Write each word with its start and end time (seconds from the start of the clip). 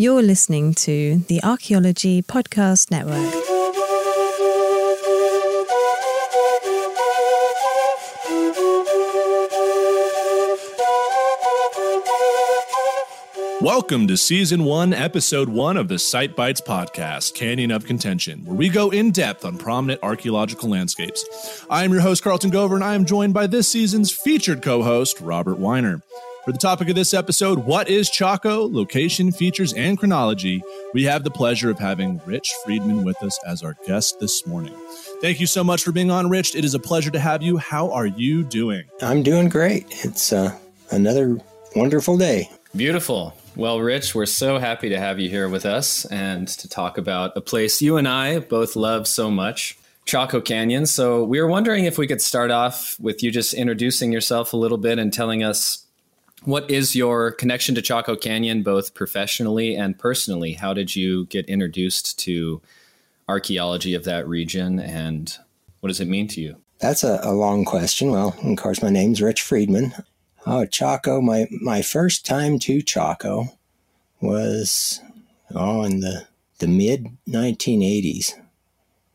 You're 0.00 0.22
listening 0.22 0.72
to 0.76 1.18
the 1.28 1.42
Archaeology 1.42 2.22
Podcast 2.22 2.90
Network. 2.90 3.34
Welcome 13.60 14.06
to 14.06 14.16
Season 14.16 14.64
1, 14.64 14.94
Episode 14.94 15.50
1 15.50 15.76
of 15.76 15.88
the 15.88 15.98
Site 15.98 16.34
Bites 16.34 16.62
podcast, 16.62 17.34
Canyon 17.34 17.70
of 17.70 17.84
Contention, 17.84 18.42
where 18.46 18.56
we 18.56 18.70
go 18.70 18.88
in 18.88 19.10
depth 19.10 19.44
on 19.44 19.58
prominent 19.58 20.02
archaeological 20.02 20.70
landscapes. 20.70 21.66
I 21.68 21.84
am 21.84 21.92
your 21.92 22.00
host, 22.00 22.24
Carlton 22.24 22.50
Gover, 22.50 22.74
and 22.74 22.82
I 22.82 22.94
am 22.94 23.04
joined 23.04 23.34
by 23.34 23.46
this 23.46 23.68
season's 23.68 24.10
featured 24.10 24.62
co 24.62 24.82
host, 24.82 25.20
Robert 25.20 25.58
Weiner. 25.58 26.00
For 26.44 26.52
the 26.52 26.58
topic 26.58 26.88
of 26.88 26.94
this 26.94 27.12
episode, 27.12 27.58
what 27.58 27.90
is 27.90 28.08
Chaco, 28.08 28.66
location, 28.66 29.30
features, 29.30 29.74
and 29.74 29.98
chronology, 29.98 30.62
we 30.94 31.04
have 31.04 31.22
the 31.22 31.30
pleasure 31.30 31.68
of 31.68 31.78
having 31.78 32.18
Rich 32.24 32.54
Friedman 32.64 33.04
with 33.04 33.22
us 33.22 33.38
as 33.46 33.62
our 33.62 33.76
guest 33.86 34.20
this 34.20 34.46
morning. 34.46 34.72
Thank 35.20 35.38
you 35.38 35.46
so 35.46 35.62
much 35.62 35.82
for 35.82 35.92
being 35.92 36.10
on, 36.10 36.30
Rich. 36.30 36.56
It 36.56 36.64
is 36.64 36.72
a 36.72 36.78
pleasure 36.78 37.10
to 37.10 37.18
have 37.18 37.42
you. 37.42 37.58
How 37.58 37.90
are 37.90 38.06
you 38.06 38.42
doing? 38.42 38.84
I'm 39.02 39.22
doing 39.22 39.50
great. 39.50 39.84
It's 40.02 40.32
uh, 40.32 40.58
another 40.90 41.38
wonderful 41.76 42.16
day. 42.16 42.48
Beautiful. 42.74 43.36
Well, 43.54 43.78
Rich, 43.78 44.14
we're 44.14 44.24
so 44.24 44.58
happy 44.58 44.88
to 44.88 44.98
have 44.98 45.20
you 45.20 45.28
here 45.28 45.50
with 45.50 45.66
us 45.66 46.06
and 46.06 46.48
to 46.48 46.70
talk 46.70 46.96
about 46.96 47.36
a 47.36 47.42
place 47.42 47.82
you 47.82 47.98
and 47.98 48.08
I 48.08 48.38
both 48.38 48.76
love 48.76 49.06
so 49.06 49.30
much, 49.30 49.76
Chaco 50.06 50.40
Canyon. 50.40 50.86
So, 50.86 51.22
we 51.22 51.38
were 51.38 51.48
wondering 51.48 51.84
if 51.84 51.98
we 51.98 52.06
could 52.06 52.22
start 52.22 52.50
off 52.50 52.98
with 52.98 53.22
you 53.22 53.30
just 53.30 53.52
introducing 53.52 54.10
yourself 54.10 54.54
a 54.54 54.56
little 54.56 54.78
bit 54.78 54.98
and 54.98 55.12
telling 55.12 55.44
us 55.44 55.84
what 56.44 56.70
is 56.70 56.96
your 56.96 57.32
connection 57.32 57.74
to 57.74 57.82
Chaco 57.82 58.16
Canyon, 58.16 58.62
both 58.62 58.94
professionally 58.94 59.74
and 59.74 59.98
personally? 59.98 60.54
How 60.54 60.72
did 60.72 60.96
you 60.96 61.26
get 61.26 61.48
introduced 61.48 62.18
to 62.20 62.62
archaeology 63.28 63.94
of 63.94 64.04
that 64.04 64.26
region, 64.26 64.80
and 64.80 65.36
what 65.80 65.88
does 65.88 66.00
it 66.00 66.08
mean 66.08 66.28
to 66.28 66.40
you? 66.40 66.56
That's 66.80 67.04
a, 67.04 67.20
a 67.22 67.32
long 67.32 67.64
question. 67.64 68.10
Well, 68.10 68.34
of 68.42 68.56
course, 68.56 68.82
my 68.82 68.90
name's 68.90 69.20
Rich 69.20 69.42
Friedman. 69.42 69.94
Oh, 70.46 70.64
Chaco! 70.64 71.20
My 71.20 71.46
my 71.50 71.82
first 71.82 72.24
time 72.24 72.58
to 72.60 72.80
Chaco 72.80 73.58
was 74.20 75.00
oh 75.54 75.82
in 75.82 76.00
the 76.00 76.26
the 76.58 76.66
mid 76.66 77.08
1980s, 77.28 78.32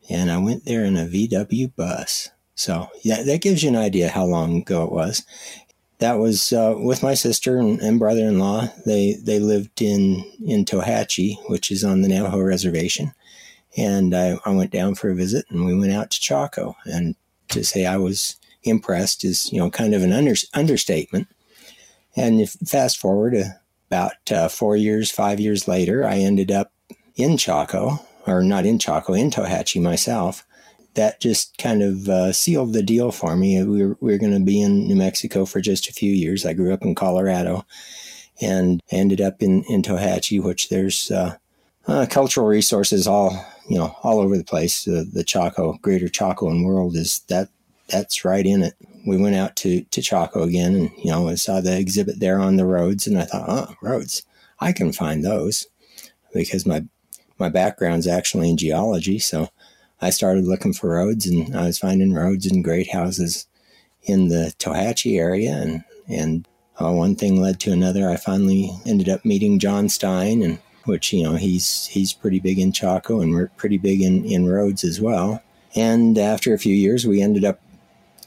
and 0.08 0.30
I 0.30 0.38
went 0.38 0.64
there 0.64 0.84
in 0.84 0.96
a 0.96 1.06
VW 1.06 1.74
bus. 1.74 2.30
So 2.54 2.88
yeah, 3.02 3.22
that 3.22 3.42
gives 3.42 3.62
you 3.62 3.68
an 3.68 3.76
idea 3.76 4.08
how 4.08 4.24
long 4.24 4.58
ago 4.58 4.84
it 4.84 4.92
was 4.92 5.24
that 5.98 6.14
was 6.14 6.52
uh, 6.52 6.74
with 6.76 7.02
my 7.02 7.14
sister 7.14 7.58
and, 7.58 7.80
and, 7.80 7.98
brother-in-law. 7.98 8.68
They 8.84 9.14
they 9.14 9.38
lived 9.38 9.80
in 9.80 10.24
in 10.44 10.64
Tohatchee, 10.64 11.38
which 11.48 11.70
is 11.70 11.84
on 11.84 12.02
the 12.02 12.08
Navajo 12.08 12.40
reservation, 12.40 13.12
and 13.76 14.14
I, 14.14 14.38
I 14.44 14.50
went 14.50 14.70
down 14.72 14.94
for 14.94 15.10
a 15.10 15.14
visit, 15.14 15.46
and 15.50 15.64
we 15.64 15.76
went 15.76 15.92
out 15.92 16.10
to 16.10 16.20
Chaco. 16.20 16.76
And 16.84 17.16
to 17.48 17.64
say 17.64 17.86
I 17.86 17.96
was 17.96 18.36
impressed 18.62 19.24
is 19.24 19.52
you 19.52 19.58
know 19.58 19.70
kind 19.70 19.94
of 19.94 20.02
an 20.02 20.12
under, 20.12 20.34
understatement. 20.54 21.28
And 22.14 22.40
if 22.40 22.52
fast 22.66 22.98
forward 22.98 23.36
about 23.88 24.14
uh, 24.30 24.48
four 24.48 24.76
years, 24.76 25.10
five 25.10 25.38
years 25.38 25.68
later, 25.68 26.06
I 26.06 26.18
ended 26.18 26.50
up 26.50 26.72
in 27.14 27.36
Chaco, 27.36 28.00
or 28.26 28.42
not 28.42 28.66
in 28.66 28.78
Chaco, 28.78 29.14
in 29.14 29.30
Tohatchee 29.30 29.80
myself 29.80 30.45
that 30.96 31.20
just 31.20 31.56
kind 31.58 31.82
of 31.82 32.08
uh, 32.08 32.32
sealed 32.32 32.72
the 32.72 32.82
deal 32.82 33.12
for 33.12 33.36
me. 33.36 33.62
We 33.62 33.86
were, 33.86 33.96
we 34.00 34.12
were 34.12 34.18
going 34.18 34.34
to 34.34 34.44
be 34.44 34.60
in 34.60 34.86
New 34.86 34.96
Mexico 34.96 35.44
for 35.44 35.60
just 35.60 35.88
a 35.88 35.92
few 35.92 36.10
years. 36.10 36.44
I 36.44 36.52
grew 36.52 36.72
up 36.72 36.82
in 36.82 36.94
Colorado 36.94 37.64
and 38.40 38.82
ended 38.90 39.20
up 39.20 39.42
in, 39.42 39.62
in 39.64 39.82
Tohatchee, 39.82 40.42
which 40.42 40.68
there's 40.68 41.10
uh, 41.10 41.36
uh, 41.86 42.06
cultural 42.10 42.46
resources 42.46 43.06
all 43.06 43.44
you 43.68 43.78
know 43.78 43.96
all 44.02 44.18
over 44.18 44.36
the 44.36 44.44
place. 44.44 44.84
the 44.84 45.24
Chaco, 45.26 45.78
Greater 45.82 46.08
Chaco 46.08 46.48
and 46.48 46.64
world 46.64 46.96
is 46.96 47.20
that 47.28 47.48
that's 47.88 48.24
right 48.24 48.44
in 48.44 48.62
it. 48.62 48.74
We 49.06 49.16
went 49.16 49.36
out 49.36 49.56
to 49.56 49.82
to 49.82 50.02
Chaco 50.02 50.42
again, 50.42 50.74
and 50.74 50.90
you 50.98 51.10
know 51.10 51.28
I 51.28 51.34
saw 51.36 51.60
the 51.60 51.78
exhibit 51.78 52.20
there 52.20 52.38
on 52.38 52.56
the 52.56 52.66
roads, 52.66 53.06
and 53.06 53.18
I 53.18 53.24
thought, 53.24 53.48
oh, 53.48 53.74
roads, 53.82 54.22
I 54.60 54.72
can 54.72 54.92
find 54.92 55.24
those 55.24 55.66
because 56.32 56.66
my 56.66 56.84
my 57.38 57.48
background's 57.48 58.06
actually 58.06 58.50
in 58.50 58.56
geology, 58.56 59.18
so 59.18 59.48
I 60.00 60.10
started 60.10 60.44
looking 60.44 60.72
for 60.72 60.90
roads 60.90 61.26
and 61.26 61.56
I 61.56 61.66
was 61.66 61.78
finding 61.78 62.12
roads 62.12 62.46
and 62.46 62.62
great 62.62 62.90
houses 62.90 63.46
in 64.02 64.28
the 64.28 64.52
Tohatchee 64.58 65.18
area. 65.18 65.52
And, 65.52 65.84
and 66.08 66.48
uh, 66.80 66.92
one 66.92 67.16
thing 67.16 67.40
led 67.40 67.60
to 67.60 67.72
another. 67.72 68.08
I 68.08 68.16
finally 68.16 68.70
ended 68.84 69.08
up 69.08 69.24
meeting 69.24 69.58
John 69.58 69.88
Stein, 69.88 70.42
and 70.42 70.58
which, 70.84 71.12
you 71.12 71.22
know, 71.22 71.34
he's, 71.34 71.86
he's 71.86 72.12
pretty 72.12 72.40
big 72.40 72.58
in 72.58 72.72
Chaco 72.72 73.20
and 73.20 73.32
we're 73.32 73.48
pretty 73.56 73.78
big 73.78 74.02
in, 74.02 74.24
in 74.24 74.48
roads 74.48 74.84
as 74.84 75.00
well. 75.00 75.42
And 75.74 76.16
after 76.18 76.54
a 76.54 76.58
few 76.58 76.74
years, 76.74 77.06
we 77.06 77.20
ended 77.20 77.44
up 77.44 77.60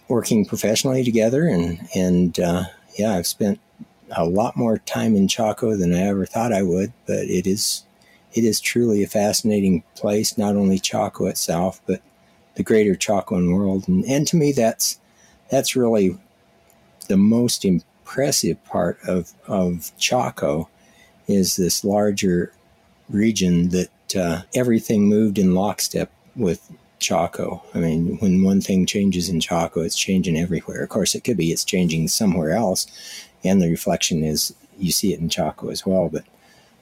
working 0.08 0.46
professionally 0.46 1.04
together. 1.04 1.48
And, 1.48 1.88
and 1.96 2.40
uh, 2.40 2.64
yeah, 2.98 3.14
I've 3.14 3.28
spent 3.28 3.60
a 4.12 4.26
lot 4.26 4.58
more 4.58 4.80
time 4.80 5.16
in 5.16 5.28
Chaco 5.28 5.76
than 5.76 5.94
I 5.94 6.02
ever 6.02 6.26
thought 6.26 6.52
I 6.52 6.64
would, 6.64 6.92
but 7.06 7.20
it 7.20 7.48
is 7.48 7.84
it 8.34 8.44
is 8.44 8.62
truly 8.62 9.04
a 9.04 9.08
fascinating 9.08 9.84
place, 9.96 10.38
not 10.38 10.56
only 10.56 10.80
Chaco 10.80 11.26
itself, 11.26 11.82
but 11.86 12.02
the 12.56 12.64
greater 12.64 12.96
Chacoan 12.96 13.54
world. 13.56 13.88
And, 13.88 14.06
and 14.06 14.28
to 14.28 14.36
me, 14.36 14.52
that's 14.52 15.00
that's 15.50 15.76
really 15.76 16.18
the 17.08 17.18
most 17.18 17.66
impressive 17.66 18.64
part 18.66 19.00
of, 19.08 19.34
of 19.48 19.92
Chaco 19.98 20.70
is 21.28 21.56
this 21.56 21.84
larger 21.84 22.54
region 23.10 23.70
that 23.70 24.16
uh, 24.16 24.42
everything 24.56 25.08
moved 25.08 25.38
in 25.38 25.56
lockstep 25.56 26.12
with 26.36 26.72
Chaco. 27.00 27.64
I 27.74 27.80
mean, 27.80 28.18
when 28.18 28.44
one 28.44 28.62
thing 28.62 28.86
changes 28.86 29.30
in 29.30 29.40
Chaco, 29.40 29.82
it's 29.82 29.98
changing 29.98 30.38
everywhere. 30.38 30.84
Of 30.84 30.90
course, 30.90 31.16
it 31.16 31.24
could 31.24 31.38
be 31.38 31.52
it's 31.52 31.64
changing 31.64 32.08
somewhere 32.10 32.52
else, 32.52 32.86
and 33.44 33.62
the 33.62 33.70
reflection 33.70 34.24
is 34.24 34.54
you 34.78 34.92
see 34.92 35.14
it 35.14 35.20
in 35.20 35.30
Chaco 35.30 35.70
as 35.70 35.86
well. 35.86 36.10
But 36.10 36.26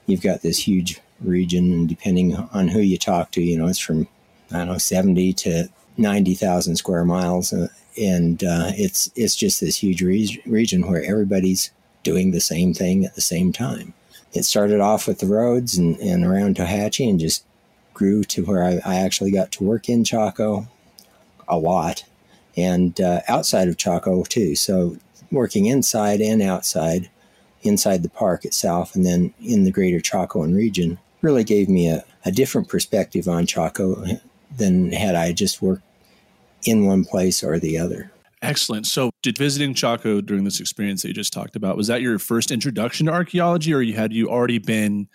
you've 0.06 0.22
got 0.22 0.42
this 0.42 0.58
huge 0.58 1.00
region, 1.20 1.72
and 1.72 1.88
depending 1.88 2.36
on 2.36 2.68
who 2.68 2.80
you 2.80 2.98
talk 2.98 3.30
to, 3.32 3.42
you 3.42 3.58
know, 3.58 3.66
it's 3.66 3.78
from 3.78 4.08
I 4.50 4.58
don't 4.58 4.68
know 4.68 4.78
seventy 4.78 5.32
to 5.34 5.68
ninety 5.96 6.34
thousand 6.34 6.76
square 6.76 7.04
miles, 7.04 7.52
uh, 7.52 7.68
and 8.00 8.42
uh, 8.42 8.70
it's 8.74 9.10
it's 9.14 9.36
just 9.36 9.60
this 9.60 9.76
huge 9.76 10.02
re- 10.02 10.42
region 10.46 10.88
where 10.88 11.02
everybody's 11.04 11.70
doing 12.02 12.30
the 12.30 12.40
same 12.40 12.72
thing 12.72 13.04
at 13.04 13.14
the 13.14 13.20
same 13.20 13.52
time. 13.52 13.94
It 14.32 14.44
started 14.44 14.80
off 14.80 15.08
with 15.08 15.20
the 15.20 15.26
roads 15.26 15.76
and, 15.76 15.96
and 15.98 16.24
around 16.24 16.56
Tohatchee, 16.56 17.08
and 17.08 17.20
just 17.20 17.44
grew 17.94 18.22
to 18.24 18.44
where 18.44 18.62
I, 18.62 18.80
I 18.84 18.96
actually 18.96 19.30
got 19.30 19.50
to 19.52 19.64
work 19.64 19.88
in 19.88 20.04
Chaco 20.04 20.68
a 21.48 21.58
lot, 21.58 22.04
and 22.56 23.00
uh, 23.00 23.20
outside 23.28 23.68
of 23.68 23.76
Chaco 23.76 24.22
too. 24.24 24.54
So 24.54 24.96
working 25.30 25.66
inside 25.66 26.20
and 26.20 26.40
outside 26.40 27.10
inside 27.62 28.02
the 28.02 28.08
park 28.08 28.44
itself 28.44 28.94
and 28.94 29.04
then 29.04 29.34
in 29.42 29.64
the 29.64 29.70
greater 29.70 29.98
Chacoan 29.98 30.54
region 30.54 30.98
really 31.22 31.44
gave 31.44 31.68
me 31.68 31.88
a, 31.88 32.04
a 32.24 32.30
different 32.30 32.68
perspective 32.68 33.28
on 33.28 33.46
Chaco 33.46 34.04
than 34.56 34.92
had 34.92 35.14
I 35.14 35.32
just 35.32 35.60
worked 35.62 35.82
in 36.64 36.86
one 36.86 37.04
place 37.04 37.42
or 37.42 37.58
the 37.58 37.78
other. 37.78 38.10
Excellent. 38.40 38.86
So, 38.86 39.10
did 39.22 39.36
visiting 39.36 39.74
Chaco 39.74 40.20
during 40.20 40.44
this 40.44 40.60
experience 40.60 41.02
that 41.02 41.08
you 41.08 41.14
just 41.14 41.32
talked 41.32 41.56
about 41.56 41.76
was 41.76 41.88
that 41.88 42.02
your 42.02 42.18
first 42.18 42.50
introduction 42.50 43.06
to 43.06 43.12
archaeology, 43.12 43.74
or 43.74 43.82
you 43.82 43.94
had 43.94 44.12
you 44.12 44.28
already 44.28 44.58
been 44.58 45.08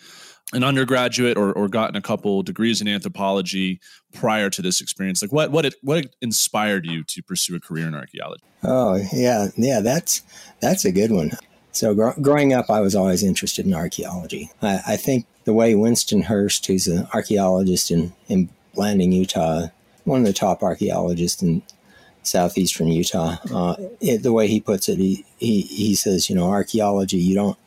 an 0.52 0.64
undergraduate 0.64 1.38
or, 1.38 1.54
or 1.54 1.70
gotten 1.70 1.96
a 1.96 2.02
couple 2.02 2.44
degrees 2.44 2.82
in 2.82 2.88
anthropology 2.88 3.80
prior 4.14 4.50
to 4.50 4.62
this 4.62 4.82
experience? 4.82 5.22
Like, 5.22 5.32
what 5.32 5.52
what 5.52 5.66
it, 5.66 5.76
what 5.82 6.08
inspired 6.22 6.86
you 6.86 7.04
to 7.06 7.24
pursue 7.24 7.56
a 7.56 7.62
career 7.62 7.88
in 7.88 7.96
archaeology? 7.96 8.44
Oh 8.62 9.02
yeah, 9.14 9.48
yeah, 9.56 9.80
that's 9.80 10.22
that's 10.60 10.84
a 10.84 10.92
good 10.92 11.12
one. 11.12 11.32
So, 11.72 11.96
gr- 11.96 12.20
growing 12.22 12.52
up, 12.52 12.70
I 12.70 12.82
was 12.82 12.94
always 12.94 13.24
interested 13.24 13.66
in 13.66 13.74
archaeology. 13.74 14.52
I, 14.62 14.82
I 14.86 14.98
think 14.98 15.26
the 15.46 15.54
way 15.54 15.76
Winston 15.76 16.24
Hurst, 16.24 16.66
who's 16.66 16.88
an 16.88 17.08
archaeologist 17.14 17.92
in, 17.92 18.14
in 18.28 18.50
Utah, 18.76 19.68
one 20.04 20.22
of 20.22 20.26
the 20.26 20.34
top 20.34 20.64
archaeologists 20.64 21.42
in 21.42 21.62
southeastern 22.24 22.88
Utah, 22.88 23.38
uh, 23.54 23.76
it, 24.00 24.24
the 24.24 24.34
way 24.34 24.48
he 24.48 24.60
puts 24.60 24.90
it, 24.90 24.98
he, 24.98 25.26
he, 25.38 25.62
he 25.62 25.96
says, 25.96 26.30
you 26.30 26.36
know, 26.36 26.50
archaeology, 26.50 27.18
you 27.18 27.36
don't, 27.36 27.58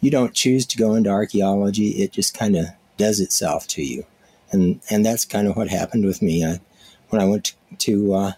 you 0.00 0.10
don't 0.10 0.34
choose 0.34 0.66
to 0.66 0.76
go 0.76 0.94
into 0.94 1.10
archaeology. 1.10 1.88
It 1.88 2.12
just 2.12 2.36
kind 2.36 2.56
of 2.56 2.66
does 2.96 3.20
itself 3.20 3.66
to 3.68 3.82
you. 3.82 4.04
And, 4.50 4.80
and 4.90 5.04
that's 5.04 5.24
kind 5.24 5.48
of 5.48 5.56
what 5.56 5.68
happened 5.68 6.04
with 6.04 6.22
me. 6.22 6.44
I, 6.44 6.60
when 7.08 7.20
I 7.20 7.24
went 7.24 7.44
to, 7.44 7.54
to 7.78 8.14
uh, 8.14 8.32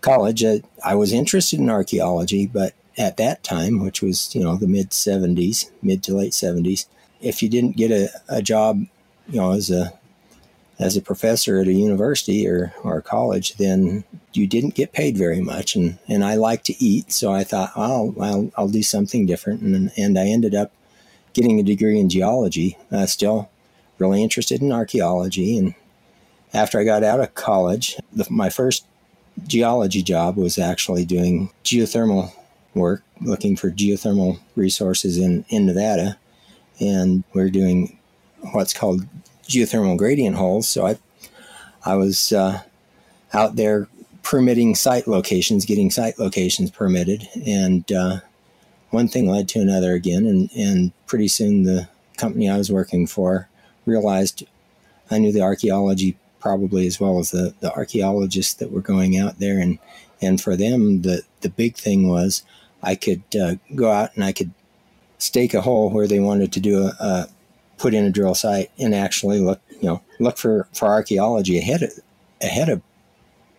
college, 0.00 0.44
I, 0.44 0.62
I 0.84 0.94
was 0.94 1.12
interested 1.12 1.58
in 1.58 1.70
archaeology, 1.70 2.46
but 2.46 2.74
at 2.98 3.16
that 3.16 3.42
time, 3.44 3.82
which 3.82 4.02
was, 4.02 4.34
you 4.34 4.42
know, 4.42 4.56
the 4.56 4.66
mid 4.66 4.90
70s, 4.90 5.70
mid 5.82 6.02
to 6.02 6.14
late 6.14 6.32
70s, 6.32 6.86
if 7.20 7.42
you 7.42 7.48
didn't 7.48 7.76
get 7.76 7.90
a, 7.90 8.08
a 8.28 8.42
job, 8.42 8.80
you 9.28 9.40
know, 9.40 9.52
as 9.52 9.70
a 9.70 9.92
as 10.78 10.96
a 10.96 11.02
professor 11.02 11.58
at 11.58 11.66
a 11.66 11.72
university 11.72 12.46
or, 12.46 12.72
or 12.84 12.98
a 12.98 13.02
college, 13.02 13.54
then 13.54 14.04
you 14.32 14.46
didn't 14.46 14.76
get 14.76 14.92
paid 14.92 15.16
very 15.16 15.40
much. 15.40 15.74
And, 15.74 15.98
and 16.06 16.24
I 16.24 16.36
like 16.36 16.62
to 16.64 16.84
eat, 16.84 17.10
so 17.10 17.32
I 17.32 17.42
thought, 17.42 17.72
oh, 17.74 18.14
I'll, 18.20 18.52
I'll 18.56 18.68
do 18.68 18.84
something 18.84 19.26
different. 19.26 19.62
And, 19.62 19.90
and 19.96 20.16
I 20.16 20.26
ended 20.26 20.54
up 20.54 20.72
getting 21.32 21.58
a 21.58 21.64
degree 21.64 21.98
in 21.98 22.08
geology. 22.08 22.76
Uh, 22.92 23.06
still 23.06 23.50
really 23.98 24.22
interested 24.22 24.62
in 24.62 24.70
archaeology. 24.70 25.58
And 25.58 25.74
after 26.54 26.78
I 26.78 26.84
got 26.84 27.02
out 27.02 27.20
of 27.20 27.34
college, 27.34 27.96
the, 28.12 28.26
my 28.30 28.48
first 28.48 28.86
geology 29.48 30.02
job 30.02 30.36
was 30.36 30.58
actually 30.58 31.04
doing 31.04 31.50
geothermal 31.64 32.32
work, 32.74 33.02
looking 33.20 33.56
for 33.56 33.70
geothermal 33.70 34.38
resources 34.54 35.18
in, 35.18 35.44
in 35.48 35.66
Nevada. 35.66 36.18
And 36.80 37.24
we're 37.34 37.50
doing 37.50 37.98
what's 38.52 38.72
called 38.72 39.06
geothermal 39.44 39.96
gradient 39.96 40.36
holes. 40.36 40.68
So 40.68 40.86
I, 40.86 40.98
I 41.84 41.94
was 41.94 42.32
uh, 42.32 42.62
out 43.32 43.56
there 43.56 43.88
permitting 44.22 44.74
site 44.74 45.08
locations, 45.08 45.64
getting 45.64 45.90
site 45.90 46.18
locations 46.18 46.70
permitted. 46.70 47.26
And 47.46 47.90
uh, 47.90 48.20
one 48.90 49.08
thing 49.08 49.28
led 49.28 49.48
to 49.50 49.60
another 49.60 49.94
again. 49.94 50.26
And, 50.26 50.50
and 50.56 50.92
pretty 51.06 51.28
soon 51.28 51.62
the 51.62 51.88
company 52.16 52.48
I 52.48 52.58
was 52.58 52.70
working 52.70 53.06
for 53.06 53.48
realized 53.86 54.46
I 55.10 55.18
knew 55.18 55.32
the 55.32 55.40
archaeology 55.40 56.16
probably 56.40 56.86
as 56.86 57.00
well 57.00 57.18
as 57.18 57.30
the, 57.30 57.54
the 57.60 57.72
archaeologists 57.72 58.54
that 58.54 58.70
were 58.70 58.80
going 58.80 59.16
out 59.16 59.38
there. 59.38 59.58
And, 59.58 59.78
and 60.20 60.40
for 60.40 60.56
them, 60.56 61.02
the, 61.02 61.22
the 61.40 61.48
big 61.48 61.76
thing 61.76 62.08
was 62.08 62.42
I 62.82 62.94
could 62.94 63.22
uh, 63.40 63.56
go 63.74 63.90
out 63.90 64.14
and 64.14 64.24
I 64.24 64.32
could 64.32 64.52
stake 65.18 65.54
a 65.54 65.60
hole 65.60 65.90
where 65.90 66.06
they 66.06 66.20
wanted 66.20 66.52
to 66.52 66.60
do 66.60 66.84
a, 66.84 66.94
a, 67.00 67.28
put 67.76 67.94
in 67.94 68.04
a 68.04 68.10
drill 68.10 68.34
site 68.34 68.70
and 68.78 68.94
actually 68.94 69.40
look, 69.40 69.60
you 69.70 69.88
know, 69.88 70.02
look 70.18 70.36
for, 70.36 70.66
for 70.72 70.86
archaeology 70.86 71.58
ahead 71.58 71.82
of, 71.82 71.90
ahead 72.40 72.68
of 72.68 72.82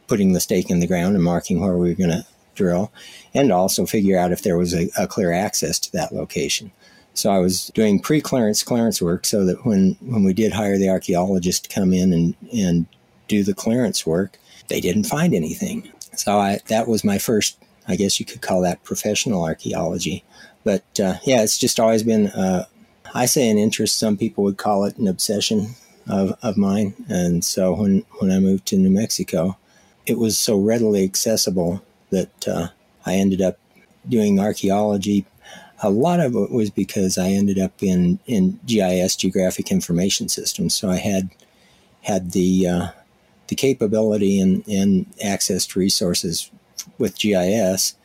putting 0.08 0.34
the 0.34 0.40
stake 0.40 0.70
in 0.70 0.80
the 0.80 0.88
ground 0.88 1.16
and 1.16 1.24
marking 1.24 1.62
where 1.62 1.78
we 1.78 1.90
were 1.90 1.96
going 1.96 2.10
to 2.10 2.26
drill 2.56 2.92
and 3.34 3.52
also 3.52 3.86
figure 3.86 4.18
out 4.18 4.32
if 4.32 4.42
there 4.42 4.58
was 4.58 4.74
a, 4.74 4.90
a 4.98 5.08
clear 5.08 5.32
access 5.32 5.80
to 5.80 5.92
that 5.92 6.14
location. 6.14 6.72
So 7.14 7.32
I 7.32 7.40
was 7.40 7.68
doing 7.74 8.00
pre-clearance 8.00 8.64
clearance 8.64 9.02
work 9.02 9.26
so 9.26 9.46
that 9.46 9.66
when, 9.66 9.98
when 10.02 10.24
we 10.24 10.34
did 10.34 10.54
hire 10.54 10.78
the 10.78 10.90
archaeologist 10.90 11.66
to 11.66 11.70
come 11.70 11.94
in 11.94 12.14
and, 12.14 12.36
and 12.54 12.86
do 13.28 13.44
the 13.44 13.54
clearance 13.54 14.06
work, 14.06 14.40
they 14.68 14.80
didn't 14.80 15.06
find 15.06 15.34
anything. 15.34 15.92
So 16.16 16.38
I, 16.38 16.60
that 16.68 16.88
was 16.88 17.04
my 17.04 17.18
first, 17.18 17.58
I 17.88 17.96
guess 17.96 18.20
you 18.20 18.26
could 18.26 18.42
call 18.42 18.62
that 18.62 18.84
professional 18.84 19.44
archaeology. 19.44 20.24
But 20.69 21.00
uh, 21.00 21.16
yeah, 21.24 21.42
it's 21.42 21.57
just 21.57 21.80
always 21.80 22.04
been, 22.04 22.27
uh, 22.27 22.66
I 23.16 23.25
say 23.25 23.50
an 23.50 23.57
interest. 23.57 23.98
Some 23.98 24.18
people 24.18 24.44
would 24.44 24.57
call 24.57 24.86
it 24.86 24.98
an 24.98 25.07
obsession 25.07 25.69
of, 26.07 26.38
of 26.44 26.57
mine. 26.57 26.94
And 27.10 27.44
so 27.44 27.74
when, 27.74 28.06
when 28.19 28.30
I 28.30 28.38
moved 28.38 28.68
to 28.68 28.77
New 28.77 28.92
Mexico, 28.92 29.57
it 30.06 30.19
was 30.19 30.38
so 30.38 30.60
readily 30.60 31.04
accessible 31.04 31.81
that 32.12 32.48
uh, 32.48 32.68
I 33.04 33.16
ended 33.16 33.42
up 33.42 33.57
doing 34.07 34.39
archaeology 34.39 35.25
a 35.81 35.89
lot 35.89 36.19
of 36.19 36.36
it 36.36 36.51
was 36.51 36.69
because 36.69 37.18
I 37.18 37.30
ended 37.30 37.57
up 37.57 37.81
in, 37.81 38.19
in 38.25 38.60
GIS, 38.66 39.16
Geographic 39.16 39.71
Information 39.71 40.27
Systems. 40.27 40.75
So 40.75 40.89
I 40.89 40.98
had 40.98 41.30
had 42.01 42.31
the 42.31 42.68
uh, 42.68 42.88
the 43.48 43.56
capability 43.56 44.39
and, 44.42 44.68
and 44.68 45.06
access 45.24 45.66
to 45.68 45.80
resources 45.80 46.51
with 46.98 47.18
GIS, 47.18 47.95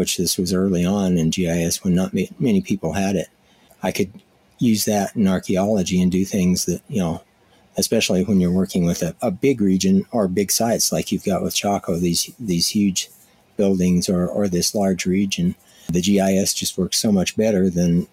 which 0.00 0.16
this 0.16 0.38
was 0.38 0.54
early 0.54 0.84
on 0.84 1.18
in 1.18 1.28
GIS 1.28 1.84
when 1.84 1.94
not 1.94 2.14
many 2.38 2.62
people 2.62 2.94
had 2.94 3.16
it. 3.16 3.28
I 3.82 3.92
could 3.92 4.10
use 4.58 4.86
that 4.86 5.14
in 5.14 5.28
archaeology 5.28 6.00
and 6.00 6.10
do 6.10 6.24
things 6.24 6.64
that, 6.64 6.80
you 6.88 7.00
know, 7.00 7.22
especially 7.76 8.24
when 8.24 8.40
you're 8.40 8.50
working 8.50 8.86
with 8.86 9.02
a, 9.02 9.14
a 9.20 9.30
big 9.30 9.60
region 9.60 10.06
or 10.10 10.26
big 10.26 10.50
sites 10.50 10.90
like 10.90 11.12
you've 11.12 11.24
got 11.24 11.42
with 11.42 11.54
Chaco, 11.54 11.96
these 11.96 12.32
these 12.40 12.68
huge 12.68 13.10
buildings 13.58 14.08
or, 14.08 14.26
or 14.26 14.48
this 14.48 14.74
large 14.74 15.04
region 15.04 15.54
the 15.92 16.00
GIS 16.00 16.54
just 16.54 16.78
works 16.78 16.98
so 16.98 17.12
much 17.12 17.36
better 17.36 17.68
than 17.68 18.06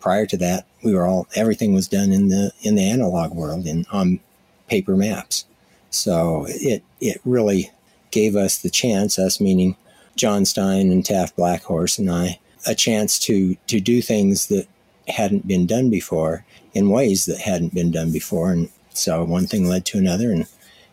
prior 0.00 0.26
to 0.26 0.36
that. 0.38 0.66
We 0.82 0.94
were 0.94 1.06
all 1.06 1.26
everything 1.34 1.74
was 1.74 1.88
done 1.88 2.12
in 2.12 2.28
the 2.28 2.52
in 2.62 2.76
the 2.76 2.88
analog 2.88 3.32
world 3.32 3.66
and 3.66 3.86
on 3.92 4.20
paper 4.68 4.96
maps. 4.96 5.44
So 5.90 6.46
it 6.48 6.82
it 7.00 7.20
really 7.24 7.70
gave 8.10 8.36
us 8.36 8.58
the 8.58 8.70
chance, 8.70 9.18
us 9.18 9.40
meaning 9.40 9.76
John 10.16 10.44
Stein 10.44 10.90
and 10.90 11.04
Taft 11.04 11.36
Blackhorse 11.36 11.98
and 11.98 12.10
I, 12.10 12.38
a 12.66 12.74
chance 12.74 13.18
to 13.20 13.54
to 13.66 13.80
do 13.80 14.02
things 14.02 14.46
that 14.48 14.66
hadn't 15.08 15.46
been 15.46 15.66
done 15.66 15.88
before 15.90 16.44
in 16.74 16.90
ways 16.90 17.26
that 17.26 17.38
hadn't 17.38 17.74
been 17.74 17.90
done 17.90 18.12
before. 18.12 18.50
And 18.50 18.70
so 18.90 19.24
one 19.24 19.46
thing 19.46 19.68
led 19.68 19.84
to 19.86 19.98
another 19.98 20.30
and 20.30 20.46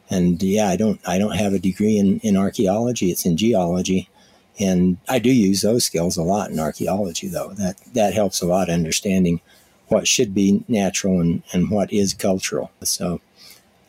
and 0.10 0.42
yeah, 0.44 0.68
I 0.68 0.76
don't 0.76 1.00
I 1.08 1.18
don't 1.18 1.36
have 1.36 1.54
a 1.54 1.60
degree 1.60 1.98
in, 1.98 2.20
in 2.20 2.38
archaeology, 2.38 3.10
it's 3.12 3.26
in 3.26 3.38
geology. 3.38 4.10
And 4.60 4.98
I 5.10 5.18
do 5.18 5.32
use 5.32 5.62
those 5.62 5.84
skills 5.84 6.16
a 6.16 6.22
lot 6.22 6.52
in 6.52 6.60
archaeology, 6.60 7.28
though. 7.28 7.54
That 7.54 7.78
that 7.94 8.14
helps 8.14 8.42
a 8.42 8.46
lot 8.46 8.70
understanding 8.70 9.42
what 9.88 10.08
should 10.08 10.34
be 10.34 10.64
natural 10.68 11.20
and, 11.20 11.44
and 11.52 11.70
what 11.70 11.92
is 11.92 12.14
cultural. 12.14 12.72
So, 12.84 13.20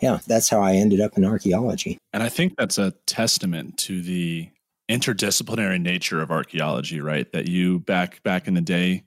yeah, 0.00 0.18
that's 0.26 0.48
how 0.48 0.60
I 0.60 0.74
ended 0.74 1.00
up 1.00 1.16
in 1.16 1.24
archaeology. 1.24 1.98
And 2.12 2.22
I 2.22 2.28
think 2.28 2.56
that's 2.56 2.78
a 2.78 2.92
testament 3.06 3.76
to 3.78 4.02
the 4.02 4.48
interdisciplinary 4.88 5.80
nature 5.80 6.20
of 6.20 6.30
archaeology, 6.30 7.00
right? 7.00 7.30
That 7.32 7.48
you 7.48 7.80
back 7.80 8.22
back 8.22 8.46
in 8.46 8.54
the 8.54 8.60
day 8.60 9.04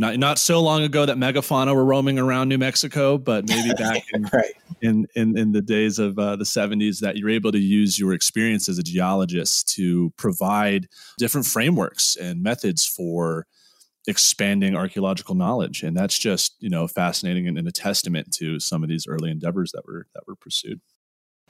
not 0.00 0.18
not 0.18 0.38
so 0.38 0.62
long 0.62 0.82
ago 0.82 1.04
that 1.04 1.18
megafauna 1.18 1.74
were 1.74 1.84
roaming 1.84 2.18
around 2.18 2.48
New 2.48 2.56
Mexico, 2.56 3.18
but 3.18 3.46
maybe 3.46 3.74
back 3.74 4.02
in 4.14 4.22
right. 4.32 4.54
in, 4.80 5.06
in, 5.14 5.36
in 5.36 5.52
the 5.52 5.60
days 5.60 5.98
of 5.98 6.18
uh, 6.18 6.36
the 6.36 6.44
70s 6.44 7.00
that 7.00 7.18
you're 7.18 7.28
able 7.28 7.52
to 7.52 7.58
use 7.58 7.98
your 7.98 8.14
experience 8.14 8.66
as 8.66 8.78
a 8.78 8.82
geologist 8.82 9.68
to 9.74 10.10
provide 10.16 10.88
different 11.18 11.46
frameworks 11.46 12.16
and 12.16 12.42
methods 12.42 12.86
for 12.86 13.46
expanding 14.06 14.74
archaeological 14.74 15.34
knowledge, 15.34 15.82
and 15.82 15.94
that's 15.94 16.18
just 16.18 16.56
you 16.60 16.70
know 16.70 16.88
fascinating 16.88 17.46
and, 17.46 17.58
and 17.58 17.68
a 17.68 17.72
testament 17.72 18.32
to 18.32 18.58
some 18.58 18.82
of 18.82 18.88
these 18.88 19.06
early 19.06 19.30
endeavors 19.30 19.70
that 19.72 19.86
were 19.86 20.06
that 20.14 20.26
were 20.26 20.36
pursued. 20.36 20.80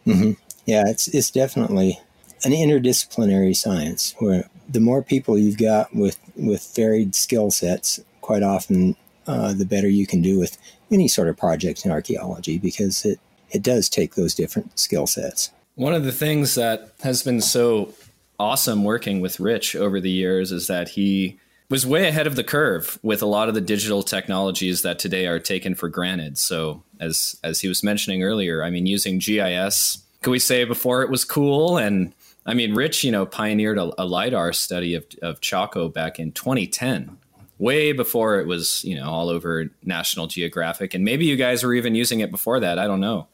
Mm-hmm. 0.05 0.33
Yeah, 0.67 0.89
it's 0.89 1.07
it's 1.07 1.31
definitely 1.31 2.01
an 2.45 2.53
interdisciplinary 2.53 3.55
science 3.55 4.15
where 4.19 4.49
the 4.69 4.81
more 4.81 5.03
people 5.03 5.39
you've 5.39 5.59
got 5.59 5.95
with 5.95 6.19
with 6.37 6.75
varied 6.75 7.15
skill 7.15 7.51
sets 7.51 8.01
quite 8.21 8.43
often 8.43 8.97
uh, 9.27 9.53
the 9.53 9.67
better 9.67 9.89
you 9.89 10.07
can 10.07 10.23
do 10.23 10.39
with 10.39 10.57
any 10.91 11.09
sort 11.09 11.29
of 11.29 11.37
project 11.37 11.85
in 11.85 11.91
archaeology 11.91 12.59
because 12.59 13.05
it, 13.05 13.21
it 13.51 13.63
does 13.63 13.89
take 13.89 14.15
those 14.15 14.35
different 14.35 14.79
skill 14.79 15.07
sets. 15.07 15.51
One 15.75 15.95
of 15.95 16.05
the 16.05 16.13
things 16.13 16.55
that 16.55 16.93
has 17.03 17.23
been 17.23 17.41
so 17.41 17.95
awesome 18.39 18.85
working 18.85 19.21
with 19.21 19.41
Rich 19.41 19.77
over 19.77 20.01
the 20.01 20.11
years 20.11 20.53
is 20.53 20.67
that 20.67 20.91
he 20.91 21.39
was 21.69 21.87
way 21.87 22.09
ahead 22.09 22.27
of 22.27 22.35
the 22.35 22.43
curve 22.43 22.99
with 23.03 23.23
a 23.23 23.27
lot 23.27 23.49
of 23.49 23.55
the 23.55 23.61
digital 23.61 24.03
technologies 24.03 24.83
that 24.83 24.99
today 24.99 25.27
are 25.27 25.39
taken 25.39 25.75
for 25.75 25.89
granted. 25.89 26.37
So 26.37 26.83
as 26.99 27.39
as 27.45 27.61
he 27.61 27.69
was 27.69 27.85
mentioning 27.85 28.23
earlier, 28.23 28.65
I 28.65 28.71
mean 28.71 28.87
using 28.87 29.19
GIS, 29.19 30.03
could 30.23 30.33
we 30.33 30.39
say 30.39 30.65
before 30.65 31.03
it 31.03 31.11
was 31.11 31.25
cool 31.25 31.79
and 31.79 32.13
I 32.47 32.55
mean, 32.55 32.75
Rich, 32.75 33.05
you 33.05 33.11
know, 33.11 33.27
pioneered 33.27 33.79
a, 33.79 33.91
a 34.03 34.05
lidar 34.05 34.53
study 34.53 34.95
of, 34.95 35.05
of 35.23 35.41
Chaco 35.41 35.89
back 35.89 36.19
in 36.19 36.33
2010, 36.33 37.19
way 37.59 37.93
before 37.93 38.41
it 38.41 38.47
was, 38.47 38.83
you 38.85 38.97
know, 38.97 39.09
all 39.09 39.29
over 39.29 39.67
National 39.85 40.27
Geographic. 40.27 40.95
And 40.95 41.05
maybe 41.05 41.27
you 41.27 41.37
guys 41.37 41.63
were 41.63 41.75
even 41.75 41.95
using 41.95 42.21
it 42.21 42.31
before 42.31 42.61
that. 42.61 42.79
I 42.79 42.87
don't 42.87 43.01
know. 43.01 43.29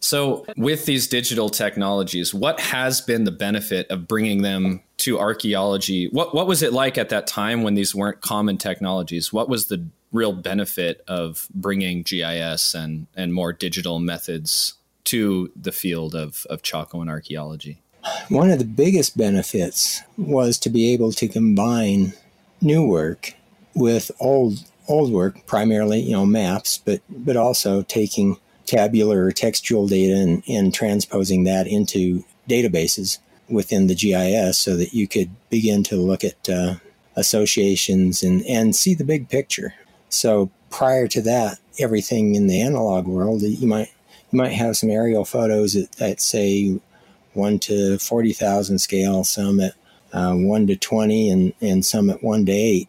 So, 0.00 0.44
with 0.58 0.84
these 0.84 1.08
digital 1.08 1.48
technologies, 1.48 2.34
what 2.34 2.60
has 2.60 3.00
been 3.00 3.24
the 3.24 3.30
benefit 3.30 3.90
of 3.90 4.06
bringing 4.06 4.42
them 4.42 4.82
to 4.98 5.18
archaeology? 5.18 6.08
What, 6.08 6.34
what 6.34 6.46
was 6.46 6.62
it 6.62 6.74
like 6.74 6.98
at 6.98 7.08
that 7.08 7.26
time 7.26 7.62
when 7.62 7.72
these 7.72 7.94
weren't 7.94 8.20
common 8.20 8.58
technologies? 8.58 9.32
What 9.32 9.48
was 9.48 9.68
the 9.68 9.88
real 10.12 10.34
benefit 10.34 11.02
of 11.08 11.48
bringing 11.54 12.02
GIS 12.02 12.74
and, 12.74 13.06
and 13.16 13.32
more 13.32 13.54
digital 13.54 13.98
methods 13.98 14.74
to 15.04 15.50
the 15.56 15.72
field 15.72 16.14
of, 16.14 16.46
of 16.50 16.60
Chaco 16.60 17.00
and 17.00 17.08
archaeology? 17.08 17.80
One 18.28 18.50
of 18.50 18.58
the 18.58 18.64
biggest 18.64 19.16
benefits 19.16 20.02
was 20.16 20.58
to 20.58 20.70
be 20.70 20.92
able 20.92 21.12
to 21.12 21.28
combine 21.28 22.12
new 22.60 22.86
work 22.86 23.34
with 23.74 24.10
old 24.20 24.64
old 24.88 25.12
work, 25.12 25.46
primarily 25.46 26.00
you 26.00 26.12
know 26.12 26.26
maps, 26.26 26.78
but 26.78 27.00
but 27.08 27.36
also 27.36 27.82
taking 27.82 28.36
tabular 28.66 29.24
or 29.24 29.32
textual 29.32 29.86
data 29.86 30.14
and, 30.14 30.42
and 30.48 30.72
transposing 30.72 31.44
that 31.44 31.66
into 31.66 32.24
databases 32.48 33.18
within 33.48 33.86
the 33.86 33.94
GIS 33.94 34.56
so 34.58 34.76
that 34.76 34.94
you 34.94 35.06
could 35.06 35.30
begin 35.50 35.82
to 35.84 35.96
look 35.96 36.24
at 36.24 36.48
uh, 36.48 36.74
associations 37.16 38.22
and, 38.22 38.42
and 38.46 38.74
see 38.74 38.94
the 38.94 39.04
big 39.04 39.28
picture. 39.28 39.74
So 40.08 40.50
prior 40.70 41.06
to 41.08 41.20
that, 41.22 41.58
everything 41.78 42.34
in 42.34 42.46
the 42.46 42.60
analog 42.60 43.06
world, 43.06 43.42
you 43.42 43.66
might 43.66 43.90
you 44.30 44.38
might 44.38 44.52
have 44.52 44.76
some 44.76 44.90
aerial 44.90 45.24
photos 45.24 45.76
at, 45.76 46.00
at 46.00 46.20
say 46.20 46.80
one 47.34 47.58
to 47.60 47.98
forty 47.98 48.32
thousand 48.32 48.78
scale, 48.78 49.24
some 49.24 49.60
at 49.60 49.74
uh, 50.12 50.34
one 50.34 50.66
to 50.66 50.76
twenty, 50.76 51.30
and 51.30 51.52
and 51.60 51.84
some 51.84 52.10
at 52.10 52.22
one 52.22 52.46
to 52.46 52.52
eight 52.52 52.88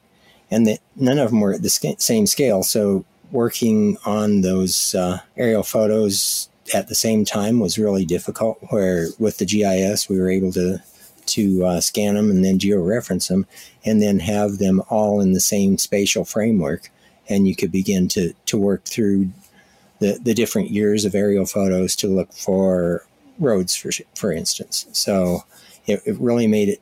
and 0.51 0.67
that 0.67 0.79
none 0.95 1.19
of 1.19 1.31
them 1.31 1.41
were 1.41 1.53
at 1.53 1.61
the 1.61 1.95
same 1.97 2.27
scale. 2.27 2.63
So 2.63 3.05
working 3.31 3.97
on 4.05 4.41
those 4.41 4.95
uh, 4.95 5.19
aerial 5.37 5.63
photos 5.63 6.49
at 6.73 6.87
the 6.87 6.95
same 6.95 7.25
time 7.25 7.59
was 7.59 7.77
really 7.77 8.05
difficult. 8.05 8.59
Where 8.69 9.07
with 9.19 9.37
the 9.37 9.45
GIS, 9.45 10.09
we 10.09 10.19
were 10.19 10.29
able 10.29 10.51
to 10.53 10.81
to 11.27 11.65
uh, 11.65 11.81
scan 11.81 12.13
them 12.15 12.29
and 12.29 12.45
then 12.45 12.59
georeference 12.59 13.27
them, 13.29 13.45
and 13.83 14.01
then 14.01 14.19
have 14.19 14.57
them 14.57 14.81
all 14.89 15.19
in 15.19 15.33
the 15.33 15.39
same 15.39 15.77
spatial 15.77 16.23
framework, 16.23 16.89
and 17.27 17.47
you 17.47 17.55
could 17.55 17.71
begin 17.71 18.07
to 18.09 18.33
to 18.45 18.57
work 18.57 18.85
through 18.85 19.29
the 19.99 20.19
the 20.23 20.33
different 20.33 20.69
years 20.69 21.05
of 21.05 21.15
aerial 21.15 21.45
photos 21.45 21.95
to 21.97 22.07
look 22.07 22.31
for 22.31 23.05
roads, 23.39 23.75
for 23.75 23.91
for 24.15 24.31
instance. 24.31 24.85
So 24.91 25.43
it, 25.85 26.01
it 26.05 26.19
really 26.19 26.47
made 26.47 26.69
it 26.69 26.81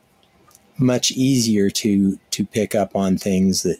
much 0.78 1.10
easier 1.12 1.70
to 1.70 2.18
to 2.30 2.44
pick 2.44 2.74
up 2.74 2.94
on 2.96 3.16
things 3.16 3.62
that 3.62 3.78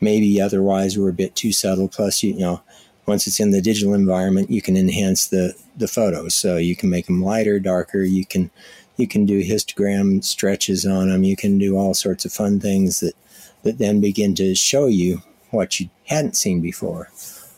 maybe 0.00 0.40
otherwise 0.40 0.96
were 0.96 1.08
a 1.08 1.14
bit 1.14 1.34
too 1.34 1.52
subtle. 1.52 1.88
Plus, 1.88 2.22
you, 2.22 2.32
you 2.32 2.40
know, 2.40 2.62
once 3.06 3.26
it's 3.26 3.40
in 3.40 3.50
the 3.50 3.62
digital 3.62 3.94
environment, 3.94 4.50
you 4.50 4.62
can 4.62 4.76
enhance 4.76 5.28
the 5.28 5.54
the 5.76 5.88
photos. 5.88 6.34
So 6.34 6.56
you 6.56 6.76
can 6.76 6.90
make 6.90 7.06
them 7.06 7.22
lighter, 7.22 7.58
darker. 7.58 8.02
You 8.02 8.24
can 8.24 8.50
you 8.96 9.06
can 9.06 9.26
do 9.26 9.42
histogram 9.42 10.24
stretches 10.24 10.86
on 10.86 11.08
them. 11.08 11.22
You 11.22 11.36
can 11.36 11.58
do 11.58 11.76
all 11.76 11.94
sorts 11.94 12.24
of 12.24 12.32
fun 12.32 12.60
things 12.60 13.00
that 13.00 13.14
that 13.62 13.78
then 13.78 14.00
begin 14.00 14.34
to 14.36 14.54
show 14.54 14.86
you 14.86 15.22
what 15.50 15.80
you 15.80 15.88
hadn't 16.06 16.36
seen 16.36 16.60
before. 16.60 17.10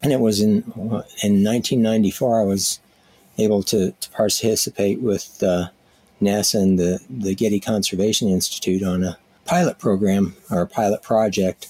And 0.03 0.13
it 0.13 0.21
was 0.21 0.41
in 0.41 0.63
in 1.23 1.45
1994 1.45 2.41
I 2.41 2.45
was 2.45 2.81
able 3.39 3.63
to, 3.65 3.93
to 3.93 4.11
participate 4.11 5.01
with 5.01 5.43
uh, 5.43 5.69
NASA 6.21 6.61
and 6.61 6.79
the, 6.79 7.01
the 7.09 7.35
Getty 7.35 7.61
Conservation 7.61 8.29
Institute 8.29 8.83
on 8.83 9.05
a 9.05 9.19
pilot 9.45 9.79
program 9.79 10.37
or 10.51 10.61
a 10.61 10.67
pilot 10.67 11.03
project 11.03 11.69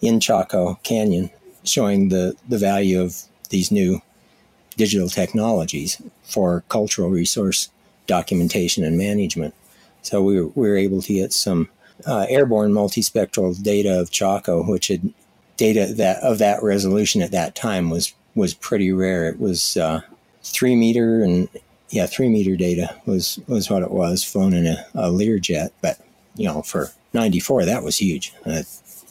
in 0.00 0.20
Chaco 0.20 0.78
Canyon 0.82 1.30
showing 1.64 2.08
the, 2.08 2.34
the 2.48 2.58
value 2.58 3.00
of 3.00 3.22
these 3.50 3.70
new 3.70 4.00
digital 4.76 5.08
technologies 5.08 6.00
for 6.24 6.64
cultural 6.68 7.10
resource 7.10 7.70
documentation 8.06 8.84
and 8.84 8.98
management. 8.98 9.54
So 10.02 10.22
we 10.22 10.40
were, 10.40 10.48
we 10.48 10.68
were 10.68 10.76
able 10.76 11.00
to 11.02 11.14
get 11.14 11.32
some 11.32 11.68
uh, 12.06 12.26
airborne 12.28 12.72
multispectral 12.72 13.60
data 13.62 14.00
of 14.00 14.10
Chaco, 14.10 14.62
which 14.62 14.88
had 14.88 15.12
data 15.56 15.94
that 15.94 16.20
of 16.22 16.38
that 16.38 16.62
resolution 16.62 17.22
at 17.22 17.30
that 17.30 17.54
time 17.54 17.88
was 17.88 18.12
was 18.34 18.52
pretty 18.52 18.92
rare. 18.92 19.28
It 19.28 19.38
was 19.38 19.76
uh, 19.76 20.00
three 20.44 20.76
meter 20.76 21.22
and 21.22 21.48
yeah, 21.90 22.06
three 22.06 22.28
meter 22.28 22.56
data 22.56 22.94
was 23.06 23.40
was 23.46 23.70
what 23.70 23.82
it 23.82 23.90
was, 23.90 24.22
flown 24.22 24.52
in 24.52 24.66
a, 24.66 24.86
a 24.94 25.08
Learjet. 25.10 25.70
But 25.80 25.98
you 26.36 26.46
know, 26.46 26.62
for 26.62 26.90
'94, 27.12 27.64
that 27.64 27.82
was 27.82 27.98
huge. 27.98 28.32
Uh, 28.44 28.62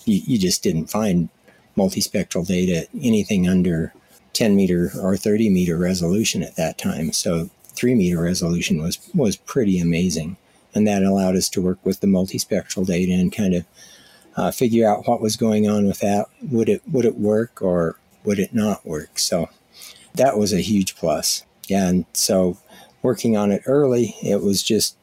you, 0.06 0.22
you 0.26 0.38
just 0.38 0.64
didn't 0.64 0.88
find 0.88 1.30
multispectral 1.78 2.46
data 2.46 2.88
anything 3.02 3.48
under 3.48 3.94
10 4.34 4.56
meter 4.56 4.92
or 5.02 5.18
30 5.18 5.50
meter 5.50 5.78
resolution 5.78 6.44
at 6.44 6.56
that 6.56 6.78
time. 6.78 7.12
So 7.12 7.50
three 7.68 7.96
meter 7.96 8.22
resolution 8.22 8.82
was 8.82 9.00
was 9.14 9.38
pretty 9.38 9.80
amazing, 9.80 10.38
and 10.76 10.88
that 10.88 11.04
allowed 11.04 11.36
us 11.36 11.50
to 11.50 11.62
work 11.62 11.80
with 11.84 12.00
the 12.00 12.08
multispectral 12.08 12.86
data 12.86 13.14
and 13.14 13.32
kind 13.32 13.54
of 13.56 13.66
uh, 14.36 14.52
figure 14.52 14.88
out 14.88 15.08
what 15.08 15.22
was 15.22 15.36
going 15.36 15.70
on 15.70 15.86
with 15.86 16.00
that. 16.00 16.28
Would 16.52 16.70
it 16.70 16.82
would 16.92 17.06
it 17.06 17.18
work 17.18 17.62
or 17.62 17.98
would 18.24 18.40
it 18.40 18.54
not 18.54 18.86
work? 18.86 19.20
So 19.20 19.50
that 20.16 20.38
was 20.38 20.54
a 20.54 20.62
huge 20.62 20.96
plus. 20.96 21.46
And 21.70 22.06
so 22.14 22.58
working 23.02 23.38
on 23.38 23.52
it 23.52 23.64
early, 23.66 24.16
it 24.22 24.42
was 24.42 24.64
just 24.64 24.98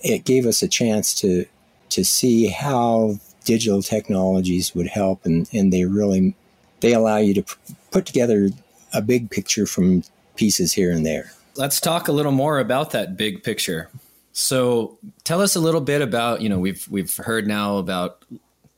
it 0.00 0.24
gave 0.24 0.46
us 0.46 0.62
a 0.62 0.68
chance 0.68 1.14
to 1.20 1.46
to 1.90 2.04
see 2.04 2.48
how 2.48 3.18
digital 3.44 3.82
technologies 3.82 4.74
would 4.74 4.88
help, 4.88 5.24
and 5.24 5.48
and 5.52 5.72
they 5.72 5.84
really 5.84 6.34
they 6.80 6.92
allow 6.92 7.16
you 7.16 7.34
to 7.34 7.44
put 7.90 8.06
together 8.06 8.50
a 8.92 9.02
big 9.02 9.30
picture 9.30 9.66
from 9.66 10.02
pieces 10.36 10.72
here 10.72 10.92
and 10.92 11.04
there. 11.04 11.32
Let's 11.56 11.80
talk 11.80 12.08
a 12.08 12.12
little 12.12 12.32
more 12.32 12.58
about 12.58 12.90
that 12.92 13.16
big 13.16 13.42
picture. 13.42 13.90
So, 14.32 14.96
tell 15.24 15.40
us 15.40 15.56
a 15.56 15.60
little 15.60 15.80
bit 15.80 16.02
about 16.02 16.40
you 16.42 16.48
know 16.48 16.58
we've 16.58 16.86
we've 16.88 17.16
heard 17.16 17.46
now 17.46 17.78
about 17.78 18.24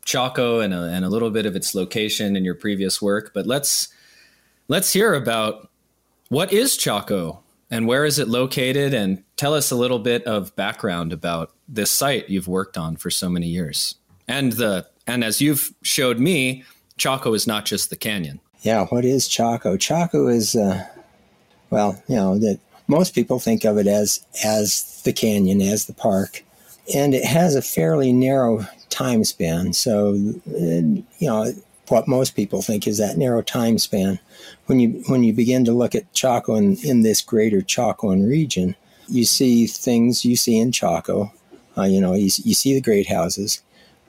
Chaco 0.05 0.61
and 0.61 0.73
a, 0.73 0.85
and 0.85 1.05
a 1.05 1.09
little 1.09 1.31
bit 1.31 1.47
of 1.47 1.55
its 1.55 1.75
location 1.75 2.37
in 2.37 2.45
your 2.45 2.55
previous 2.55 3.03
work, 3.03 3.33
but 3.35 3.47
let's 3.47 3.89
let's 4.71 4.93
hear 4.93 5.15
about 5.15 5.69
what 6.29 6.53
is 6.53 6.77
Chaco 6.77 7.43
and 7.73 7.89
where 7.89 8.05
is 8.05 8.21
it 8.21 8.29
located 8.29 8.95
and 8.95 9.23
tell 9.37 9.53
us 9.53 9.73
a 9.73 9.77
little 9.77 9.99
bit 9.99 10.23
of 10.25 10.55
background 10.55 11.12
about 11.12 11.53
this 11.69 11.91
site 11.91 12.31
you've 12.31 12.47
worked 12.47 12.79
on 12.79 12.95
for 12.97 13.11
so 13.11 13.29
many 13.29 13.49
years. 13.49 13.97
And 14.29 14.53
the 14.53 14.87
and 15.09 15.25
as 15.25 15.41
you've 15.41 15.75
showed 15.83 16.21
me, 16.21 16.62
Chaco 16.97 17.35
is 17.35 17.49
not 17.49 17.65
just 17.65 17.91
the 17.91 17.97
canyon. 17.97 18.39
Yeah, 18.62 18.87
what 18.87 19.05
is 19.05 19.27
Chaco? 19.27 19.77
Chaco 19.77 20.29
is 20.29 20.55
uh, 20.55 20.87
well, 21.71 22.00
you 22.07 22.15
know, 22.15 22.39
that 22.39 22.61
most 22.87 23.12
people 23.12 23.41
think 23.41 23.65
of 23.65 23.77
it 23.77 23.89
as 23.89 24.25
as 24.45 25.03
the 25.05 25.12
canyon, 25.12 25.61
as 25.61 25.87
the 25.87 25.95
park, 25.95 26.45
and 26.95 27.12
it 27.12 27.25
has 27.25 27.57
a 27.57 27.62
fairly 27.62 28.12
narrow 28.12 28.65
time 28.89 29.25
span. 29.25 29.73
So, 29.73 30.12
you 30.12 31.05
know, 31.21 31.53
what 31.90 32.09
most 32.09 32.37
people 32.37 32.62
think 32.62 32.87
is 32.87 32.99
that 32.99 33.16
narrow 33.16 33.42
time 33.42 33.78
span. 33.78 34.18
When 34.66 34.80
you 34.80 35.02
when 35.09 35.25
you 35.25 35.32
begin 35.32 35.64
to 35.64 35.73
look 35.73 35.94
at 35.94 36.12
Chaco 36.12 36.54
in, 36.54 37.02
this 37.02 37.20
greater 37.20 37.61
Chacoan 37.61 38.28
region, 38.28 38.76
you 39.09 39.25
see 39.25 39.66
things 39.66 40.25
you 40.25 40.37
see 40.37 40.59
in 40.59 40.73
Chaco. 40.73 41.32
Uh, 41.76 41.85
you 41.85 42.00
know, 42.00 42.14
you, 42.14 42.30
you 42.44 42.54
see 42.54 42.75
the 42.75 42.80
great 42.80 43.09
houses, 43.09 43.62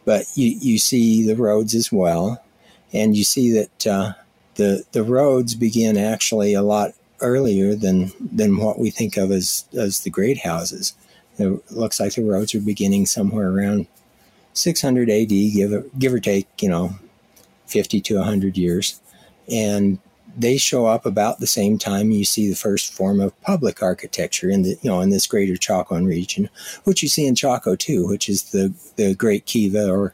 but 0.05 0.25
you, 0.35 0.57
you 0.59 0.77
see 0.77 1.25
the 1.25 1.35
roads 1.35 1.75
as 1.75 1.91
well, 1.91 2.43
and 2.91 3.15
you 3.15 3.23
see 3.23 3.51
that 3.51 3.87
uh, 3.87 4.13
the 4.55 4.83
the 4.91 5.03
roads 5.03 5.55
begin 5.55 5.97
actually 5.97 6.53
a 6.53 6.61
lot 6.61 6.91
earlier 7.21 7.75
than 7.75 8.11
than 8.19 8.57
what 8.57 8.79
we 8.79 8.89
think 8.89 9.17
of 9.17 9.31
as 9.31 9.65
as 9.73 10.01
the 10.01 10.09
great 10.09 10.39
houses. 10.39 10.93
It 11.37 11.71
looks 11.71 11.99
like 11.99 12.13
the 12.13 12.23
roads 12.23 12.53
are 12.53 12.61
beginning 12.61 13.05
somewhere 13.05 13.49
around 13.49 13.87
600 14.53 15.09
AD, 15.09 15.29
give 15.29 15.99
give 15.99 16.13
or 16.13 16.19
take, 16.19 16.47
you 16.61 16.69
know, 16.69 16.95
50 17.71 18.01
to 18.01 18.17
100 18.17 18.57
years, 18.57 18.99
and 19.51 19.99
they 20.37 20.57
show 20.57 20.85
up 20.85 21.05
about 21.05 21.39
the 21.39 21.47
same 21.47 21.77
time 21.77 22.11
you 22.11 22.23
see 22.23 22.49
the 22.49 22.55
first 22.55 22.93
form 22.93 23.19
of 23.19 23.39
public 23.41 23.83
architecture 23.83 24.49
in 24.49 24.61
the 24.63 24.77
you 24.81 24.89
know 24.89 25.01
in 25.01 25.09
this 25.09 25.27
greater 25.27 25.53
Chacoan 25.53 26.07
region, 26.07 26.49
which 26.83 27.03
you 27.03 27.09
see 27.09 27.25
in 27.25 27.35
Chaco 27.35 27.75
too, 27.75 28.07
which 28.07 28.29
is 28.29 28.43
the 28.51 28.73
the 28.95 29.15
Great 29.15 29.45
Kiva 29.45 29.89
or 29.89 30.13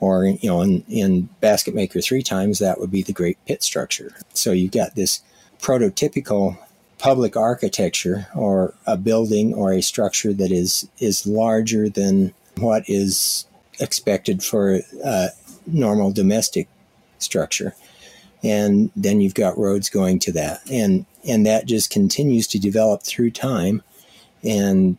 or 0.00 0.24
you 0.26 0.48
know 0.48 0.60
in, 0.62 0.84
in 0.88 1.28
Basket 1.40 1.74
Maker 1.74 2.00
three 2.00 2.22
times 2.22 2.58
that 2.58 2.80
would 2.80 2.90
be 2.90 3.02
the 3.02 3.12
Great 3.12 3.38
Pit 3.46 3.62
structure. 3.62 4.14
So 4.32 4.52
you've 4.52 4.72
got 4.72 4.94
this 4.94 5.20
prototypical 5.60 6.58
public 6.98 7.36
architecture 7.36 8.26
or 8.34 8.74
a 8.86 8.96
building 8.96 9.54
or 9.54 9.72
a 9.72 9.82
structure 9.82 10.32
that 10.32 10.50
is 10.50 10.88
is 10.98 11.26
larger 11.26 11.88
than 11.88 12.32
what 12.56 12.82
is 12.88 13.46
expected 13.80 14.42
for 14.42 14.80
normal 15.66 16.12
domestic 16.12 16.68
structure 17.24 17.74
and 18.42 18.90
then 18.94 19.20
you've 19.20 19.34
got 19.34 19.58
roads 19.58 19.88
going 19.88 20.18
to 20.18 20.32
that 20.32 20.60
and 20.70 21.06
and 21.26 21.46
that 21.46 21.66
just 21.66 21.90
continues 21.90 22.46
to 22.46 22.58
develop 22.58 23.02
through 23.02 23.30
time 23.30 23.82
and 24.42 24.98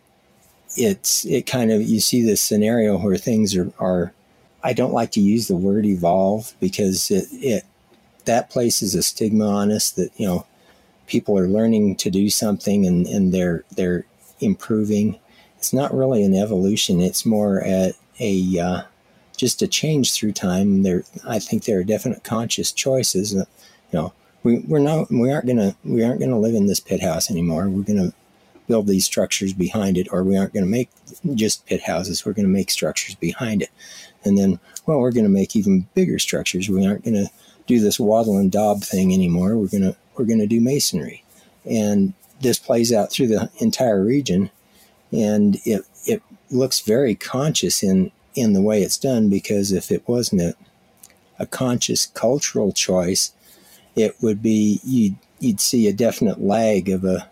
it's 0.77 1.25
it 1.25 1.46
kind 1.46 1.72
of 1.72 1.82
you 1.82 2.00
see 2.00 2.22
this 2.22 2.41
scenario 2.41 2.98
where 2.98 3.17
things 3.17 3.55
are, 3.55 3.72
are 3.79 4.13
I 4.63 4.74
don't 4.74 4.94
like 4.94 5.12
to 5.12 5.22
use 5.22 5.48
the 5.48 5.55
word 5.55 5.86
evolve 5.86 6.53
because 6.60 7.12
it, 7.12 7.27
it 7.32 7.63
that 8.25 8.50
places 8.50 8.96
a 8.96 9.03
stigma 9.03 9.48
on 9.48 9.72
us 9.72 9.91
that 9.91 10.10
you 10.17 10.25
know 10.25 10.46
people 11.08 11.38
are 11.38 11.48
learning 11.48 11.96
to 11.98 12.10
do 12.10 12.29
something 12.29 12.86
and, 12.86 13.05
and 13.08 13.34
they're 13.34 13.63
they're 13.75 14.05
improving. 14.39 15.20
It's 15.58 15.74
not 15.74 15.94
really 15.94 16.24
an 16.24 16.36
evolution. 16.36 17.01
It's 17.01 17.25
more 17.25 17.62
at 17.62 17.94
a 18.20 18.60
uh, 18.60 18.82
just 19.36 19.62
a 19.62 19.68
change 19.68 20.13
through 20.13 20.34
time. 20.34 20.84
There, 20.84 21.04
I 21.25 21.39
think 21.39 21.63
there 21.63 21.80
are 21.80 21.84
definite 21.84 22.24
conscious 22.24 22.72
choices. 22.72 23.34
That, 23.34 23.48
you 23.92 24.00
know, 24.00 24.13
we 24.44 24.60
we're 24.60 24.80
not 24.80 25.10
we 25.12 25.32
aren't 25.32 25.48
gonna 25.48 25.75
we 25.84 26.04
aren't 26.04 26.20
gonna 26.20 26.39
live 26.39 26.56
in 26.56 26.68
this 26.68 26.80
pit 26.80 27.01
house 27.01 27.30
anymore. 27.30 27.70
We're 27.70 27.84
gonna 27.84 28.13
build 28.68 28.88
these 28.88 29.06
structures 29.06 29.54
behind 29.54 29.98
it, 29.98 30.08
or 30.12 30.24
we 30.24 30.38
aren't 30.38 30.54
to 30.54 30.65
make 30.65 30.89
just 31.34 31.65
pit 31.65 31.84
houses. 31.84 32.25
We're 32.25 32.34
to 32.34 32.44
make 32.44 32.72
structures 32.72 33.15
behind 33.15 33.62
it, 33.62 33.70
and 34.24 34.38
then 34.38 34.60
well, 34.86 35.00
we're 35.00 35.12
to 35.12 35.30
make 35.30 35.56
even 35.56 35.88
bigger 35.94 36.20
structures. 36.20 36.70
We 36.70 36.86
aren't 36.86 37.06
to 37.06 37.27
do 37.68 37.80
this 37.80 38.00
wattle 38.00 38.38
and 38.38 38.51
daub 38.51 38.84
thing 38.84 39.13
anymore. 39.13 39.58
We're 39.58 39.68
to 39.70 39.96
we're 40.18 40.25
to 40.25 40.48
do 40.48 40.62
masonry, 40.62 41.24
and 41.70 42.13
this 42.42 42.60
plays 42.60 42.94
out 42.94 43.12
through 43.12 43.27
the 43.27 43.50
entire 43.60 44.04
region, 44.04 44.50
and 45.12 45.58
it 45.65 45.86
it 46.06 46.22
looks 46.51 46.82
very 46.82 47.15
conscious 47.15 47.84
in 47.84 48.12
in 48.36 48.54
the 48.54 48.62
way 48.62 48.82
it's 48.82 48.98
done 48.98 49.30
because 49.30 49.72
if 49.72 49.92
it 49.92 50.08
wasn't 50.08 50.42
a, 50.42 50.54
a 51.39 51.46
conscious 51.46 52.06
cultural 52.06 52.72
choice, 52.72 53.32
it 53.96 54.15
would 54.22 54.42
be 54.42 54.80
you'd 54.84 55.15
you'd 55.39 55.60
see 55.60 55.88
a 55.88 55.94
definite 55.94 56.42
lag 56.42 56.89
of 56.89 57.04
a 57.04 57.30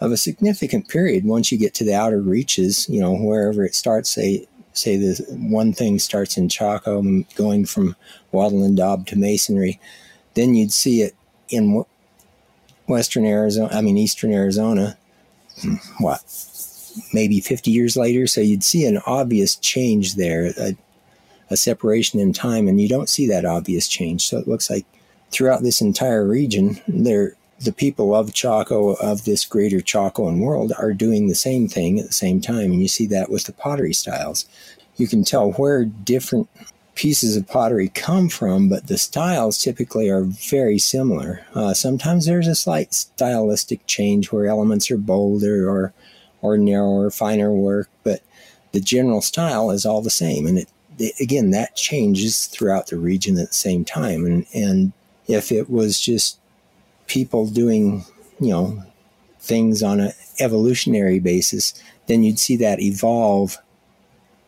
of 0.00 0.12
a 0.12 0.16
significant 0.16 0.88
period. 0.88 1.24
Once 1.24 1.50
you 1.50 1.58
get 1.58 1.74
to 1.74 1.84
the 1.84 1.94
outer 1.94 2.20
reaches, 2.20 2.88
you 2.88 3.00
know, 3.00 3.14
wherever 3.14 3.64
it 3.64 3.74
starts, 3.74 4.10
say 4.10 4.46
say 4.72 4.96
the 4.96 5.24
one 5.30 5.72
thing 5.72 5.98
starts 5.98 6.36
in 6.36 6.48
Chaco 6.48 7.02
going 7.34 7.64
from 7.64 7.96
wattle 8.32 8.62
and 8.62 8.76
daub 8.76 9.06
to 9.06 9.16
masonry, 9.16 9.80
then 10.34 10.54
you'd 10.54 10.72
see 10.72 11.00
it 11.02 11.14
in 11.48 11.84
western 12.86 13.24
Arizona, 13.24 13.70
I 13.72 13.80
mean 13.80 13.96
eastern 13.96 14.32
Arizona, 14.32 14.98
hmm, 15.60 15.76
what 15.98 16.22
maybe 17.12 17.40
50 17.40 17.70
years 17.70 17.96
later. 17.96 18.26
So 18.26 18.40
you'd 18.40 18.64
see 18.64 18.84
an 18.86 18.98
obvious 19.06 19.56
change 19.56 20.14
there, 20.14 20.52
a, 20.58 20.76
a 21.50 21.56
separation 21.56 22.20
in 22.20 22.32
time, 22.32 22.68
and 22.68 22.80
you 22.80 22.88
don't 22.88 23.08
see 23.08 23.26
that 23.28 23.44
obvious 23.44 23.88
change. 23.88 24.26
So 24.26 24.38
it 24.38 24.48
looks 24.48 24.70
like 24.70 24.86
throughout 25.30 25.62
this 25.62 25.80
entire 25.80 26.26
region, 26.26 26.80
there 26.86 27.36
the 27.60 27.72
people 27.72 28.14
of 28.14 28.34
Chaco, 28.34 28.94
of 28.94 29.24
this 29.24 29.44
greater 29.44 29.78
Chacoan 29.78 30.40
world, 30.40 30.72
are 30.78 30.92
doing 30.92 31.26
the 31.26 31.34
same 31.34 31.68
thing 31.68 31.98
at 31.98 32.06
the 32.06 32.12
same 32.12 32.40
time. 32.40 32.72
And 32.72 32.82
you 32.82 32.88
see 32.88 33.06
that 33.06 33.30
with 33.30 33.44
the 33.44 33.52
pottery 33.52 33.94
styles. 33.94 34.46
You 34.96 35.08
can 35.08 35.24
tell 35.24 35.52
where 35.52 35.84
different 35.84 36.48
pieces 36.94 37.36
of 37.36 37.46
pottery 37.46 37.88
come 37.90 38.28
from, 38.28 38.68
but 38.68 38.86
the 38.86 38.98
styles 38.98 39.58
typically 39.58 40.08
are 40.08 40.22
very 40.22 40.78
similar. 40.78 41.46
Uh, 41.54 41.74
sometimes 41.74 42.24
there's 42.24 42.46
a 42.46 42.54
slight 42.54 42.94
stylistic 42.94 43.86
change 43.86 44.32
where 44.32 44.46
elements 44.46 44.90
are 44.90 44.96
bolder 44.96 45.68
or, 45.68 45.92
or 46.46 46.58
narrower, 46.58 47.10
finer 47.10 47.52
work, 47.52 47.88
but 48.02 48.22
the 48.72 48.80
general 48.80 49.20
style 49.20 49.70
is 49.70 49.86
all 49.86 50.02
the 50.02 50.10
same. 50.10 50.46
And 50.46 50.58
it, 50.58 50.68
it, 50.98 51.20
again, 51.20 51.50
that 51.50 51.76
changes 51.76 52.46
throughout 52.46 52.88
the 52.88 52.98
region 52.98 53.38
at 53.38 53.48
the 53.48 53.54
same 53.54 53.84
time. 53.84 54.24
And, 54.26 54.46
and 54.54 54.92
if 55.26 55.50
it 55.50 55.70
was 55.70 56.00
just 56.00 56.38
people 57.06 57.46
doing, 57.46 58.04
you 58.40 58.50
know, 58.50 58.82
things 59.40 59.82
on 59.82 60.00
an 60.00 60.12
evolutionary 60.40 61.20
basis, 61.20 61.80
then 62.06 62.22
you'd 62.22 62.38
see 62.38 62.56
that 62.56 62.80
evolve 62.80 63.58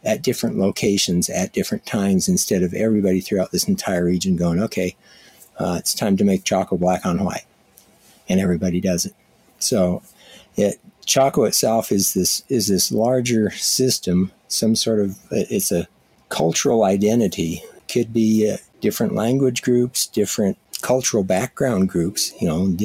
at 0.04 0.22
different 0.22 0.58
locations 0.58 1.28
at 1.28 1.52
different 1.52 1.84
times 1.84 2.28
instead 2.28 2.62
of 2.62 2.72
everybody 2.74 3.20
throughout 3.20 3.50
this 3.50 3.68
entire 3.68 4.04
region 4.04 4.36
going, 4.36 4.60
okay, 4.60 4.96
uh, 5.58 5.76
it's 5.78 5.94
time 5.94 6.16
to 6.16 6.24
make 6.24 6.44
Chaco 6.44 6.76
black 6.76 7.04
on 7.04 7.24
white. 7.24 7.44
And 8.28 8.40
everybody 8.40 8.80
does 8.80 9.06
it. 9.06 9.14
So 9.58 10.02
it, 10.56 10.78
Chaco 11.08 11.44
itself 11.44 11.90
is 11.90 12.12
this 12.12 12.44
is 12.50 12.68
this 12.68 12.92
larger 12.92 13.50
system, 13.50 14.30
some 14.48 14.76
sort 14.76 15.00
of 15.00 15.18
it's 15.30 15.72
a 15.72 15.88
cultural 16.28 16.84
identity. 16.84 17.64
Could 17.88 18.12
be 18.12 18.50
uh, 18.52 18.58
different 18.82 19.14
language 19.14 19.62
groups, 19.62 20.06
different 20.06 20.58
cultural 20.82 21.24
background 21.24 21.88
groups, 21.88 22.34
you 22.38 22.46
know, 22.46 22.76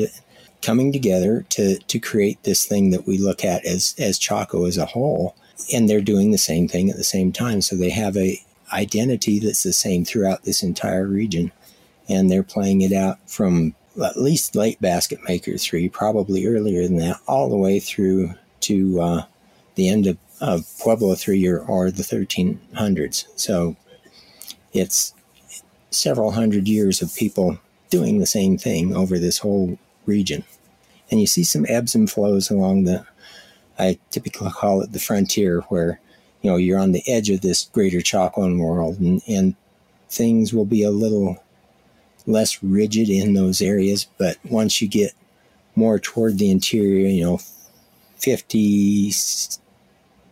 coming 0.62 0.94
together 0.94 1.46
to, 1.50 1.78
to 1.78 2.00
create 2.00 2.42
this 2.44 2.66
thing 2.66 2.92
that 2.92 3.06
we 3.06 3.18
look 3.18 3.44
at 3.44 3.66
as, 3.66 3.94
as 4.00 4.18
Chaco 4.18 4.66
as 4.66 4.78
a 4.78 4.86
whole. 4.86 5.36
And 5.74 5.90
they're 5.90 6.00
doing 6.00 6.32
the 6.32 6.38
same 6.38 6.70
thing 6.70 6.90
at 6.90 6.96
the 6.96 7.04
same 7.04 7.34
time. 7.34 7.62
So 7.62 7.76
they 7.76 7.90
have 7.90 8.16
a 8.16 8.40
identity 8.72 9.40
that's 9.40 9.64
the 9.64 9.74
same 9.74 10.06
throughout 10.06 10.44
this 10.44 10.64
entire 10.64 11.06
region. 11.06 11.52
And 12.08 12.32
they're 12.32 12.44
playing 12.44 12.82
it 12.82 12.94
out 12.94 13.18
from 13.30 13.76
at 14.02 14.18
least 14.18 14.56
late 14.56 14.82
Basket 14.82 15.20
Maker 15.28 15.58
3, 15.58 15.90
probably 15.90 16.46
earlier 16.46 16.84
than 16.84 16.98
that, 16.98 17.20
all 17.28 17.50
the 17.50 17.58
way 17.58 17.80
through 17.80 18.34
to 18.62 19.02
uh, 19.02 19.26
the 19.76 19.90
end 19.90 20.08
of, 20.08 20.18
of 20.42 20.66
Pueblo 20.80 21.16
3 21.16 21.48
or, 21.48 21.60
or 21.60 21.92
the 21.92 22.04
1300s. 22.04 23.26
So 23.36 23.76
it's 24.72 25.14
several 25.92 26.32
hundred 26.32 26.68
years 26.68 27.02
of 27.02 27.16
people 27.16 27.60
doing 27.90 28.18
the 28.18 28.26
same 28.26 28.58
thing 28.58 28.96
over 28.96 29.20
this 29.20 29.38
whole 29.38 29.78
region. 30.06 30.44
And 31.12 31.20
you 31.20 31.28
see 31.28 31.44
some 31.44 31.66
ebbs 31.70 31.94
and 31.94 32.10
flows 32.10 32.50
along 32.50 32.86
the, 32.86 33.06
I 33.78 34.00
typically 34.10 34.50
call 34.50 34.82
it 34.82 34.92
the 34.92 35.00
frontier, 35.00 35.62
where, 35.70 36.00
you 36.42 36.50
know, 36.50 36.58
you're 36.58 36.80
on 36.80 36.92
the 36.92 37.04
edge 37.08 37.30
of 37.30 37.42
this 37.42 37.66
greater 37.66 38.00
Chacoan 38.00 38.60
world 38.60 39.00
and, 39.00 39.22
and 39.28 39.56
things 40.10 40.54
will 40.54 40.66
be 40.66 40.84
a 40.84 40.92
little 40.92 41.43
less 42.26 42.64
rigid 42.64 43.10
in 43.10 43.34
those 43.34 43.62
areas. 43.62 44.08
But 44.18 44.38
once 44.50 44.82
you 44.82 44.88
get 44.88 45.14
more 45.76 46.00
toward 46.00 46.38
the 46.38 46.52
interior, 46.52 47.08
you 47.08 47.24
know, 47.24 47.40
50 48.18 49.12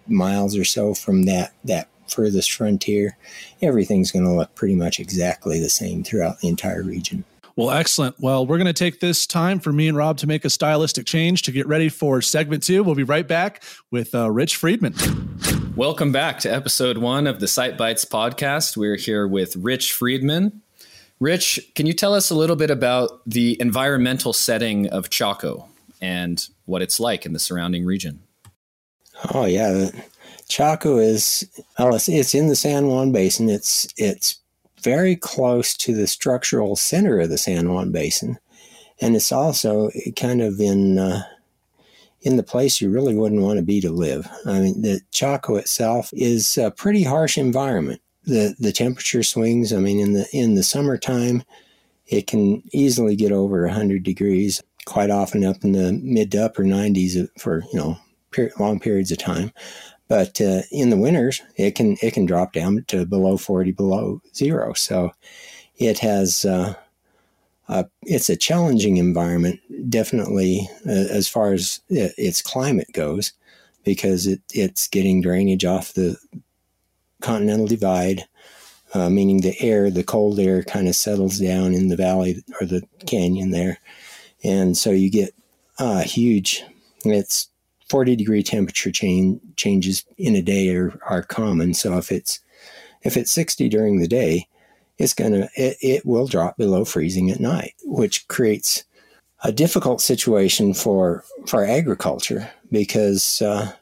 miles 0.08 0.56
or 0.56 0.64
so 0.64 0.94
from 0.94 1.24
that, 1.24 1.54
that 1.66 1.88
furthest 2.08 2.52
frontier, 2.52 3.18
everything's 3.62 4.12
going 4.12 4.26
to 4.26 4.34
look 4.34 4.54
pretty 4.56 4.76
much 4.76 5.00
exactly 5.00 5.60
the 5.60 5.70
same 5.70 6.04
throughout 6.04 6.40
the 6.40 6.48
entire 6.48 6.84
region. 6.84 7.24
Well, 7.58 7.72
excellent. 7.72 8.16
Well, 8.20 8.48
we're 8.48 8.58
going 8.58 8.68
to 8.68 8.74
take 8.74 9.02
this 9.02 9.28
time 9.28 9.60
for 9.60 9.74
me 9.74 9.90
and 9.90 9.98
Rob 9.98 10.18
to 10.20 10.28
make 10.28 10.46
a 10.46 10.50
stylistic 10.50 11.06
change 11.06 11.44
to 11.44 11.52
get 11.52 11.68
ready 11.68 11.90
for 11.90 12.22
segment 12.22 12.64
two. 12.64 12.82
We'll 12.82 12.96
be 12.96 13.04
right 13.04 13.28
back 13.28 13.64
with 13.92 14.16
uh, 14.16 14.32
Rich 14.32 14.56
Friedman. 14.56 14.96
Welcome 15.76 16.12
back 16.12 16.40
to 16.40 16.54
episode 16.54 16.98
one 16.98 17.28
of 17.28 17.40
the 17.40 17.48
Site 17.48 17.78
Bites 17.78 18.06
podcast. 18.06 18.78
We're 18.78 18.96
here 18.96 19.28
with 19.28 19.56
Rich 19.58 19.94
Friedman. 19.94 20.62
Rich, 21.22 21.60
can 21.76 21.86
you 21.86 21.94
tell 21.94 22.16
us 22.16 22.32
a 22.32 22.36
little 22.36 22.56
bit 22.56 22.72
about 22.72 23.22
the 23.28 23.56
environmental 23.62 24.34
setting 24.34 24.90
of 24.90 25.12
Chaco 25.12 25.70
and 26.02 26.44
what 26.66 26.82
it's 26.82 27.00
like 27.00 27.28
in 27.28 27.34
the 27.34 27.38
surrounding 27.38 27.86
region? 27.86 28.24
Oh 29.32 29.46
yeah, 29.46 29.92
Chaco 30.50 30.98
is 30.98 31.48
well, 31.78 31.94
it's, 31.94 32.10
it's 32.10 32.34
in 32.34 32.48
the 32.48 32.56
San 32.56 32.88
Juan 32.88 33.12
Basin. 33.12 33.50
It's 33.50 33.88
it's 33.98 34.40
very 34.82 35.16
close 35.16 35.78
to 35.78 35.94
the 35.94 36.08
structural 36.08 36.76
center 36.76 37.20
of 37.20 37.30
the 37.30 37.38
San 37.38 37.72
Juan 37.72 37.92
Basin, 37.92 38.40
and 39.00 39.16
it's 39.16 39.32
also 39.32 39.92
kind 40.16 40.42
of 40.42 40.60
in 40.60 40.98
uh, 40.98 41.22
in 42.22 42.38
the 42.38 42.44
place 42.44 42.82
you 42.82 42.90
really 42.90 43.14
wouldn't 43.14 43.44
want 43.44 43.60
to 43.60 43.64
be 43.64 43.80
to 43.82 43.92
live. 43.92 44.28
I 44.48 44.60
mean, 44.60 44.82
the 44.82 45.02
Chaco 45.12 45.58
itself 45.58 46.10
is 46.14 46.58
a 46.58 46.72
pretty 46.72 47.04
harsh 47.04 47.38
environment. 47.38 48.02
The 48.24 48.56
The 48.60 48.72
temperature 48.72 49.24
swings. 49.24 49.74
I 49.74 49.80
mean, 49.80 50.00
in 50.00 50.14
the 50.14 50.28
in 50.34 50.56
the 50.56 50.64
summertime, 50.64 51.44
it 52.08 52.28
can 52.28 52.64
easily 52.72 53.16
get 53.16 53.32
over 53.32 53.68
hundred 53.68 54.04
degrees. 54.04 54.62
Quite 54.86 55.12
often, 55.12 55.46
up 55.46 55.64
in 55.64 55.74
the 55.74 55.94
mid 55.94 56.32
to 56.32 56.46
upper 56.46 56.64
90s 56.64 57.28
for 57.40 57.64
you 57.72 57.80
know 57.80 57.98
long 58.60 58.80
periods 58.80 59.12
of 59.12 59.18
time. 59.18 59.52
But 60.08 60.42
uh, 60.42 60.62
in 60.72 60.90
the 60.90 60.98
winters, 60.98 61.42
it 61.56 61.76
can 61.76 61.98
it 62.02 62.14
can 62.14 62.26
drop 62.26 62.54
down 62.54 62.84
to 62.88 63.06
below 63.06 63.38
40, 63.38 63.72
below 63.72 64.22
zero. 64.36 64.74
So 64.74 65.12
it 65.78 66.00
has 66.00 66.44
uh, 66.44 66.74
uh, 67.70 67.84
it's 68.04 68.30
a 68.30 68.36
challenging 68.36 68.98
environment, 68.98 69.60
definitely 69.90 70.68
uh, 70.86 71.08
as 71.10 71.30
far 71.30 71.54
as 71.54 71.80
its 71.90 72.42
climate 72.42 72.90
goes, 72.92 73.32
because 73.86 74.28
it, 74.28 74.42
it's 74.54 74.90
getting 74.90 75.22
drainage 75.22 75.64
off 75.64 75.94
the 75.94 76.18
continental 77.22 77.68
divide, 77.68 78.26
uh, 78.94 79.10
meaning 79.10 79.42
the 79.42 79.60
air, 79.62 79.90
the 79.90 80.04
cold 80.04 80.40
air, 80.40 80.64
kind 80.64 80.88
of 80.88 80.96
settles 80.96 81.40
down 81.40 81.74
in 81.74 81.88
the 81.88 81.96
valley 81.96 82.44
or 82.60 82.68
the 82.68 82.82
canyon 83.06 83.52
there, 83.52 83.80
and 84.44 84.78
so 84.78 84.92
you 84.92 85.10
get 85.10 85.34
uh, 85.80 86.02
huge. 86.02 86.64
It's 87.06 87.50
40 87.90 88.16
degree 88.16 88.44
temperature 88.44 88.92
change, 88.92 89.42
changes 89.58 90.06
in 90.18 90.36
a 90.36 90.42
day 90.42 90.74
are, 90.76 90.98
are 91.08 91.24
common. 91.24 91.74
So 91.74 91.98
if 91.98 92.12
it's 92.12 92.40
if 93.04 93.18
it's 93.18 93.32
60 93.32 93.68
during 93.70 94.00
the 94.00 94.08
day, 94.08 94.48
it's 94.98 95.14
gonna 95.14 95.50
it, 95.56 95.78
it 95.82 96.06
will 96.06 96.28
drop 96.28 96.58
below 96.58 96.86
freezing 96.86 97.30
at 97.32 97.40
night, 97.40 97.74
which 97.84 98.28
creates 98.28 98.84
a 99.44 99.52
difficult 99.52 100.02
situation 100.02 100.74
for 100.74 101.24
for 101.48 101.66
agriculture 101.66 102.50
because 102.72 103.42
uh, 103.42 103.74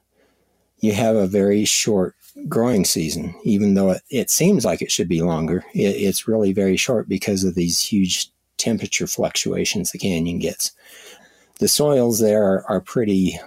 you 0.79 0.93
have 0.93 1.15
a 1.15 1.27
very 1.27 1.65
short 1.65 2.15
growing 2.47 2.85
season. 2.85 3.35
Even 3.43 3.73
though 3.73 3.91
it, 3.91 4.01
it 4.09 4.29
seems 4.29 4.65
like 4.65 4.81
it 4.81 4.91
should 4.91 5.07
be 5.07 5.21
longer, 5.21 5.63
it, 5.73 5.95
it's 5.95 6.27
really 6.27 6.53
very 6.53 6.77
short 6.77 7.09
because 7.09 7.43
of 7.43 7.55
these 7.55 7.79
huge 7.79 8.31
temperature 8.57 9.07
fluctuations 9.07 9.91
the 9.91 9.97
canyon 9.97 10.39
gets. 10.39 10.71
The 11.59 11.67
soils 11.67 12.19
there 12.19 12.43
are, 12.43 12.65
are 12.69 12.81
pretty 12.81 13.39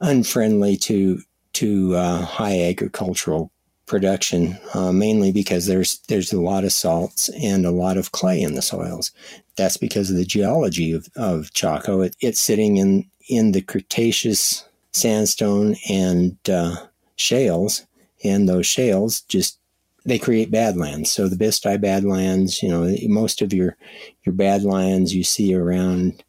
unfriendly 0.00 0.76
to 0.78 1.20
to 1.54 1.94
uh, 1.94 2.22
high 2.22 2.60
agricultural 2.62 3.50
production, 3.86 4.58
uh, 4.74 4.92
mainly 4.92 5.32
because 5.32 5.66
there's 5.66 5.98
there's 6.08 6.32
a 6.32 6.40
lot 6.40 6.64
of 6.64 6.72
salts 6.72 7.28
and 7.30 7.64
a 7.64 7.70
lot 7.70 7.96
of 7.96 8.12
clay 8.12 8.40
in 8.40 8.54
the 8.54 8.62
soils. 8.62 9.12
That's 9.56 9.76
because 9.76 10.10
of 10.10 10.16
the 10.16 10.24
geology 10.24 10.92
of, 10.92 11.08
of 11.16 11.52
Chaco. 11.52 12.00
It, 12.00 12.16
it's 12.20 12.40
sitting 12.40 12.76
in 12.76 13.08
in 13.28 13.52
the 13.52 13.62
Cretaceous 13.62 14.64
sandstone 14.92 15.76
and 15.88 16.36
uh, 16.48 16.76
shales, 17.16 17.86
and 18.24 18.48
those 18.48 18.66
shales 18.66 19.20
just 19.22 19.58
they 20.06 20.18
create 20.18 20.50
badlands. 20.50 21.10
So 21.10 21.28
the 21.28 21.36
Bisti 21.36 21.80
Badlands, 21.80 22.62
you 22.62 22.68
know, 22.68 22.94
most 23.08 23.42
of 23.42 23.52
your 23.52 23.76
your 24.24 24.34
badlands 24.34 25.14
you 25.14 25.24
see 25.24 25.54
around, 25.54 26.22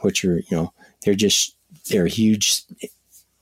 which 0.00 0.24
are 0.24 0.36
you 0.36 0.56
know 0.56 0.72
they're 1.02 1.14
just 1.14 1.56
they're 1.90 2.06
huge 2.06 2.64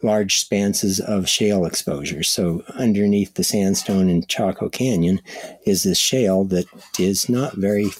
large 0.02 0.40
spanses 0.40 0.98
of 0.98 1.28
shale 1.28 1.64
exposure. 1.64 2.22
So 2.22 2.64
underneath 2.74 3.34
the 3.34 3.44
sandstone 3.44 4.08
in 4.08 4.26
Chaco 4.26 4.68
Canyon 4.68 5.20
is 5.64 5.84
this 5.84 5.98
shale 5.98 6.44
that 6.44 6.66
is 6.98 7.28
not 7.28 7.54
very 7.54 7.90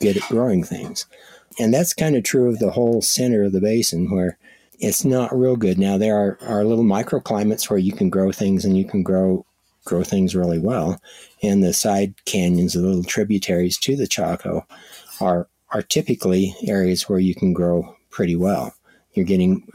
good 0.00 0.16
at 0.16 0.28
growing 0.28 0.62
things. 0.62 1.06
And 1.58 1.74
that's 1.74 1.94
kind 1.94 2.16
of 2.16 2.22
true 2.22 2.48
of 2.48 2.60
the 2.60 2.70
whole 2.70 3.02
center 3.02 3.42
of 3.42 3.52
the 3.52 3.60
basin 3.60 4.10
where 4.10 4.38
it's 4.82 5.04
not 5.04 5.36
real 5.36 5.56
good. 5.56 5.78
Now 5.78 5.96
there 5.96 6.16
are, 6.16 6.38
are 6.42 6.64
little 6.64 6.84
microclimates 6.84 7.70
where 7.70 7.78
you 7.78 7.92
can 7.92 8.10
grow 8.10 8.32
things 8.32 8.64
and 8.64 8.76
you 8.76 8.84
can 8.84 9.02
grow 9.02 9.46
grow 9.84 10.04
things 10.04 10.36
really 10.36 10.58
well. 10.58 11.00
And 11.42 11.62
the 11.62 11.72
side 11.72 12.14
canyons, 12.24 12.74
the 12.74 12.80
little 12.80 13.02
tributaries 13.02 13.78
to 13.78 13.96
the 13.96 14.06
Chaco 14.06 14.66
are 15.20 15.48
are 15.70 15.82
typically 15.82 16.54
areas 16.66 17.08
where 17.08 17.20
you 17.20 17.34
can 17.34 17.52
grow 17.52 17.96
pretty 18.10 18.36
well. 18.36 18.74
You're 19.14 19.24
getting 19.24 19.66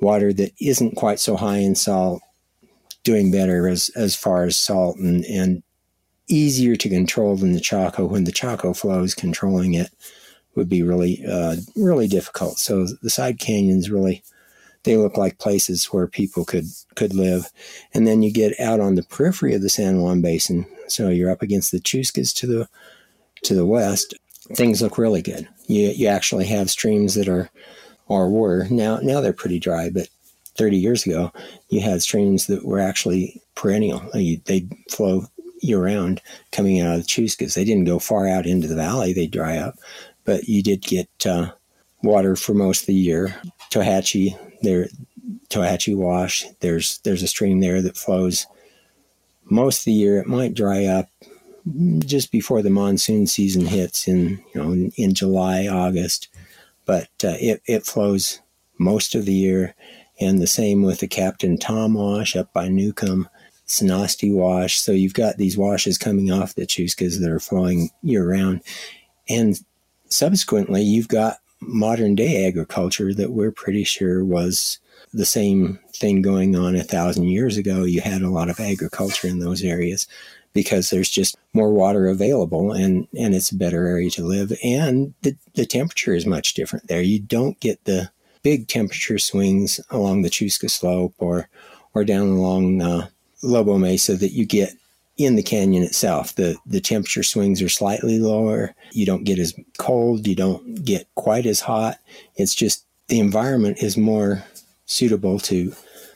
water 0.00 0.32
that 0.32 0.52
isn't 0.60 0.96
quite 0.96 1.20
so 1.20 1.36
high 1.36 1.58
in 1.58 1.74
salt 1.74 2.22
doing 3.04 3.30
better 3.30 3.68
as, 3.68 3.90
as 3.96 4.14
far 4.14 4.44
as 4.44 4.56
salt 4.56 4.96
and, 4.96 5.24
and 5.24 5.62
easier 6.28 6.76
to 6.76 6.88
control 6.88 7.36
than 7.36 7.52
the 7.52 7.60
Chaco. 7.60 8.06
When 8.06 8.24
the 8.24 8.32
Chaco 8.32 8.72
flows, 8.72 9.14
controlling 9.14 9.74
it 9.74 9.90
would 10.54 10.68
be 10.68 10.82
really, 10.82 11.24
uh, 11.26 11.56
really 11.76 12.08
difficult. 12.08 12.58
So 12.58 12.86
the 13.02 13.10
side 13.10 13.38
canyons 13.38 13.90
really, 13.90 14.22
they 14.84 14.96
look 14.96 15.16
like 15.16 15.38
places 15.38 15.86
where 15.86 16.06
people 16.06 16.44
could 16.44 16.66
could 16.94 17.14
live. 17.14 17.48
And 17.94 18.06
then 18.06 18.22
you 18.22 18.32
get 18.32 18.58
out 18.60 18.80
on 18.80 18.94
the 18.94 19.02
periphery 19.04 19.54
of 19.54 19.62
the 19.62 19.68
San 19.68 20.00
Juan 20.00 20.20
Basin, 20.20 20.66
so 20.88 21.08
you're 21.08 21.30
up 21.30 21.42
against 21.42 21.70
the 21.70 21.80
Chuskas 21.80 22.34
to 22.36 22.46
the 22.46 22.68
to 23.44 23.54
the 23.54 23.66
west. 23.66 24.14
Things 24.54 24.82
look 24.82 24.98
really 24.98 25.22
good. 25.22 25.48
You 25.66 25.88
you 25.88 26.08
actually 26.08 26.46
have 26.46 26.70
streams 26.70 27.14
that 27.14 27.28
are 27.28 27.50
or 28.08 28.28
were 28.30 28.66
now 28.70 28.98
now 28.98 29.20
they're 29.20 29.32
pretty 29.32 29.58
dry, 29.58 29.88
but 29.90 30.08
30 30.56 30.76
years 30.76 31.06
ago, 31.06 31.32
you 31.70 31.80
had 31.80 32.02
streams 32.02 32.46
that 32.46 32.64
were 32.64 32.78
actually 32.78 33.40
perennial. 33.54 34.02
They, 34.12 34.68
flow 34.90 35.24
year 35.62 35.82
round 35.82 36.20
coming 36.50 36.80
out 36.80 36.96
of 36.96 37.02
the 37.02 37.06
Chuskas. 37.06 37.54
They 37.54 37.64
didn't 37.64 37.84
go 37.84 37.98
far 37.98 38.26
out 38.26 38.46
into 38.46 38.66
the 38.66 38.74
valley, 38.74 39.12
they 39.12 39.26
dry 39.26 39.56
up, 39.56 39.76
but 40.24 40.44
you 40.44 40.62
did 40.62 40.82
get 40.82 41.08
uh, 41.26 41.52
water 42.02 42.36
for 42.36 42.54
most 42.54 42.82
of 42.82 42.86
the 42.86 42.94
year. 42.94 43.40
Tohatchee, 43.70 44.36
there, 44.62 44.88
Tohatchee 45.48 45.96
Wash, 45.96 46.46
there's, 46.60 46.98
there's 46.98 47.22
a 47.22 47.28
stream 47.28 47.60
there 47.60 47.82
that 47.82 47.96
flows 47.96 48.46
most 49.44 49.80
of 49.80 49.84
the 49.86 49.92
year. 49.92 50.18
It 50.18 50.26
might 50.26 50.54
dry 50.54 50.84
up 50.84 51.08
just 52.00 52.32
before 52.32 52.62
the 52.62 52.70
monsoon 52.70 53.26
season 53.26 53.66
hits 53.66 54.08
in, 54.08 54.42
you 54.54 54.60
know, 54.60 54.72
in, 54.72 54.92
in 54.96 55.14
July, 55.14 55.68
August, 55.68 56.28
but 56.86 57.08
uh, 57.24 57.36
it, 57.40 57.62
it 57.66 57.86
flows 57.86 58.40
most 58.78 59.14
of 59.14 59.24
the 59.24 59.34
year 59.34 59.74
and 60.20 60.40
the 60.40 60.46
same 60.46 60.82
with 60.82 61.00
the 61.00 61.08
Captain 61.08 61.56
Tom 61.56 61.94
Wash 61.94 62.36
up 62.36 62.52
by 62.52 62.68
Newcomb, 62.68 63.28
Sanostee 63.66 64.34
Wash. 64.34 64.80
So 64.80 64.92
you've 64.92 65.14
got 65.14 65.36
these 65.36 65.56
washes 65.56 65.98
coming 65.98 66.30
off 66.30 66.54
the 66.54 66.66
Chuskas 66.66 67.20
that 67.20 67.30
are 67.30 67.40
flowing 67.40 67.90
year 68.02 68.28
round. 68.28 68.62
And 69.28 69.58
subsequently, 70.12 70.82
you've 70.82 71.08
got 71.08 71.38
modern 71.60 72.14
day 72.14 72.46
agriculture 72.46 73.14
that 73.14 73.30
we're 73.30 73.52
pretty 73.52 73.84
sure 73.84 74.24
was 74.24 74.78
the 75.14 75.26
same 75.26 75.78
thing 75.94 76.22
going 76.22 76.56
on 76.56 76.74
a 76.74 76.82
thousand 76.82 77.24
years 77.24 77.56
ago. 77.56 77.84
You 77.84 78.00
had 78.00 78.22
a 78.22 78.30
lot 78.30 78.50
of 78.50 78.60
agriculture 78.60 79.28
in 79.28 79.38
those 79.38 79.62
areas 79.62 80.06
because 80.54 80.90
there's 80.90 81.10
just 81.10 81.36
more 81.54 81.72
water 81.72 82.08
available 82.08 82.72
and, 82.72 83.06
and 83.18 83.34
it's 83.34 83.50
a 83.50 83.56
better 83.56 83.86
area 83.86 84.10
to 84.10 84.24
live. 84.24 84.52
And 84.62 85.14
the, 85.22 85.36
the 85.54 85.66
temperature 85.66 86.14
is 86.14 86.26
much 86.26 86.54
different 86.54 86.88
there. 86.88 87.02
You 87.02 87.20
don't 87.20 87.58
get 87.60 87.84
the 87.84 88.10
big 88.42 88.68
temperature 88.68 89.18
swings 89.18 89.80
along 89.90 90.22
the 90.22 90.30
Chuska 90.30 90.70
Slope 90.70 91.14
or 91.18 91.48
or 91.94 92.04
down 92.04 92.28
along 92.28 92.80
uh, 92.80 93.08
Lobo 93.42 93.76
Mesa 93.76 94.16
that 94.16 94.32
you 94.32 94.46
get 94.46 94.72
in 95.16 95.36
the 95.36 95.42
canyon 95.42 95.82
itself. 95.82 96.34
The 96.34 96.56
the 96.66 96.80
temperature 96.80 97.22
swings 97.22 97.62
are 97.62 97.68
slightly 97.68 98.18
lower. 98.18 98.74
You 98.92 99.06
don't 99.06 99.24
get 99.24 99.38
as 99.38 99.54
cold. 99.78 100.26
You 100.26 100.34
don't 100.34 100.84
get 100.84 101.08
quite 101.14 101.46
as 101.46 101.60
hot. 101.60 101.98
It's 102.36 102.54
just 102.54 102.86
the 103.08 103.20
environment 103.20 103.82
is 103.82 103.96
more 103.96 104.44
suitable 104.86 105.38
to 105.40 105.74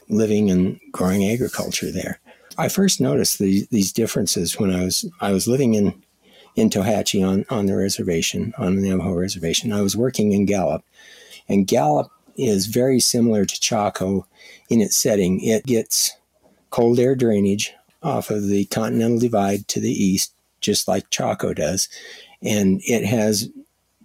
living 0.09 0.51
and 0.51 0.81
growing 0.93 1.25
agriculture 1.29 1.91
there. 1.91 2.21
I 2.59 2.69
first 2.69 3.01
noticed 3.01 3.39
the, 3.39 3.67
these 3.71 3.93
differences 3.93 4.59
when 4.59 4.75
I 4.75 4.85
was 4.85 5.09
I 5.21 5.33
was 5.33 5.47
living 5.47 5.75
in 5.75 6.03
in 6.55 6.71
Tohatchee 6.71 7.23
on, 7.23 7.45
on 7.51 7.67
the 7.67 7.77
reservation, 7.77 8.55
on 8.57 8.77
the 8.77 8.89
Navajo 8.89 9.13
reservation. 9.13 9.75
I 9.75 9.83
was 9.83 9.95
working 9.95 10.33
in 10.33 10.47
Gallup, 10.47 10.83
and 11.51 11.67
Gallup 11.67 12.11
is 12.37 12.65
very 12.67 12.99
similar 12.99 13.45
to 13.45 13.61
Chaco 13.61 14.27
in 14.71 14.81
its 14.81 14.97
setting. 14.97 15.41
It 15.43 15.67
gets 15.67 16.17
cold 16.71 16.99
air 16.99 17.15
drainage 17.15 17.75
off 18.07 18.31
of 18.31 18.47
the 18.47 18.65
Continental 18.67 19.19
Divide 19.19 19.67
to 19.69 19.81
the 19.81 19.91
east, 19.91 20.33
just 20.61 20.87
like 20.87 21.11
Chaco 21.11 21.53
does, 21.53 21.89
and 22.41 22.81
it 22.85 23.05
has 23.05 23.49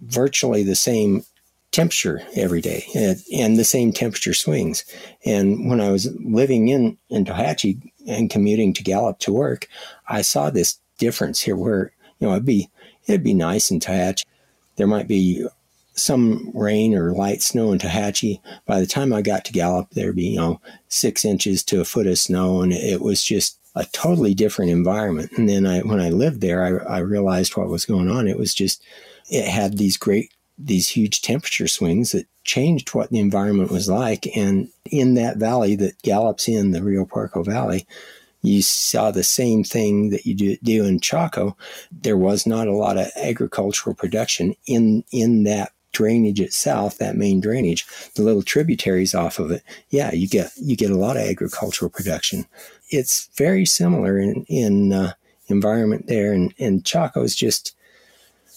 virtually 0.02 0.62
the 0.64 0.74
same 0.74 1.24
temperature 1.70 2.20
every 2.36 2.60
day 2.60 2.84
and 3.32 3.56
the 3.56 3.64
same 3.64 3.92
temperature 3.92 4.34
swings. 4.34 4.84
And 5.24 5.70
when 5.70 5.80
I 5.80 5.90
was 5.90 6.14
living 6.20 6.68
in, 6.68 6.98
in 7.08 7.24
Tohatchee 7.24 7.80
and 8.06 8.28
commuting 8.28 8.74
to 8.74 8.82
Gallup 8.82 9.20
to 9.20 9.32
work, 9.32 9.68
I 10.08 10.22
saw 10.22 10.50
this 10.50 10.78
difference 10.98 11.40
here 11.40 11.56
where, 11.56 11.92
you 12.18 12.26
know, 12.26 12.32
it'd 12.32 12.44
be, 12.44 12.68
it'd 13.06 13.24
be 13.24 13.34
nice 13.34 13.70
in 13.70 13.80
Tohatchee. 13.80 14.24
There 14.76 14.86
might 14.86 15.08
be 15.08 15.46
some 15.94 16.50
rain 16.54 16.94
or 16.94 17.12
light 17.12 17.42
snow 17.42 17.72
in 17.72 17.78
Tohatchee. 17.78 18.40
By 18.66 18.80
the 18.80 18.86
time 18.86 19.12
I 19.12 19.22
got 19.22 19.44
to 19.46 19.52
Gallup, 19.52 19.90
there'd 19.90 20.16
be, 20.16 20.28
you 20.28 20.38
know, 20.38 20.60
six 20.88 21.24
inches 21.24 21.62
to 21.64 21.80
a 21.80 21.84
foot 21.84 22.06
of 22.06 22.18
snow, 22.18 22.62
and 22.62 22.72
it 22.72 23.00
was 23.00 23.22
just 23.22 23.58
a 23.74 23.86
totally 23.92 24.34
different 24.34 24.70
environment. 24.70 25.32
And 25.36 25.48
then 25.48 25.66
I, 25.66 25.80
when 25.80 26.00
I 26.00 26.10
lived 26.10 26.40
there, 26.40 26.62
I, 26.86 26.96
I 26.96 26.98
realized 26.98 27.56
what 27.56 27.68
was 27.68 27.86
going 27.86 28.10
on. 28.10 28.28
It 28.28 28.38
was 28.38 28.54
just, 28.54 28.82
it 29.30 29.46
had 29.46 29.78
these 29.78 29.96
great, 29.96 30.32
these 30.58 30.88
huge 30.88 31.22
temperature 31.22 31.68
swings 31.68 32.12
that 32.12 32.26
changed 32.44 32.94
what 32.94 33.10
the 33.10 33.18
environment 33.18 33.70
was 33.70 33.88
like. 33.88 34.26
And 34.36 34.68
in 34.90 35.14
that 35.14 35.38
valley 35.38 35.74
that 35.76 36.00
Gallup's 36.02 36.48
in, 36.48 36.72
the 36.72 36.82
Rio 36.82 37.04
Puerco 37.04 37.42
Valley, 37.42 37.86
you 38.42 38.60
saw 38.60 39.10
the 39.10 39.22
same 39.22 39.64
thing 39.64 40.10
that 40.10 40.26
you 40.26 40.34
do, 40.34 40.56
do 40.62 40.84
in 40.84 41.00
Chaco. 41.00 41.56
There 41.90 42.16
was 42.16 42.46
not 42.46 42.66
a 42.66 42.76
lot 42.76 42.98
of 42.98 43.06
agricultural 43.16 43.94
production 43.94 44.54
in 44.66 45.04
in 45.12 45.44
that 45.44 45.72
drainage 45.92 46.40
itself, 46.40 46.98
that 46.98 47.16
main 47.16 47.40
drainage, 47.40 47.86
the 48.14 48.22
little 48.22 48.42
tributaries 48.42 49.14
off 49.14 49.38
of 49.38 49.50
it, 49.50 49.62
yeah, 49.90 50.10
you 50.12 50.26
get 50.26 50.50
you 50.56 50.74
get 50.74 50.90
a 50.90 50.96
lot 50.96 51.16
of 51.16 51.22
agricultural 51.22 51.90
production. 51.90 52.46
It's 52.92 53.28
very 53.36 53.64
similar 53.64 54.18
in 54.18 54.44
in 54.48 54.92
uh, 54.92 55.12
environment 55.48 56.06
there, 56.06 56.32
and 56.32 56.54
and 56.58 56.84
Chaco 56.84 57.22
is 57.22 57.34
just 57.34 57.74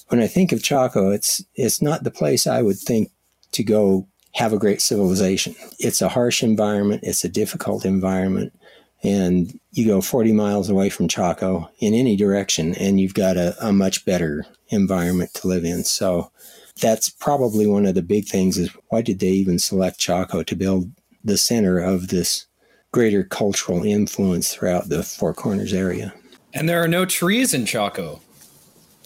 when 0.09 0.21
I 0.21 0.27
think 0.27 0.51
of 0.51 0.63
Chaco, 0.63 1.11
it's 1.11 1.43
it's 1.55 1.81
not 1.81 2.03
the 2.03 2.11
place 2.11 2.47
I 2.47 2.61
would 2.61 2.77
think 2.77 3.11
to 3.53 3.63
go 3.63 4.07
have 4.33 4.53
a 4.53 4.59
great 4.59 4.81
civilization. 4.81 5.55
It's 5.79 6.01
a 6.01 6.09
harsh 6.09 6.43
environment. 6.43 7.03
It's 7.03 7.23
a 7.23 7.29
difficult 7.29 7.85
environment. 7.85 8.53
And 9.01 9.59
you 9.71 9.85
go 9.85 10.01
40 10.01 10.33
miles 10.33 10.69
away 10.69 10.89
from 10.89 11.07
Chaco 11.07 11.69
in 11.79 11.93
any 11.93 12.15
direction, 12.15 12.75
and 12.75 12.99
you've 12.99 13.13
got 13.13 13.37
a, 13.37 13.55
a 13.61 13.71
much 13.71 14.03
better 14.03 14.45
environment 14.69 15.33
to 15.35 15.47
live 15.47 15.63
in. 15.63 15.83
So 15.83 16.31
that's 16.81 17.09
probably 17.09 17.65
one 17.67 17.85
of 17.85 17.95
the 17.95 18.01
big 18.01 18.25
things 18.25 18.57
is 18.57 18.69
why 18.89 19.01
did 19.01 19.19
they 19.19 19.29
even 19.29 19.59
select 19.59 19.99
Chaco 19.99 20.43
to 20.43 20.55
build 20.55 20.91
the 21.23 21.37
center 21.37 21.79
of 21.79 22.09
this 22.09 22.45
greater 22.95 23.25
cultural 23.25 23.83
influence 23.83 24.53
throughout 24.53 24.87
the 24.87 25.03
Four 25.03 25.33
Corners 25.33 25.73
area? 25.73 26.13
And 26.53 26.69
there 26.69 26.81
are 26.81 26.87
no 26.87 27.03
trees 27.03 27.53
in 27.53 27.65
Chaco. 27.65 28.21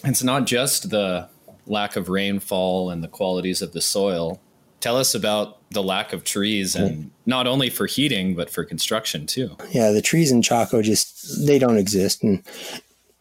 It's 0.04 0.22
not 0.22 0.46
just 0.46 0.90
the 0.90 1.28
lack 1.66 1.96
of 1.96 2.08
rainfall 2.08 2.90
and 2.90 3.02
the 3.02 3.08
qualities 3.08 3.60
of 3.62 3.72
the 3.72 3.80
soil. 3.80 4.40
Tell 4.78 4.96
us 4.96 5.12
about 5.12 5.58
the 5.72 5.82
lack 5.82 6.12
of 6.12 6.22
trees 6.22 6.76
and 6.76 7.10
not 7.26 7.48
only 7.48 7.68
for 7.68 7.86
heating 7.86 8.36
but 8.36 8.48
for 8.48 8.64
construction 8.64 9.26
too. 9.26 9.56
Yeah, 9.72 9.90
the 9.90 10.00
trees 10.00 10.30
in 10.30 10.40
Chaco 10.40 10.82
just 10.82 11.44
they 11.44 11.58
don't 11.58 11.76
exist 11.76 12.22
and 12.22 12.44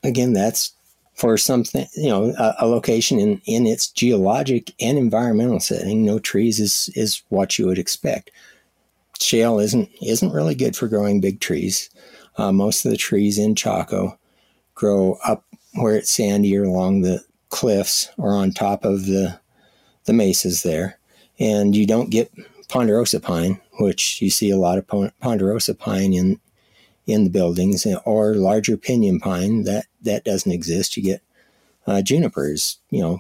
again 0.03 0.33
that's 0.33 0.73
for 1.15 1.35
something, 1.35 1.87
you 1.97 2.09
know, 2.09 2.33
a, 2.37 2.55
a, 2.59 2.67
location 2.67 3.19
in, 3.19 3.41
in 3.45 3.67
its 3.67 3.89
geologic 3.89 4.73
and 4.79 4.97
environmental 4.97 5.59
setting, 5.59 6.05
no 6.05 6.17
trees 6.17 6.61
is, 6.61 6.89
is 6.95 7.23
what 7.27 7.59
you 7.59 7.67
would 7.67 7.77
expect. 7.77 8.31
Shale 9.19 9.59
isn't, 9.59 9.89
isn't 10.01 10.33
really 10.33 10.55
good 10.55 10.75
for 10.75 10.87
growing 10.87 11.21
big 11.21 11.39
trees. 11.39 11.89
Uh, 12.37 12.51
most 12.51 12.85
of 12.85 12.91
the 12.91 12.97
trees 12.97 13.37
in 13.37 13.55
Chaco 13.55 14.17
grow 14.75 15.17
up 15.25 15.45
where 15.73 15.95
it's 15.95 16.09
sandy 16.09 16.55
or 16.57 16.63
along 16.63 17.01
the 17.01 17.23
cliffs 17.49 18.09
or 18.17 18.31
on 18.31 18.51
top 18.51 18.85
of 18.85 19.05
the, 19.05 19.39
the 20.05 20.13
mesas 20.13 20.63
there. 20.63 20.97
And 21.39 21.75
you 21.75 21.85
don't 21.85 22.09
get 22.09 22.31
ponderosa 22.69 23.19
pine, 23.19 23.59
which 23.79 24.21
you 24.21 24.29
see 24.29 24.49
a 24.49 24.57
lot 24.57 24.77
of 24.77 24.87
ponderosa 25.19 25.75
pine 25.75 26.13
in, 26.13 26.39
in 27.07 27.23
the 27.23 27.29
buildings, 27.29 27.85
or 28.05 28.35
larger 28.35 28.77
pinyon 28.77 29.19
pine 29.19 29.63
that 29.63 29.87
that 30.03 30.23
doesn't 30.23 30.51
exist. 30.51 30.95
You 30.95 31.03
get 31.03 31.21
uh, 31.87 32.01
junipers, 32.01 32.77
you 32.91 33.01
know, 33.01 33.19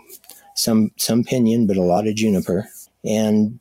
some 0.53 0.91
some 0.97 1.23
pinyon, 1.23 1.65
but 1.65 1.77
a 1.77 1.81
lot 1.81 2.07
of 2.07 2.15
juniper, 2.15 2.69
and 3.03 3.59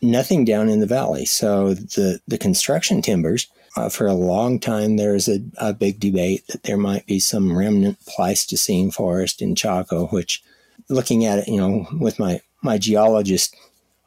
nothing 0.00 0.44
down 0.44 0.68
in 0.68 0.80
the 0.80 0.86
valley. 0.86 1.24
So 1.24 1.74
the 1.74 2.20
the 2.26 2.38
construction 2.38 3.02
timbers. 3.02 3.46
Uh, 3.76 3.88
for 3.88 4.06
a 4.08 4.14
long 4.14 4.58
time, 4.58 4.96
there's 4.96 5.28
a, 5.28 5.40
a 5.58 5.72
big 5.72 6.00
debate 6.00 6.44
that 6.48 6.64
there 6.64 6.78
might 6.78 7.06
be 7.06 7.20
some 7.20 7.56
remnant 7.56 7.96
Pleistocene 8.06 8.90
forest 8.90 9.40
in 9.40 9.54
Chaco, 9.54 10.06
which, 10.08 10.42
looking 10.88 11.24
at 11.24 11.40
it, 11.40 11.48
you 11.48 11.58
know, 11.58 11.86
with 12.00 12.18
my 12.18 12.40
my 12.62 12.78
geologist 12.78 13.54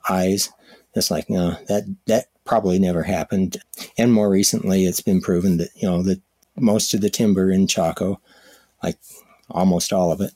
eyes, 0.10 0.50
it's 0.94 1.12
like 1.12 1.30
no, 1.30 1.52
that 1.70 1.84
that 2.08 2.26
probably 2.44 2.80
never 2.80 3.04
happened. 3.04 3.62
And 3.98 4.12
more 4.12 4.30
recently, 4.30 4.86
it's 4.86 5.02
been 5.02 5.22
proven 5.22 5.58
that 5.58 5.70
you 5.76 5.88
know 5.88 6.04
that 6.04 6.20
most 6.58 6.94
of 6.94 7.00
the 7.00 7.10
timber 7.10 7.50
in 7.50 7.68
Chaco 7.68 8.20
like 8.84 8.98
almost 9.50 9.94
all 9.94 10.12
of 10.12 10.22
it, 10.22 10.32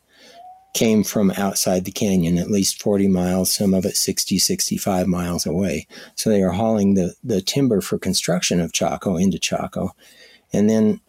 came 0.76 1.06
from 1.06 1.32
outside 1.32 1.86
the 1.86 1.92
canyon, 1.92 2.38
at 2.38 2.52
least 2.52 2.82
40 2.82 3.08
miles, 3.08 3.52
some 3.52 3.74
of 3.74 3.86
it 3.86 3.96
60, 3.96 4.38
65 4.38 5.08
miles 5.08 5.46
away. 5.46 5.88
So 6.16 6.30
they 6.30 6.44
are 6.44 6.52
hauling 6.52 6.96
the, 6.96 7.16
the 7.24 7.42
timber 7.42 7.80
for 7.80 7.98
construction 7.98 8.60
of 8.60 8.74
Chaco 8.74 9.16
into 9.16 9.40
Chaco. 9.40 9.96
And 10.52 10.70
then 10.70 11.00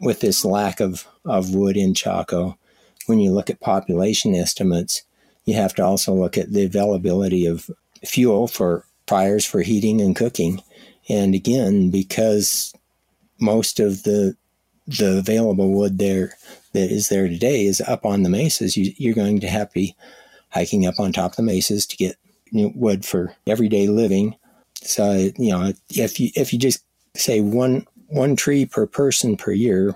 with 0.00 0.20
this 0.20 0.44
lack 0.44 0.80
of, 0.80 1.06
of 1.24 1.54
wood 1.54 1.76
in 1.76 1.94
Chaco, 1.94 2.58
when 3.06 3.20
you 3.20 3.30
look 3.30 3.48
at 3.48 3.60
population 3.60 4.34
estimates, 4.34 5.02
you 5.44 5.54
have 5.54 5.74
to 5.76 5.84
also 5.84 6.12
look 6.12 6.36
at 6.36 6.52
the 6.52 6.64
availability 6.64 7.46
of 7.46 7.70
fuel 8.04 8.48
for 8.48 8.84
fires 9.06 9.44
for 9.44 9.62
heating 9.62 10.00
and 10.00 10.16
cooking. 10.16 10.60
And 11.08 11.32
again, 11.36 11.90
because 11.90 12.74
most 13.38 13.78
of 13.78 14.02
the 14.02 14.36
the 14.86 15.18
available 15.18 15.70
wood 15.70 15.98
there 15.98 16.34
that 16.72 16.90
is 16.90 17.08
there 17.08 17.28
today 17.28 17.66
is 17.66 17.80
up 17.82 18.04
on 18.04 18.22
the 18.22 18.28
mesas, 18.28 18.76
you, 18.76 19.10
are 19.10 19.14
going 19.14 19.40
to 19.40 19.48
have 19.48 19.68
to 19.68 19.74
be 19.74 19.96
hiking 20.50 20.86
up 20.86 20.98
on 20.98 21.12
top 21.12 21.32
of 21.32 21.36
the 21.36 21.42
mesas 21.42 21.86
to 21.86 21.96
get 21.96 22.16
wood 22.52 23.04
for 23.04 23.34
everyday 23.46 23.88
living. 23.88 24.36
So 24.74 25.30
you 25.36 25.50
know, 25.50 25.72
if 25.90 26.18
you 26.18 26.30
if 26.34 26.52
you 26.52 26.58
just 26.58 26.84
say 27.14 27.40
one 27.40 27.86
one 28.08 28.36
tree 28.36 28.66
per 28.66 28.86
person 28.86 29.36
per 29.36 29.52
year 29.52 29.94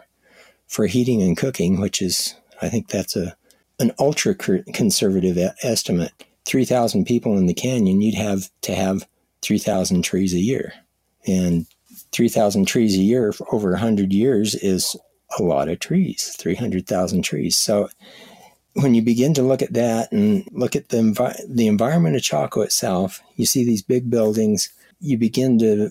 for 0.69 0.87
heating 0.87 1.23
and 1.23 1.37
cooking, 1.37 1.81
which 1.81 2.01
is 2.01 2.35
I 2.63 2.69
think 2.69 2.89
that's 2.89 3.17
a 3.17 3.37
an 3.79 3.93
ultra 3.99 4.35
conservative 4.35 5.39
estimate. 5.63 6.13
Three 6.45 6.65
thousand 6.65 7.07
people 7.07 7.37
in 7.37 7.47
the 7.47 7.55
canyon, 7.55 8.01
you'd 8.01 8.15
have 8.15 8.49
to 8.63 8.75
have 8.75 9.07
three 9.43 9.59
thousand 9.59 10.03
trees 10.03 10.33
a 10.33 10.39
year, 10.39 10.73
and 11.27 11.67
three 12.13 12.29
thousand 12.29 12.67
trees 12.67 12.95
a 12.97 13.03
year 13.03 13.33
for 13.33 13.47
over 13.55 13.77
hundred 13.77 14.13
years 14.13 14.55
is 14.55 14.97
a 15.39 15.43
lot 15.43 15.69
of 15.69 15.81
trees. 15.81 16.37
Three 16.39 16.55
hundred 16.55 16.87
thousand 16.87 17.23
trees. 17.23 17.57
So 17.57 17.89
when 18.75 18.95
you 18.95 19.03
begin 19.03 19.33
to 19.35 19.43
look 19.43 19.63
at 19.63 19.73
that 19.73 20.13
and 20.13 20.47
look 20.53 20.77
at 20.77 20.91
the 20.91 20.99
envi- 20.99 21.41
the 21.49 21.67
environment 21.67 22.17
of 22.17 22.23
Chaco 22.23 22.61
itself, 22.61 23.23
you 23.37 23.47
see 23.47 23.65
these 23.65 23.83
big 23.83 24.11
buildings. 24.11 24.71
You 25.01 25.19
begin 25.19 25.59
to 25.61 25.91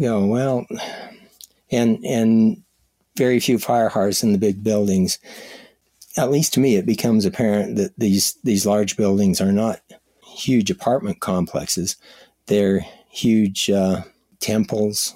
go 0.00 0.26
well, 0.26 0.66
and 1.70 2.04
and 2.04 2.62
very 3.16 3.40
few 3.40 3.58
fire 3.58 3.88
hearts 3.88 4.22
in 4.22 4.32
the 4.32 4.38
big 4.38 4.64
buildings. 4.64 5.18
At 6.16 6.30
least 6.30 6.54
to 6.54 6.60
me, 6.60 6.76
it 6.76 6.86
becomes 6.86 7.24
apparent 7.24 7.76
that 7.76 7.92
these 7.98 8.34
these 8.44 8.66
large 8.66 8.96
buildings 8.96 9.40
are 9.40 9.52
not 9.52 9.80
huge 10.24 10.70
apartment 10.70 11.20
complexes; 11.20 11.96
they're 12.46 12.86
huge 13.10 13.68
uh, 13.68 14.02
temples, 14.40 15.14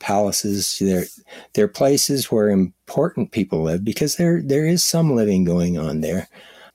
palaces. 0.00 0.78
They're 0.80 1.04
they're 1.54 1.68
places 1.68 2.30
where 2.30 2.48
important 2.48 3.30
people 3.30 3.62
live 3.62 3.84
because 3.84 4.16
there 4.16 4.42
there 4.42 4.66
is 4.66 4.82
some 4.82 5.14
living 5.14 5.44
going 5.44 5.78
on 5.78 6.00
there, 6.00 6.28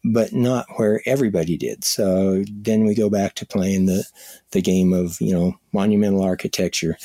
but 0.05 0.31
not 0.31 0.65
where 0.77 1.01
everybody 1.05 1.57
did. 1.57 1.83
So 1.83 2.43
then 2.49 2.85
we 2.85 2.95
go 2.95 3.09
back 3.09 3.35
to 3.35 3.45
playing 3.45 3.87
the 3.87 4.05
the 4.51 4.61
game 4.61 4.93
of 4.93 5.19
you 5.19 5.33
know 5.33 5.55
monumental 5.73 6.23
architecture, 6.23 6.97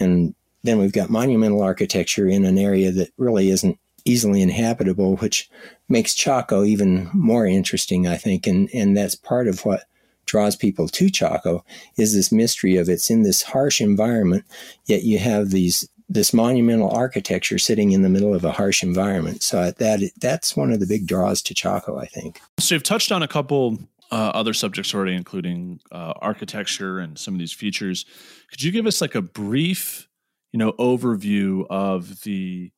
and 0.00 0.34
then 0.62 0.78
we've 0.78 0.92
got 0.92 1.10
monumental 1.10 1.62
architecture 1.62 2.26
in 2.26 2.44
an 2.44 2.56
area 2.56 2.90
that 2.92 3.10
really 3.18 3.50
isn't 3.50 3.78
easily 4.06 4.42
inhabitable, 4.42 5.16
which 5.16 5.50
makes 5.88 6.14
Chaco 6.14 6.64
even 6.64 7.10
more 7.12 7.46
interesting, 7.46 8.06
I 8.06 8.16
think, 8.16 8.46
and 8.46 8.70
and 8.72 8.96
that's 8.96 9.14
part 9.14 9.48
of 9.48 9.64
what 9.64 9.84
draws 10.26 10.56
people 10.56 10.88
to 10.88 11.10
Chaco 11.10 11.64
is 11.96 12.14
this 12.14 12.32
mystery 12.32 12.76
of 12.76 12.88
it's 12.88 13.10
in 13.10 13.22
this 13.22 13.42
harsh 13.42 13.80
environment, 13.80 14.44
yet 14.86 15.02
you 15.02 15.18
have 15.18 15.50
these 15.50 15.88
this 16.08 16.34
monumental 16.34 16.90
architecture 16.90 17.58
sitting 17.58 17.92
in 17.92 18.02
the 18.02 18.10
middle 18.10 18.34
of 18.34 18.44
a 18.44 18.52
harsh 18.52 18.82
environment. 18.82 19.42
So 19.42 19.70
that 19.70 20.10
that's 20.20 20.56
one 20.56 20.72
of 20.72 20.80
the 20.80 20.86
big 20.86 21.06
draws 21.06 21.42
to 21.42 21.54
Chaco, 21.54 21.98
I 21.98 22.06
think. 22.06 22.40
So 22.58 22.74
you've 22.74 22.82
touched 22.82 23.10
on 23.10 23.22
a 23.22 23.28
couple 23.28 23.78
uh, 24.10 24.30
other 24.34 24.54
subjects 24.54 24.94
already, 24.94 25.14
including 25.14 25.80
uh, 25.90 26.12
architecture 26.20 26.98
and 26.98 27.18
some 27.18 27.34
of 27.34 27.40
these 27.40 27.52
features. 27.52 28.04
Could 28.50 28.62
you 28.62 28.70
give 28.70 28.86
us 28.86 29.00
like 29.00 29.14
a 29.14 29.22
brief, 29.22 30.08
you 30.52 30.58
know, 30.58 30.72
overview 30.72 31.66
of 31.70 32.22
the 32.22 32.70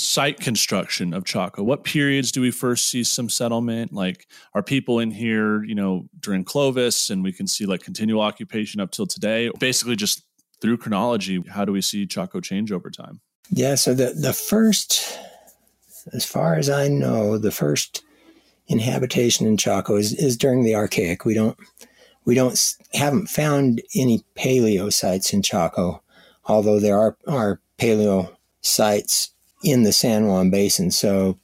site 0.00 0.40
construction 0.40 1.12
of 1.12 1.24
Chaco? 1.24 1.62
What 1.62 1.84
periods 1.84 2.32
do 2.32 2.40
we 2.40 2.50
first 2.50 2.88
see 2.88 3.04
some 3.04 3.28
settlement? 3.28 3.92
Like, 3.92 4.26
are 4.54 4.62
people 4.62 4.98
in 4.98 5.10
here, 5.10 5.62
you 5.64 5.74
know, 5.74 6.06
during 6.20 6.44
Clovis 6.44 7.10
and 7.10 7.22
we 7.22 7.32
can 7.32 7.46
see 7.46 7.66
like 7.66 7.82
continual 7.82 8.22
occupation 8.22 8.80
up 8.80 8.90
till 8.90 9.06
today? 9.06 9.50
Basically, 9.58 9.96
just 9.96 10.22
through 10.60 10.78
chronology, 10.78 11.42
how 11.48 11.64
do 11.64 11.72
we 11.72 11.82
see 11.82 12.06
Chaco 12.06 12.40
change 12.40 12.72
over 12.72 12.90
time? 12.90 13.20
Yeah, 13.50 13.74
so 13.74 13.94
the, 13.94 14.12
the 14.12 14.32
first, 14.32 15.18
as 16.12 16.24
far 16.24 16.54
as 16.54 16.70
I 16.70 16.88
know, 16.88 17.36
the 17.36 17.50
first 17.50 18.02
inhabitation 18.68 19.46
in 19.46 19.56
Chaco 19.56 19.96
is, 19.96 20.12
is 20.14 20.36
during 20.36 20.64
the 20.64 20.74
Archaic. 20.74 21.24
We 21.24 21.34
don't 21.34 21.58
we 22.24 22.34
don't 22.34 22.76
haven't 22.92 23.28
found 23.28 23.82
any 23.94 24.22
paleo 24.36 24.92
sites 24.92 25.32
in 25.32 25.42
Chaco, 25.42 26.02
although 26.44 26.78
there 26.78 26.98
are 26.98 27.16
are 27.26 27.60
paleo 27.78 28.30
sites 28.60 29.32
in 29.62 29.82
the 29.82 29.92
San 29.92 30.26
Juan 30.26 30.50
Basin. 30.50 30.90
So 30.90 31.38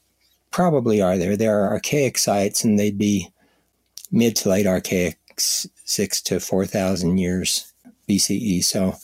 probably 0.51 1.01
are 1.03 1.19
there. 1.19 1.37
There 1.37 1.61
are 1.61 1.73
archaic 1.73 2.19
sites, 2.19 2.65
and 2.65 2.79
they'd 2.79 2.99
be 2.99 3.29
mid 4.11 4.37
to 4.37 4.49
late 4.49 4.67
archaic, 4.67 5.19
six 5.37 6.23
to 6.23 6.41
four 6.41 6.67
thousand 6.67 7.19
years 7.19 7.73
BCE. 8.09 8.65
So 8.65 8.97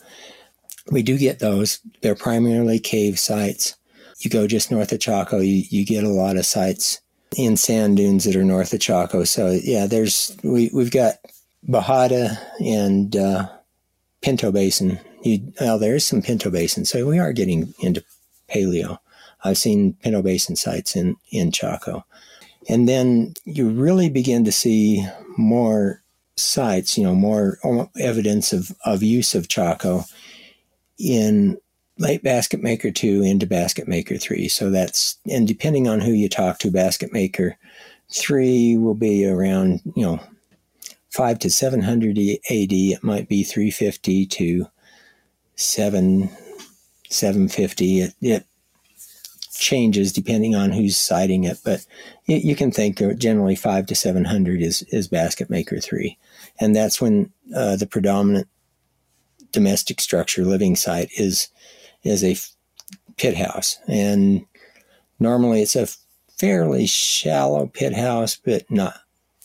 we 0.91 1.03
do 1.03 1.19
get 1.19 1.39
those. 1.39 1.81
They're 2.01 2.15
primarily 2.15 2.79
cave 2.79 3.19
sites. 3.19 3.77
You 4.21 4.31
go 4.31 4.47
just 4.47 4.71
north 4.71 4.93
of 4.93 5.01
Chaco, 5.01 5.39
you, 5.39 5.65
you 5.69 5.85
get 5.85 6.05
a 6.05 6.09
lot 6.09 6.37
of 6.37 6.47
sites 6.47 7.01
in 7.37 7.57
sand 7.57 7.97
dunes 7.97 8.25
that 8.25 8.37
are 8.37 8.45
north 8.45 8.73
of 8.73 8.81
Chaco. 8.81 9.25
So 9.25 9.59
yeah, 9.63 9.87
there's 9.87 10.37
we 10.43 10.71
we've 10.73 10.91
got 10.91 11.15
Bajada 11.69 12.39
and 12.61 13.17
uh, 13.17 13.49
Pinto 14.21 14.53
Basin. 14.53 14.99
You, 15.23 15.53
well, 15.61 15.79
there 15.79 15.95
is 15.95 16.07
some 16.07 16.23
Pinto 16.23 16.51
Basin, 16.51 16.85
so 16.85 17.07
we 17.07 17.19
are 17.19 17.33
getting 17.33 17.75
into 17.81 18.05
paleo. 18.51 18.99
I've 19.45 19.59
seen 19.59 19.95
Pinto 19.95 20.23
Basin 20.23 20.57
sites 20.57 20.97
in, 20.97 21.17
in 21.31 21.51
Chaco. 21.53 22.05
And 22.69 22.89
then 22.89 23.35
you 23.45 23.69
really 23.71 24.09
begin 24.09 24.45
to 24.45 24.53
see 24.53 25.07
more 25.37 26.03
sites, 26.37 26.97
you 26.97 27.05
know, 27.05 27.15
more 27.15 27.59
um, 27.65 27.91
evidence 27.99 28.53
of, 28.53 28.73
of 28.85 29.03
use 29.03 29.35
of 29.35 29.49
Chaco 29.49 30.05
in 30.99 31.59
late 31.99 32.23
Basket 32.23 32.63
Maker 32.63 32.91
2 32.91 33.23
into 33.23 33.47
Basket 33.47 33.89
Maker 33.89 34.17
3. 34.17 34.49
So 34.49 34.71
that's, 34.71 35.19
and 35.31 35.47
depending 35.47 35.89
on 35.89 36.01
who 36.01 36.13
you 36.13 36.29
talk 36.29 36.59
to, 36.61 36.71
Basket 36.71 37.13
Maker 37.13 37.57
3 38.11 38.77
will 38.79 38.95
be 38.95 39.27
around, 39.27 39.81
you 39.97 40.05
know, 40.07 40.21
5 41.11 41.39
to 41.41 41.51
700 41.51 42.19
AD. 42.19 42.39
It 42.49 43.05
might 43.05 43.29
be 43.29 43.43
350 43.43 44.27
to 44.27 44.67
7 45.57 46.31
750. 47.11 48.01
It, 48.01 48.15
it 48.23 48.47
changes 49.55 50.13
depending 50.13 50.55
on 50.55 50.73
who's 50.73 50.97
citing 50.97 51.45
it, 51.45 51.59
but 51.65 51.85
it, 52.27 52.45
you 52.45 52.57
can 52.57 52.71
think 52.71 52.99
generally 53.19 53.57
five 53.57 53.87
to 53.87 53.95
700 53.95 54.63
is, 54.63 54.83
is 54.85 55.09
Basket 55.09 55.51
Maker 55.51 55.79
3. 55.79 56.17
And 56.61 56.75
that's 56.75 57.01
when 57.01 57.33
uh, 57.55 57.77
the 57.77 57.87
predominant 57.87 58.49
domestic 59.51 60.01
structure 60.01 60.45
living 60.45 60.77
site 60.77 61.11
is, 61.17 61.49
is 62.03 62.25
a 62.25 62.37
pit 63.17 63.37
house. 63.37 63.79
And 63.87 64.47
normally 65.21 65.63
it's 65.63 65.77
a 65.77 65.89
fairly 66.39 66.87
shallow 66.87 67.67
pit 67.67 67.95
house, 67.95 68.37
but 68.37 68.69
not 68.71 68.95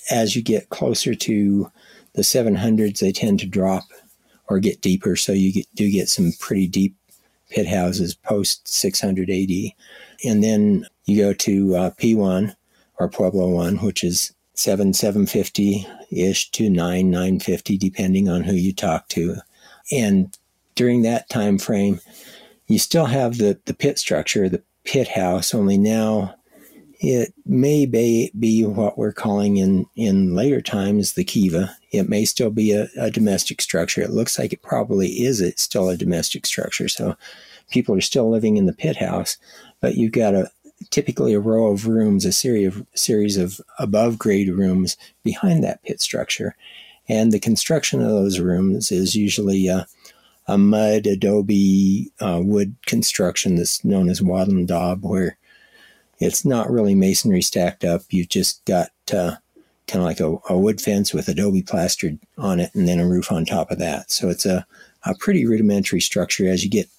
as 0.10 0.36
you 0.36 0.41
get 0.41 0.70
closer 0.70 1.13
to 1.13 1.72
the 2.13 2.22
700s, 2.22 3.00
they 3.00 3.12
tend 3.12 3.39
to 3.39 3.46
drop 3.46 3.84
or 4.50 4.60
get 4.60 4.82
deeper. 4.82 5.15
So 5.15 5.32
you 5.32 5.54
get, 5.54 5.67
do 5.76 5.91
get 5.91 6.10
some 6.10 6.32
pretty 6.39 6.67
deep 6.67 6.96
pit 7.49 7.67
houses 7.67 8.13
post 8.15 8.67
600 8.67 9.29
AD. 9.29 9.51
And 10.25 10.43
then 10.43 10.86
you 11.05 11.23
go 11.23 11.33
to 11.33 11.75
uh, 11.75 11.89
P1 11.91 12.55
or 12.99 13.10
Pueblo 13.10 13.49
1, 13.49 13.77
which 13.77 14.03
is 14.03 14.33
7 14.55 14.93
750 14.93 15.88
ish 16.12 16.49
to 16.51 16.69
9 16.69 17.10
950, 17.10 17.77
depending 17.77 18.27
on 18.27 18.43
who 18.43 18.53
you 18.53 18.73
talk 18.73 19.07
to. 19.10 19.38
And 19.91 20.36
during 20.75 21.03
that 21.03 21.29
time 21.29 21.57
frame, 21.57 21.99
you 22.67 22.79
still 22.79 23.05
have 23.05 23.38
the, 23.38 23.60
the 23.65 23.73
pit 23.73 23.99
structure, 23.99 24.49
the 24.49 24.63
pit 24.83 25.07
house, 25.07 25.53
only 25.53 25.77
now 25.77 26.36
it 26.99 27.33
may 27.45 27.86
be, 27.86 28.31
be 28.38 28.65
what 28.65 28.97
we're 28.97 29.13
calling 29.13 29.57
in, 29.57 29.86
in 29.95 30.36
later 30.36 30.62
times 30.62 31.13
the 31.13 31.23
kiva. 31.23 31.75
It 31.91 32.10
may 32.10 32.25
still 32.25 32.49
be 32.49 32.71
a, 32.71 32.88
a 32.99 33.12
domestic 33.12 33.62
structure. 33.62 34.01
It 34.01 34.12
looks 34.12 34.39
like 34.39 34.51
it 34.51 34.62
probably 34.62 35.07
is. 35.07 35.41
It's 35.41 35.62
still 35.62 35.89
a 35.89 35.97
domestic 35.97 36.45
structure. 36.45 36.88
So 36.88 37.15
people 37.69 37.95
are 37.95 38.01
still 38.01 38.29
living 38.29 38.57
in 38.57 38.65
the 38.65 38.73
pit 38.73 38.97
house, 38.97 39.38
but 39.79 39.95
you've 39.95 40.12
got 40.12 40.33
a 40.33 40.49
typically 40.89 41.33
a 41.33 41.39
row 41.39 41.67
of 41.67 41.88
rooms, 41.88 42.25
a 42.25 42.31
series 42.31 42.67
of 42.67 42.86
series 42.93 43.38
of 43.38 43.60
above 43.79 44.17
grade 44.17 44.49
rooms 44.49 44.97
behind 45.23 45.63
that 45.63 45.83
pit 45.83 45.99
structure, 46.01 46.55
and 47.10 47.31
the 47.31 47.39
construction 47.39 48.01
of 48.01 48.10
those 48.10 48.39
rooms 48.39 48.91
is 48.91 49.15
usually 49.15 49.67
a, 49.67 49.88
mud 50.57 51.05
adobe 51.05 52.10
uh, 52.21 52.39
wood 52.41 52.73
construction 52.86 53.55
that's 53.55 53.83
known 53.83 54.10
as 54.10 54.21
wattle 54.21 54.65
daub, 54.65 55.03
where 55.03 55.38
it's 56.19 56.45
not 56.45 56.69
really 56.69 56.95
masonry 56.95 57.41
stacked 57.41 57.84
up. 57.84 58.01
You've 58.10 58.30
just 58.30 58.63
got 58.65 58.89
uh, 59.13 59.36
kind 59.88 60.01
of 60.01 60.03
like 60.03 60.19
a, 60.19 60.38
a, 60.53 60.58
wood 60.58 60.82
fence 60.82 61.13
with 61.13 61.27
adobe 61.27 61.62
plastered 61.62 62.19
on 62.38 62.60
it, 62.60 62.73
and 62.73 62.88
then 62.88 62.99
a 62.99 63.08
roof 63.08 63.32
on 63.32 63.45
top 63.45 63.71
of 63.71 63.80
that. 63.80 64.12
So 64.12 64.30
it's 64.30 64.45
a, 64.45 64.65
a 65.03 65.15
pretty 65.15 65.45
rudimentary 65.45 66.01
structure 66.01 66.47
as 66.47 66.63
you 66.63 66.69
get 66.69 66.89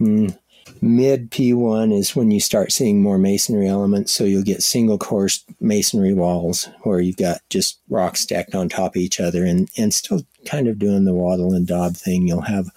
mm, 0.00 0.36
Mid 0.82 1.30
P1 1.30 1.96
is 1.96 2.16
when 2.16 2.30
you 2.30 2.40
start 2.40 2.72
seeing 2.72 3.02
more 3.02 3.18
masonry 3.18 3.68
elements. 3.68 4.12
So 4.12 4.24
you'll 4.24 4.42
get 4.42 4.62
single 4.62 4.98
course 4.98 5.44
masonry 5.60 6.14
walls 6.14 6.68
where 6.82 7.00
you've 7.00 7.16
got 7.16 7.40
just 7.50 7.78
rocks 7.88 8.20
stacked 8.20 8.54
on 8.54 8.68
top 8.68 8.96
of 8.96 9.02
each 9.02 9.20
other 9.20 9.44
and, 9.44 9.70
and 9.76 9.92
still 9.92 10.22
kind 10.46 10.68
of 10.68 10.78
doing 10.78 11.04
the 11.04 11.14
wattle 11.14 11.52
and 11.52 11.66
daub 11.66 11.96
thing. 11.96 12.26
You'll 12.26 12.42
have 12.42 12.70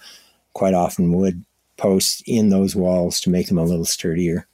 quite 0.52 0.74
often 0.74 1.12
wood 1.12 1.44
posts 1.76 2.22
in 2.26 2.50
those 2.50 2.76
walls 2.76 3.20
to 3.22 3.30
make 3.30 3.48
them 3.48 3.58
a 3.58 3.64
little 3.64 3.84
sturdier. 3.84 4.46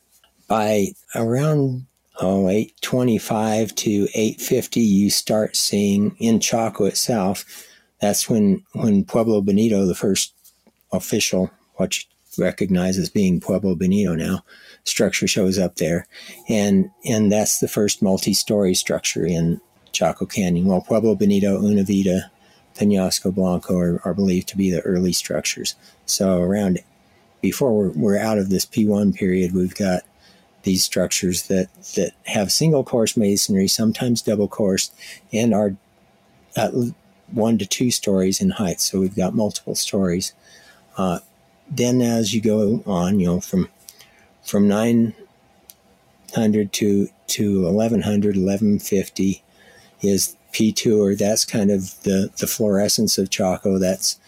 By 0.51 0.95
around 1.15 1.87
oh, 2.21 2.49
825 2.49 3.73
to 3.77 4.09
850, 4.13 4.81
you 4.81 5.09
start 5.09 5.55
seeing 5.55 6.17
in 6.19 6.41
Chaco 6.41 6.87
itself, 6.87 7.69
that's 8.01 8.29
when, 8.29 8.65
when 8.73 9.05
Pueblo 9.05 9.43
Bonito, 9.43 9.87
the 9.87 9.95
first 9.95 10.35
official, 10.93 11.53
what 11.77 11.97
you 11.97 12.05
recognize 12.37 12.99
as 12.99 13.09
being 13.09 13.41
Pueblo 13.41 13.77
Bonito 13.77 14.17
now, 14.17 14.43
structure 14.83 15.29
shows 15.29 15.57
up 15.57 15.77
there. 15.77 16.09
And, 16.49 16.91
and 17.05 17.31
that's 17.31 17.61
the 17.61 17.69
first 17.69 18.03
multi-story 18.03 18.75
structure 18.75 19.25
in 19.25 19.61
Chaco 19.93 20.27
Canyon. 20.27 20.67
Well, 20.67 20.81
Pueblo 20.81 21.15
Bonito, 21.15 21.63
Una 21.63 21.85
Vida, 21.85 22.33
Penasco 22.75 23.33
Blanco 23.33 23.79
are, 23.79 24.01
are 24.05 24.15
believed 24.15 24.49
to 24.49 24.57
be 24.57 24.69
the 24.73 24.81
early 24.81 25.13
structures. 25.13 25.77
So 26.07 26.43
around 26.43 26.81
before 27.41 27.73
we're, 27.73 27.91
we're 27.91 28.19
out 28.19 28.39
of 28.39 28.51
this 28.51 28.67
P1 28.67 29.15
period, 29.15 29.55
we've 29.55 29.77
got 29.77 30.03
these 30.63 30.85
structures 30.85 31.45
that, 31.45 31.69
that 31.95 32.13
have 32.27 32.53
single 32.53 32.85
course 32.85 33.17
masonry, 33.17 33.69
sometimes 33.69 34.23
double 34.23 34.49
course, 34.49 34.91
and 35.33 35.55
are 35.55 35.77
at 36.57 36.73
one 37.33 37.59
to 37.59 37.67
two 37.67 37.91
stories 37.91 38.41
in 38.41 38.51
height. 38.51 38.81
So 38.81 39.01
we've 39.01 39.17
got 39.17 39.35
multiple 39.35 39.75
stories. 39.75 40.33
Uh, 40.97 41.19
then 41.71 42.03
as 42.03 42.35
you 42.35 42.41
go 42.41 42.83
on, 42.87 43.21
you 43.21 43.27
know, 43.27 43.41
from 43.41 43.69
from 44.43 44.67
900 44.69 46.73
to 46.73 47.09
to 47.29 47.63
1100, 47.63 48.37
1150 48.37 49.43
is 50.03 50.37
P2, 50.53 50.99
or 50.99 51.15
that's 51.15 51.45
kind 51.45 51.71
of 51.71 52.03
the 52.03 52.31
the 52.39 52.47
florescence 52.47 53.19
of 53.19 53.31
Chaco. 53.31 53.79
That's 53.79 54.19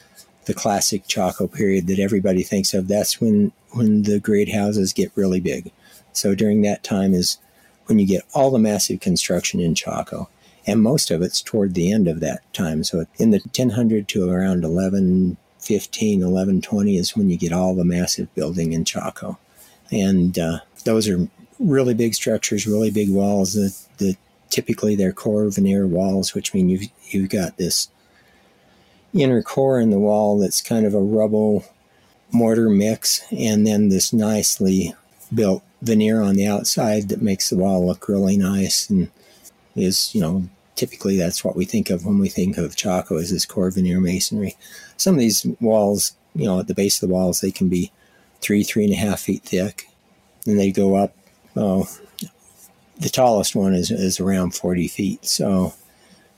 the 0.45 0.55
classic 0.55 1.07
Chaco 1.07 1.47
period 1.47 1.87
that 1.89 1.99
everybody 1.99 2.43
thinks 2.43 2.75
of. 2.75 2.89
That's 2.89 3.21
when 3.21 3.53
when 3.71 4.03
the 4.03 4.21
great 4.21 4.53
houses 4.53 4.93
get 4.93 5.11
really 5.17 5.41
big. 5.41 5.73
So 6.13 6.35
during 6.35 6.63
that 6.63 6.85
time 6.85 7.15
is 7.15 7.39
when 7.87 7.99
you 7.99 8.07
get 8.07 8.25
all 8.35 8.51
the 8.51 8.59
massive 8.59 9.01
construction 9.01 9.61
in 9.61 9.75
Chaco. 9.75 10.29
And 10.67 10.81
most 10.81 11.11
of 11.11 11.23
it's 11.23 11.43
toward 11.43 11.75
the 11.75 11.93
end 11.93 12.07
of 12.07 12.21
that 12.21 12.41
time. 12.53 12.85
So 12.85 13.07
in 13.19 13.31
the 13.31 13.41
1000 13.41 14.07
to 14.09 14.31
around 14.31 14.63
1115, 14.63 16.21
1120 16.21 16.97
is 16.97 17.17
when 17.17 17.31
you 17.31 17.37
get 17.37 17.53
all 17.53 17.75
the 17.75 17.85
massive 17.85 18.33
building 18.35 18.73
in 18.73 18.85
Chaco. 18.85 19.39
And 19.91 20.39
uh, 20.39 20.61
those 20.85 21.09
are 21.09 21.29
really 21.59 21.95
big 21.95 22.15
structures, 22.15 22.67
really 22.67 22.91
big 22.91 23.11
walls. 23.11 23.55
The 23.55 24.17
typically 24.53 24.95
they're 24.95 25.13
core 25.13 25.49
veneer 25.49 25.87
walls, 25.87 26.35
which 26.35 26.55
mean 26.55 26.69
you've 26.69 26.89
you've 27.11 27.31
got 27.31 27.57
this 27.57 27.89
inner 29.15 29.43
core 29.43 29.81
in 29.81 29.91
the 29.91 29.99
wall 29.99 30.39
that's 30.39 30.61
kind 30.61 30.87
of 30.87 30.95
a 30.95 31.01
rubble 31.01 31.65
mortar 32.31 32.69
mix, 32.69 33.23
and 33.33 33.67
then 33.67 33.89
this 33.89 34.13
nicely 34.13 34.95
built 35.35 35.63
veneer 35.83 36.23
on 36.23 36.37
the 36.37 36.47
outside 36.47 37.09
that 37.09 37.21
makes 37.21 37.51
the 37.51 37.57
wall 37.57 37.87
look 37.87 38.09
really 38.09 38.37
nice 38.37 38.89
and 38.89 39.11
is, 39.75 40.15
you 40.15 40.21
know, 40.21 40.49
typically 40.77 41.17
that's 41.17 41.45
what 41.45 41.57
we 41.57 41.65
think 41.65 41.91
of 41.91 42.07
when 42.07 42.19
we 42.19 42.29
think 42.29 42.57
of 42.57 42.77
Chaco 42.77 43.17
as 43.17 43.31
this 43.31 43.45
core 43.45 43.71
veneer 43.71 44.01
masonry. 44.01 44.57
Some 44.97 45.15
of 45.15 45.21
these 45.21 45.47
walls, 45.61 46.17
you 46.35 46.47
know, 46.47 46.61
at 46.61 46.69
the 46.69 46.75
base 46.75 47.03
of 47.03 47.09
the 47.09 47.15
walls, 47.15 47.41
they 47.41 47.51
can 47.51 47.69
be 47.69 47.93
three, 48.41 48.63
three 48.63 48.85
and 48.85 48.93
a 48.93 48.97
half 48.97 49.21
feet 49.21 49.43
thick. 49.43 49.89
And 50.47 50.59
they 50.59 50.73
go 50.73 50.97
up, 50.97 51.15
oh, 51.57 51.89
the 52.99 53.09
tallest 53.09 53.55
one 53.55 53.75
is, 53.75 53.91
is 53.91 54.21
around 54.21 54.55
40 54.55 54.89
feet. 54.89 55.25
So 55.25 55.75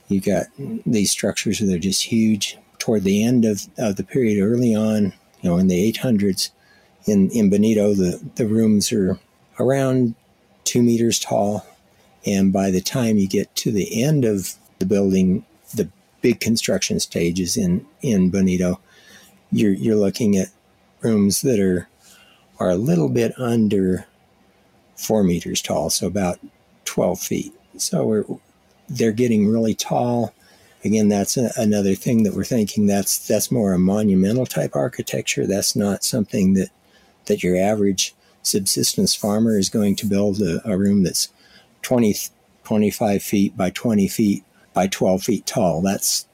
you've 0.07 0.25
got 0.25 0.45
these 0.85 1.11
structures 1.11 1.59
that 1.59 1.73
are 1.73 1.79
just 1.79 2.03
huge. 2.03 2.57
Toward 2.77 3.03
the 3.03 3.23
end 3.23 3.45
of, 3.45 3.61
of 3.77 3.95
the 3.95 4.03
period, 4.03 4.43
early 4.43 4.75
on, 4.75 5.13
you 5.41 5.49
know, 5.49 5.57
in 5.57 5.67
the 5.67 5.91
800s, 5.91 6.51
in, 7.07 7.31
in 7.31 7.49
Bonito, 7.49 7.93
the, 7.93 8.21
the 8.35 8.45
rooms 8.45 8.91
are 8.91 9.19
around 9.59 10.15
two 10.63 10.81
meters 10.81 11.19
tall. 11.19 11.65
And 12.25 12.51
by 12.51 12.71
the 12.71 12.81
time 12.81 13.17
you 13.17 13.27
get 13.27 13.53
to 13.57 13.71
the 13.71 14.03
end 14.03 14.25
of 14.25 14.55
the 14.79 14.85
building, 14.85 15.45
the 15.75 15.89
big 16.21 16.39
construction 16.39 16.99
stages 16.99 17.55
in, 17.55 17.85
in 18.01 18.29
Bonito, 18.29 18.79
you're, 19.51 19.73
you're 19.73 19.95
looking 19.95 20.35
at 20.35 20.47
rooms 21.01 21.41
that 21.41 21.59
are, 21.59 21.87
are 22.59 22.69
a 22.69 22.75
little 22.75 23.09
bit 23.09 23.37
under 23.37 24.07
four 24.95 25.23
meters 25.23 25.61
tall, 25.61 25.89
so 25.89 26.07
about 26.07 26.39
12 26.85 27.19
feet. 27.19 27.53
So 27.77 28.05
we're, 28.05 28.25
they're 28.87 29.11
getting 29.11 29.47
really 29.47 29.75
tall. 29.75 30.33
Again, 30.83 31.09
that's 31.09 31.37
a, 31.37 31.51
another 31.57 31.95
thing 31.95 32.23
that 32.23 32.33
we're 32.33 32.43
thinking 32.43 32.85
that's 32.85 33.27
that's 33.27 33.51
more 33.51 33.73
a 33.73 33.79
monumental 33.79 34.45
type 34.45 34.75
architecture. 34.75 35.47
That's 35.47 35.75
not 35.75 36.03
something 36.03 36.53
that 36.53 36.69
that 37.25 37.43
your 37.43 37.57
average 37.57 38.13
subsistence 38.45 39.15
farmer 39.15 39.57
is 39.57 39.69
going 39.69 39.95
to 39.97 40.05
build 40.05 40.41
a, 40.41 40.61
a 40.69 40.77
room 40.77 41.03
that's 41.03 41.29
20, 41.81 42.15
25 42.63 43.23
feet 43.23 43.57
by 43.57 43.69
20 43.69 44.07
feet 44.07 44.43
by 44.73 44.87
12 44.87 45.23
feet 45.23 45.45
tall. 45.45 45.81
That's 45.81 46.27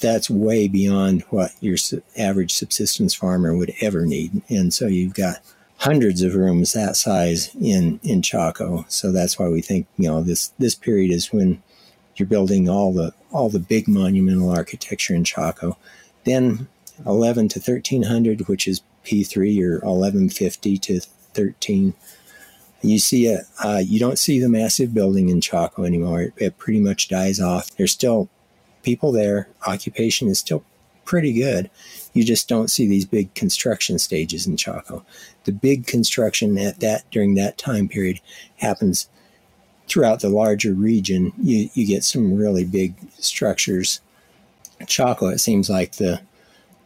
that's 0.00 0.30
way 0.30 0.66
beyond 0.66 1.22
what 1.28 1.52
your 1.60 1.76
average 2.16 2.54
subsistence 2.54 3.14
farmer 3.14 3.54
would 3.54 3.74
ever 3.82 4.06
need. 4.06 4.42
And 4.48 4.72
so 4.72 4.86
you've 4.86 5.14
got 5.14 5.42
hundreds 5.76 6.22
of 6.22 6.34
rooms 6.34 6.72
that 6.72 6.96
size 6.96 7.54
in 7.60 8.00
in 8.02 8.22
Chaco. 8.22 8.84
So 8.88 9.12
that's 9.12 9.38
why 9.38 9.48
we 9.48 9.60
think 9.60 9.86
you 9.98 10.08
know 10.08 10.22
this 10.22 10.48
this 10.58 10.74
period 10.74 11.12
is 11.12 11.32
when 11.32 11.62
you're 12.16 12.28
building 12.28 12.68
all 12.68 12.92
the 12.92 13.12
all 13.30 13.48
the 13.48 13.58
big 13.58 13.88
monumental 13.88 14.50
architecture 14.50 15.14
in 15.14 15.24
Chaco. 15.24 15.76
Then 16.24 16.68
11 17.06 17.48
to 17.48 17.58
1300, 17.58 18.46
which 18.46 18.68
is 18.68 18.82
P3 19.04 19.58
or 19.62 19.72
1150 19.80 20.78
to 20.78 21.00
13. 21.34 21.94
You 22.82 22.98
see 22.98 23.26
it. 23.26 23.44
Uh, 23.62 23.82
you 23.84 24.00
don't 24.00 24.18
see 24.18 24.40
the 24.40 24.48
massive 24.48 24.94
building 24.94 25.28
in 25.28 25.40
Chaco 25.40 25.84
anymore. 25.84 26.22
It, 26.22 26.34
it 26.36 26.58
pretty 26.58 26.80
much 26.80 27.08
dies 27.08 27.40
off. 27.40 27.76
There's 27.76 27.92
still 27.92 28.28
people 28.82 29.12
there. 29.12 29.48
Occupation 29.66 30.28
is 30.28 30.38
still 30.38 30.64
pretty 31.04 31.32
good. 31.32 31.70
You 32.12 32.24
just 32.24 32.48
don't 32.48 32.70
see 32.70 32.86
these 32.88 33.04
big 33.04 33.34
construction 33.34 33.98
stages 33.98 34.46
in 34.46 34.56
Chaco. 34.56 35.04
The 35.44 35.52
big 35.52 35.86
construction 35.86 36.56
at 36.58 36.80
that 36.80 37.10
during 37.10 37.34
that 37.34 37.58
time 37.58 37.88
period 37.88 38.20
happens 38.56 39.08
throughout 39.88 40.20
the 40.20 40.28
larger 40.28 40.72
region. 40.72 41.32
You 41.42 41.68
you 41.74 41.86
get 41.86 42.04
some 42.04 42.34
really 42.34 42.64
big 42.64 42.94
structures. 43.18 44.00
Chaco, 44.86 45.26
it 45.26 45.38
seems 45.38 45.68
like 45.68 45.96
the 45.96 46.20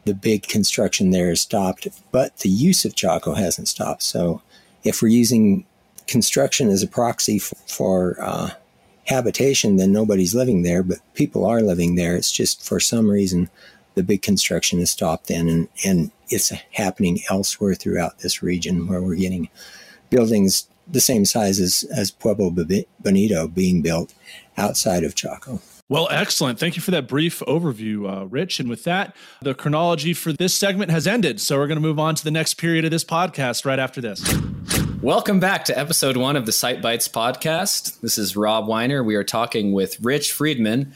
the 0.04 0.14
big 0.14 0.42
construction 0.44 1.10
there 1.10 1.28
has 1.28 1.40
stopped, 1.40 1.88
but 2.12 2.38
the 2.38 2.48
use 2.48 2.84
of 2.84 2.94
Chaco 2.94 3.34
hasn't 3.34 3.68
stopped. 3.68 4.02
So, 4.02 4.42
if 4.82 5.00
we're 5.00 5.08
using 5.08 5.64
construction 6.06 6.68
as 6.68 6.82
a 6.82 6.88
proxy 6.88 7.38
for, 7.38 7.54
for 7.66 8.16
uh, 8.20 8.50
habitation, 9.06 9.76
then 9.76 9.92
nobody's 9.92 10.34
living 10.34 10.62
there, 10.62 10.82
but 10.82 10.98
people 11.14 11.46
are 11.46 11.60
living 11.60 11.94
there. 11.94 12.16
It's 12.16 12.32
just 12.32 12.66
for 12.66 12.80
some 12.80 13.10
reason 13.10 13.48
the 13.94 14.02
big 14.02 14.22
construction 14.22 14.78
has 14.80 14.90
stopped 14.90 15.28
then, 15.28 15.48
and, 15.48 15.68
and 15.84 16.10
it's 16.28 16.50
happening 16.72 17.20
elsewhere 17.30 17.74
throughout 17.74 18.18
this 18.18 18.42
region 18.42 18.86
where 18.86 19.00
we're 19.00 19.14
getting 19.16 19.48
buildings 20.10 20.68
the 20.86 21.00
same 21.00 21.24
size 21.24 21.60
as, 21.60 21.84
as 21.94 22.10
Pueblo 22.10 22.54
Bonito 23.00 23.48
being 23.48 23.82
built 23.82 24.12
outside 24.56 25.04
of 25.04 25.14
Chaco. 25.14 25.60
Well, 25.88 26.08
excellent. 26.10 26.58
Thank 26.58 26.76
you 26.76 26.82
for 26.82 26.92
that 26.92 27.06
brief 27.06 27.40
overview, 27.40 28.10
uh, 28.10 28.26
Rich. 28.26 28.58
And 28.58 28.68
with 28.68 28.84
that, 28.84 29.14
the 29.42 29.54
chronology 29.54 30.14
for 30.14 30.32
this 30.32 30.54
segment 30.54 30.90
has 30.90 31.06
ended. 31.06 31.40
So 31.40 31.58
we're 31.58 31.66
going 31.66 31.76
to 31.76 31.86
move 31.86 31.98
on 31.98 32.14
to 32.14 32.24
the 32.24 32.30
next 32.30 32.54
period 32.54 32.84
of 32.84 32.90
this 32.90 33.04
podcast 33.04 33.64
right 33.64 33.78
after 33.78 34.00
this. 34.00 34.24
Welcome 35.02 35.40
back 35.40 35.64
to 35.66 35.78
episode 35.78 36.16
one 36.16 36.36
of 36.36 36.46
the 36.46 36.52
Site 36.52 36.80
Bites 36.80 37.06
podcast. 37.06 38.00
This 38.00 38.16
is 38.16 38.36
Rob 38.36 38.66
Weiner. 38.66 39.04
We 39.04 39.14
are 39.14 39.24
talking 39.24 39.72
with 39.72 40.00
Rich 40.00 40.32
Friedman 40.32 40.94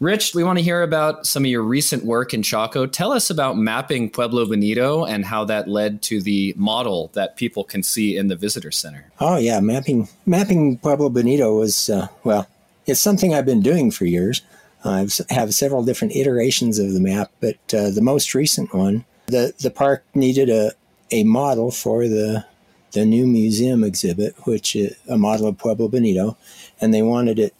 Rich, 0.00 0.34
we 0.34 0.42
want 0.42 0.58
to 0.58 0.62
hear 0.62 0.82
about 0.82 1.26
some 1.26 1.44
of 1.44 1.50
your 1.50 1.62
recent 1.62 2.06
work 2.06 2.32
in 2.32 2.42
Chaco. 2.42 2.86
Tell 2.86 3.12
us 3.12 3.28
about 3.28 3.58
mapping 3.58 4.08
Pueblo 4.08 4.46
Bonito 4.46 5.04
and 5.04 5.26
how 5.26 5.44
that 5.44 5.68
led 5.68 6.00
to 6.04 6.22
the 6.22 6.54
model 6.56 7.10
that 7.12 7.36
people 7.36 7.64
can 7.64 7.82
see 7.82 8.16
in 8.16 8.28
the 8.28 8.34
visitor 8.34 8.70
center. 8.70 9.12
Oh 9.20 9.36
yeah, 9.36 9.60
mapping 9.60 10.08
mapping 10.24 10.78
Pueblo 10.78 11.10
Bonito 11.10 11.54
was 11.54 11.90
uh, 11.90 12.08
well, 12.24 12.48
it's 12.90 13.00
something 13.00 13.34
I've 13.34 13.46
been 13.46 13.62
doing 13.62 13.90
for 13.90 14.04
years. 14.04 14.42
I 14.84 15.06
have 15.28 15.54
several 15.54 15.84
different 15.84 16.16
iterations 16.16 16.78
of 16.78 16.92
the 16.92 17.00
map, 17.00 17.30
but 17.40 17.56
uh, 17.74 17.90
the 17.90 18.00
most 18.02 18.34
recent 18.34 18.74
one, 18.74 19.04
the 19.26 19.52
the 19.60 19.70
park 19.70 20.04
needed 20.14 20.48
a 20.48 20.72
a 21.10 21.24
model 21.24 21.70
for 21.70 22.08
the 22.08 22.44
the 22.92 23.04
new 23.04 23.26
museum 23.26 23.84
exhibit, 23.84 24.34
which 24.46 24.74
is 24.74 24.96
a 25.08 25.18
model 25.18 25.46
of 25.46 25.58
Pueblo 25.58 25.88
Bonito, 25.88 26.36
and 26.80 26.92
they 26.92 27.02
wanted 27.02 27.38
it 27.38 27.54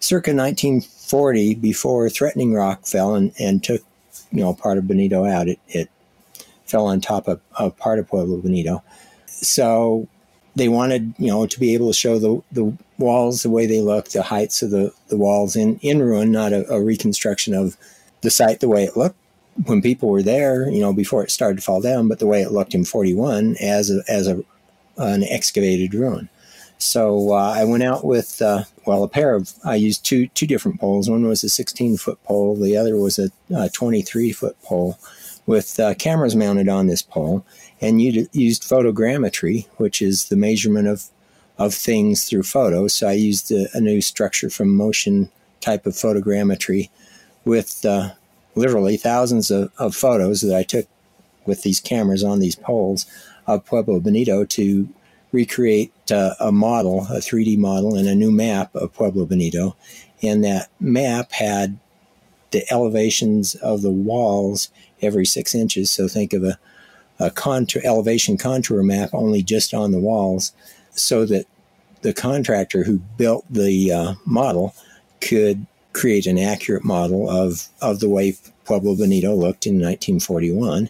circa 0.00 0.34
1940 0.34 1.54
before 1.54 2.10
Threatening 2.10 2.52
Rock 2.52 2.86
fell 2.86 3.14
and, 3.14 3.32
and 3.38 3.62
took 3.62 3.82
you 4.32 4.40
know 4.40 4.52
part 4.52 4.76
of 4.76 4.88
Bonito 4.88 5.24
out. 5.24 5.48
It, 5.48 5.60
it 5.68 5.88
fell 6.66 6.86
on 6.86 7.00
top 7.00 7.28
of, 7.28 7.40
of 7.56 7.76
part 7.76 7.98
of 7.98 8.08
Pueblo 8.08 8.38
Bonito. 8.38 8.82
so 9.26 10.08
they 10.56 10.68
wanted, 10.68 11.14
you 11.18 11.28
know, 11.28 11.46
to 11.46 11.60
be 11.60 11.74
able 11.74 11.88
to 11.88 11.94
show 11.94 12.18
the, 12.18 12.42
the 12.52 12.76
walls 13.00 13.42
the 13.42 13.50
way 13.50 13.66
they 13.66 13.80
look, 13.80 14.08
the 14.10 14.22
heights 14.22 14.62
of 14.62 14.70
the, 14.70 14.92
the 15.08 15.16
walls 15.16 15.56
in, 15.56 15.78
in 15.78 16.00
ruin, 16.00 16.30
not 16.30 16.52
a, 16.52 16.70
a 16.72 16.82
reconstruction 16.82 17.54
of 17.54 17.76
the 18.20 18.30
site 18.30 18.60
the 18.60 18.68
way 18.68 18.84
it 18.84 18.96
looked 18.96 19.16
when 19.66 19.82
people 19.82 20.08
were 20.08 20.22
there, 20.22 20.70
you 20.70 20.80
know, 20.80 20.92
before 20.92 21.22
it 21.24 21.30
started 21.30 21.56
to 21.56 21.62
fall 21.62 21.80
down, 21.80 22.08
but 22.08 22.18
the 22.18 22.26
way 22.26 22.42
it 22.42 22.52
looked 22.52 22.74
in 22.74 22.84
41 22.84 23.56
as 23.60 23.90
a, 23.90 24.02
as 24.08 24.26
a, 24.26 24.42
an 24.96 25.24
excavated 25.24 25.92
ruin. 25.94 26.28
So 26.78 27.32
uh, 27.34 27.52
I 27.56 27.64
went 27.64 27.82
out 27.82 28.04
with, 28.04 28.40
uh, 28.40 28.64
well, 28.86 29.02
a 29.02 29.08
pair 29.08 29.34
of, 29.34 29.52
I 29.64 29.74
used 29.74 30.04
two, 30.04 30.28
two 30.28 30.46
different 30.46 30.80
poles. 30.80 31.10
One 31.10 31.26
was 31.26 31.44
a 31.44 31.50
16 31.50 31.98
foot 31.98 32.22
pole. 32.24 32.56
The 32.56 32.76
other 32.76 32.96
was 32.96 33.18
a, 33.18 33.30
a 33.54 33.68
23 33.68 34.32
foot 34.32 34.60
pole 34.62 34.98
with 35.46 35.78
uh, 35.78 35.94
cameras 35.94 36.36
mounted 36.36 36.68
on 36.68 36.86
this 36.86 37.02
pole 37.02 37.44
and 37.80 38.00
you 38.00 38.28
used 38.32 38.62
photogrammetry, 38.62 39.66
which 39.76 40.02
is 40.02 40.28
the 40.28 40.36
measurement 40.36 40.86
of 40.86 41.08
of 41.60 41.74
things 41.74 42.24
through 42.24 42.42
photos. 42.42 42.94
So 42.94 43.06
I 43.06 43.12
used 43.12 43.52
a, 43.52 43.68
a 43.74 43.80
new 43.80 44.00
structure 44.00 44.48
from 44.50 44.74
motion 44.74 45.30
type 45.60 45.86
of 45.86 45.92
photogrammetry 45.92 46.88
with 47.44 47.84
uh, 47.84 48.10
literally 48.54 48.96
thousands 48.96 49.50
of, 49.50 49.70
of 49.78 49.94
photos 49.94 50.40
that 50.40 50.56
I 50.56 50.62
took 50.62 50.88
with 51.44 51.62
these 51.62 51.78
cameras 51.78 52.24
on 52.24 52.40
these 52.40 52.56
poles 52.56 53.06
of 53.46 53.64
Pueblo 53.66 54.00
Bonito 54.00 54.44
to 54.44 54.88
recreate 55.32 55.92
uh, 56.10 56.34
a 56.40 56.50
model, 56.50 57.06
a 57.10 57.20
3D 57.20 57.58
model, 57.58 57.94
and 57.94 58.08
a 58.08 58.14
new 58.14 58.32
map 58.32 58.74
of 58.74 58.92
Pueblo 58.94 59.26
Bonito. 59.26 59.76
And 60.22 60.42
that 60.44 60.70
map 60.80 61.30
had 61.32 61.78
the 62.52 62.64
elevations 62.72 63.54
of 63.56 63.82
the 63.82 63.90
walls 63.90 64.70
every 65.02 65.26
six 65.26 65.54
inches. 65.54 65.90
So 65.90 66.08
think 66.08 66.32
of 66.32 66.42
a 66.42 66.58
a 67.20 67.30
contour, 67.30 67.82
elevation 67.84 68.38
contour 68.38 68.82
map 68.82 69.10
only 69.12 69.42
just 69.42 69.74
on 69.74 69.92
the 69.92 69.98
walls 69.98 70.52
so 70.92 71.24
that 71.26 71.46
the 72.02 72.12
contractor 72.12 72.84
who 72.84 72.98
built 73.16 73.44
the 73.50 73.92
uh, 73.92 74.14
model 74.24 74.74
could 75.20 75.66
create 75.92 76.26
an 76.26 76.38
accurate 76.38 76.84
model 76.84 77.28
of, 77.28 77.68
of 77.82 78.00
the 78.00 78.08
way 78.08 78.36
Pueblo 78.64 78.96
Bonito 78.96 79.34
looked 79.34 79.66
in 79.66 79.74
1941. 79.74 80.88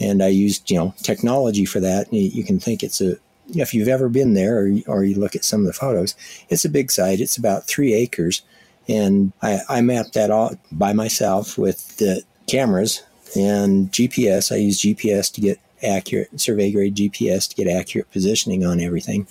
And 0.00 0.22
I 0.22 0.28
used, 0.28 0.70
you 0.70 0.78
know, 0.78 0.94
technology 1.02 1.66
for 1.66 1.78
that. 1.80 2.12
You 2.12 2.42
can 2.42 2.58
think 2.58 2.82
it's 2.82 3.00
a, 3.00 3.16
if 3.54 3.74
you've 3.74 3.88
ever 3.88 4.08
been 4.08 4.34
there 4.34 4.58
or, 4.58 4.70
or 4.86 5.04
you 5.04 5.16
look 5.16 5.36
at 5.36 5.44
some 5.44 5.60
of 5.60 5.66
the 5.66 5.72
photos, 5.72 6.14
it's 6.48 6.64
a 6.64 6.70
big 6.70 6.90
site. 6.90 7.20
It's 7.20 7.36
about 7.36 7.66
three 7.66 7.92
acres. 7.92 8.42
And 8.88 9.32
I, 9.42 9.60
I 9.68 9.80
mapped 9.82 10.14
that 10.14 10.30
all 10.30 10.54
by 10.72 10.94
myself 10.94 11.58
with 11.58 11.98
the 11.98 12.22
cameras 12.46 13.02
and 13.36 13.92
GPS. 13.92 14.50
I 14.50 14.56
use 14.56 14.80
GPS 14.80 15.32
to 15.34 15.40
get 15.40 15.60
accurate 15.82 16.40
survey 16.40 16.72
grade 16.72 16.94
GPS 16.94 17.48
to 17.48 17.56
get 17.56 17.68
accurate 17.68 18.10
positioning 18.10 18.64
on 18.64 18.80
everything, 18.80 19.26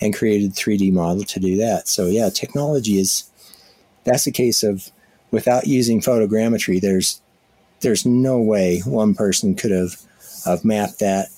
and 0.00 0.14
created 0.14 0.52
3D 0.52 0.92
model 0.92 1.24
to 1.24 1.40
do 1.40 1.56
that. 1.58 1.88
So 1.88 2.06
yeah, 2.06 2.30
technology 2.30 2.98
is 2.98 3.30
that's 4.04 4.26
a 4.26 4.32
case 4.32 4.62
of 4.62 4.90
without 5.30 5.66
using 5.66 6.00
photogrammetry, 6.00 6.80
there's 6.80 7.20
there's 7.80 8.04
no 8.04 8.38
way 8.38 8.80
one 8.84 9.14
person 9.14 9.54
could 9.54 9.70
have 9.70 10.00
have 10.44 10.64
mapped 10.64 10.98
that. 11.00 11.28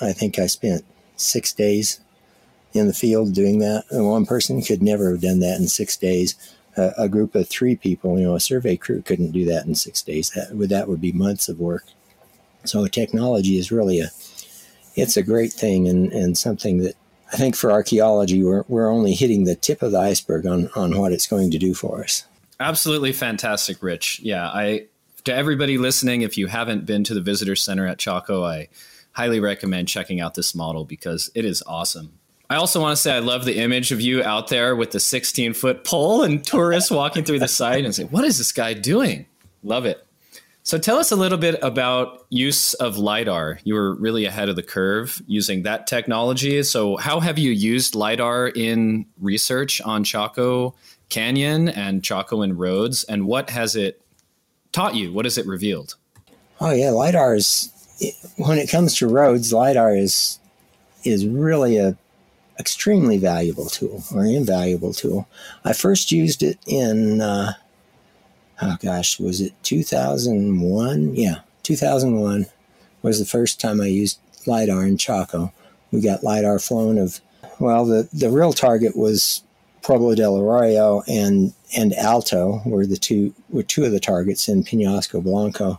I 0.00 0.12
think 0.12 0.38
I 0.38 0.46
spent 0.46 0.84
six 1.16 1.52
days 1.52 2.00
in 2.74 2.86
the 2.86 2.92
field 2.92 3.34
doing 3.34 3.58
that, 3.60 3.84
and 3.90 4.06
one 4.06 4.26
person 4.26 4.60
could 4.60 4.82
never 4.82 5.10
have 5.10 5.22
done 5.22 5.40
that 5.40 5.58
in 5.58 5.68
six 5.68 5.96
days 5.96 6.34
a, 6.76 6.92
a, 6.98 7.08
group 7.08 7.34
of 7.34 7.48
three 7.48 7.76
people, 7.76 8.18
you 8.18 8.24
know, 8.26 8.34
a 8.34 8.40
survey 8.40 8.76
crew 8.76 9.02
couldn't 9.02 9.32
do 9.32 9.44
that 9.46 9.66
in 9.66 9.74
six 9.74 10.02
days. 10.02 10.30
That 10.30 10.54
would 10.54 10.70
that 10.70 10.88
would 10.88 11.00
be 11.00 11.12
months 11.12 11.48
of 11.48 11.58
work. 11.58 11.84
So 12.68 12.86
technology 12.86 13.58
is 13.58 13.72
really 13.72 14.00
a 14.00 14.10
it's 14.94 15.16
a 15.16 15.22
great 15.22 15.52
thing 15.52 15.88
and, 15.88 16.10
and 16.12 16.38
something 16.38 16.78
that 16.78 16.94
I 17.32 17.36
think 17.36 17.54
for 17.56 17.70
archaeology 17.70 18.42
we're 18.42 18.64
we're 18.68 18.90
only 18.90 19.12
hitting 19.14 19.44
the 19.44 19.56
tip 19.56 19.82
of 19.82 19.92
the 19.92 19.98
iceberg 19.98 20.46
on, 20.46 20.68
on 20.74 20.98
what 20.98 21.12
it's 21.12 21.26
going 21.26 21.50
to 21.50 21.58
do 21.58 21.74
for 21.74 22.02
us. 22.02 22.24
Absolutely 22.58 23.12
fantastic, 23.12 23.82
Rich. 23.82 24.20
Yeah, 24.20 24.46
I 24.46 24.86
to 25.24 25.34
everybody 25.34 25.76
listening, 25.76 26.22
if 26.22 26.38
you 26.38 26.46
haven't 26.46 26.86
been 26.86 27.04
to 27.04 27.14
the 27.14 27.20
visitor 27.20 27.56
center 27.56 27.86
at 27.86 27.98
Chaco, 27.98 28.44
I 28.44 28.68
highly 29.12 29.40
recommend 29.40 29.88
checking 29.88 30.20
out 30.20 30.34
this 30.34 30.54
model 30.54 30.84
because 30.84 31.30
it 31.34 31.44
is 31.44 31.62
awesome. 31.66 32.18
I 32.48 32.56
also 32.56 32.80
want 32.80 32.96
to 32.96 33.02
say 33.02 33.12
I 33.12 33.18
love 33.18 33.44
the 33.44 33.58
image 33.58 33.90
of 33.90 34.00
you 34.00 34.22
out 34.22 34.48
there 34.48 34.76
with 34.76 34.92
the 34.92 35.00
16 35.00 35.54
foot 35.54 35.82
pole 35.82 36.22
and 36.22 36.44
tourists 36.44 36.90
walking 36.90 37.24
through 37.24 37.40
the 37.40 37.48
site 37.48 37.84
and 37.84 37.94
say, 37.94 38.04
what 38.04 38.24
is 38.24 38.38
this 38.38 38.52
guy 38.52 38.72
doing? 38.72 39.26
Love 39.64 39.84
it. 39.84 40.05
So 40.66 40.78
tell 40.78 40.98
us 40.98 41.12
a 41.12 41.16
little 41.16 41.38
bit 41.38 41.60
about 41.62 42.26
use 42.28 42.74
of 42.74 42.98
LiDAR. 42.98 43.60
You 43.62 43.74
were 43.74 43.94
really 43.94 44.24
ahead 44.24 44.48
of 44.48 44.56
the 44.56 44.64
curve 44.64 45.22
using 45.28 45.62
that 45.62 45.86
technology. 45.86 46.60
So 46.64 46.96
how 46.96 47.20
have 47.20 47.38
you 47.38 47.52
used 47.52 47.94
LiDAR 47.94 48.48
in 48.48 49.06
research 49.20 49.80
on 49.82 50.02
Chaco 50.02 50.74
Canyon 51.08 51.68
and 51.68 52.02
Chacoan 52.02 52.54
roads? 52.56 53.04
And 53.04 53.28
what 53.28 53.50
has 53.50 53.76
it 53.76 54.02
taught 54.72 54.96
you? 54.96 55.12
What 55.12 55.24
has 55.24 55.38
it 55.38 55.46
revealed? 55.46 55.94
Oh 56.60 56.72
yeah, 56.72 56.90
LiDAR 56.90 57.36
is, 57.36 57.70
when 58.36 58.58
it 58.58 58.68
comes 58.68 58.96
to 58.96 59.06
roads, 59.06 59.52
LiDAR 59.52 59.94
is, 59.94 60.40
is 61.04 61.28
really 61.28 61.76
a 61.76 61.96
extremely 62.58 63.18
valuable 63.18 63.66
tool 63.66 64.02
or 64.12 64.24
invaluable 64.24 64.92
tool. 64.92 65.28
I 65.64 65.74
first 65.74 66.10
used 66.10 66.42
it 66.42 66.58
in, 66.66 67.20
uh, 67.20 67.52
oh 68.62 68.76
gosh, 68.80 69.18
was 69.18 69.40
it 69.40 69.52
2001? 69.62 71.14
Yeah, 71.14 71.40
2001 71.62 72.46
was 73.02 73.18
the 73.18 73.24
first 73.24 73.60
time 73.60 73.80
I 73.80 73.86
used 73.86 74.18
LiDAR 74.46 74.86
in 74.86 74.96
Chaco. 74.96 75.52
We 75.92 76.00
got 76.00 76.24
LiDAR 76.24 76.58
flown 76.58 76.98
of, 76.98 77.20
well, 77.58 77.84
the, 77.84 78.08
the 78.12 78.30
real 78.30 78.52
target 78.52 78.96
was 78.96 79.42
Pueblo 79.82 80.14
del 80.14 80.38
Arroyo 80.38 81.02
and, 81.06 81.52
and 81.76 81.94
Alto 81.94 82.62
were 82.66 82.86
the 82.86 82.96
two, 82.96 83.34
were 83.50 83.62
two 83.62 83.84
of 83.84 83.92
the 83.92 84.00
targets 84.00 84.48
in 84.48 84.64
Penasco 84.64 85.22
Blanco. 85.22 85.78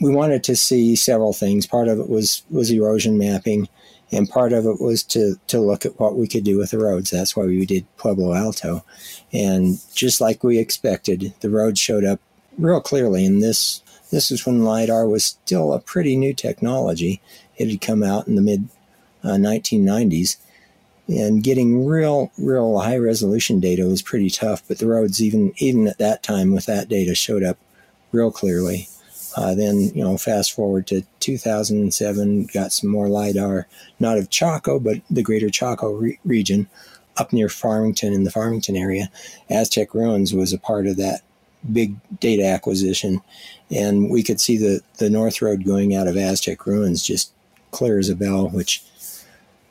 We 0.00 0.14
wanted 0.14 0.44
to 0.44 0.56
see 0.56 0.94
several 0.94 1.32
things. 1.32 1.66
Part 1.66 1.88
of 1.88 1.98
it 1.98 2.08
was, 2.10 2.42
was 2.50 2.70
erosion 2.70 3.16
mapping 3.16 3.68
and 4.12 4.28
part 4.28 4.52
of 4.52 4.66
it 4.66 4.80
was 4.80 5.02
to 5.02 5.36
to 5.48 5.60
look 5.60 5.84
at 5.84 5.98
what 5.98 6.16
we 6.16 6.28
could 6.28 6.44
do 6.44 6.58
with 6.58 6.70
the 6.70 6.78
roads. 6.78 7.10
That's 7.10 7.36
why 7.36 7.44
we 7.44 7.66
did 7.66 7.86
Pueblo 7.96 8.34
Alto, 8.34 8.84
and 9.32 9.78
just 9.94 10.20
like 10.20 10.44
we 10.44 10.58
expected, 10.58 11.34
the 11.40 11.50
road 11.50 11.78
showed 11.78 12.04
up 12.04 12.20
real 12.58 12.80
clearly. 12.80 13.26
And 13.26 13.42
this 13.42 13.82
this 14.10 14.30
is 14.30 14.46
when 14.46 14.64
lidar 14.64 15.08
was 15.08 15.24
still 15.24 15.72
a 15.72 15.80
pretty 15.80 16.16
new 16.16 16.32
technology. 16.32 17.20
It 17.56 17.70
had 17.70 17.80
come 17.80 18.02
out 18.02 18.28
in 18.28 18.36
the 18.36 18.42
mid 18.42 18.68
uh, 19.24 19.30
1990s, 19.30 20.36
and 21.08 21.42
getting 21.42 21.84
real 21.84 22.30
real 22.38 22.78
high 22.78 22.98
resolution 22.98 23.60
data 23.60 23.86
was 23.86 24.02
pretty 24.02 24.30
tough. 24.30 24.62
But 24.68 24.78
the 24.78 24.86
roads 24.86 25.20
even 25.20 25.52
even 25.56 25.88
at 25.88 25.98
that 25.98 26.22
time 26.22 26.52
with 26.52 26.66
that 26.66 26.88
data 26.88 27.14
showed 27.14 27.42
up 27.42 27.58
real 28.12 28.30
clearly. 28.30 28.88
Uh, 29.36 29.54
then, 29.54 29.92
you 29.94 30.02
know, 30.02 30.16
fast 30.16 30.52
forward 30.52 30.86
to 30.86 31.02
2007, 31.20 32.46
got 32.46 32.72
some 32.72 32.88
more 32.88 33.08
LIDAR, 33.08 33.66
not 34.00 34.16
of 34.16 34.30
Chaco, 34.30 34.80
but 34.80 35.02
the 35.10 35.22
greater 35.22 35.50
Chaco 35.50 35.92
re- 35.92 36.18
region 36.24 36.68
up 37.18 37.32
near 37.32 37.48
Farmington 37.48 38.12
in 38.12 38.24
the 38.24 38.30
Farmington 38.30 38.76
area. 38.76 39.10
Aztec 39.50 39.94
Ruins 39.94 40.32
was 40.34 40.52
a 40.52 40.58
part 40.58 40.86
of 40.86 40.96
that 40.96 41.20
big 41.72 41.96
data 42.20 42.46
acquisition. 42.46 43.20
And 43.70 44.10
we 44.10 44.22
could 44.22 44.40
see 44.40 44.56
the, 44.56 44.80
the 44.98 45.10
North 45.10 45.42
Road 45.42 45.64
going 45.64 45.94
out 45.94 46.08
of 46.08 46.16
Aztec 46.16 46.66
Ruins 46.66 47.02
just 47.02 47.32
clear 47.70 47.98
as 47.98 48.08
a 48.08 48.16
bell, 48.16 48.48
which 48.48 48.82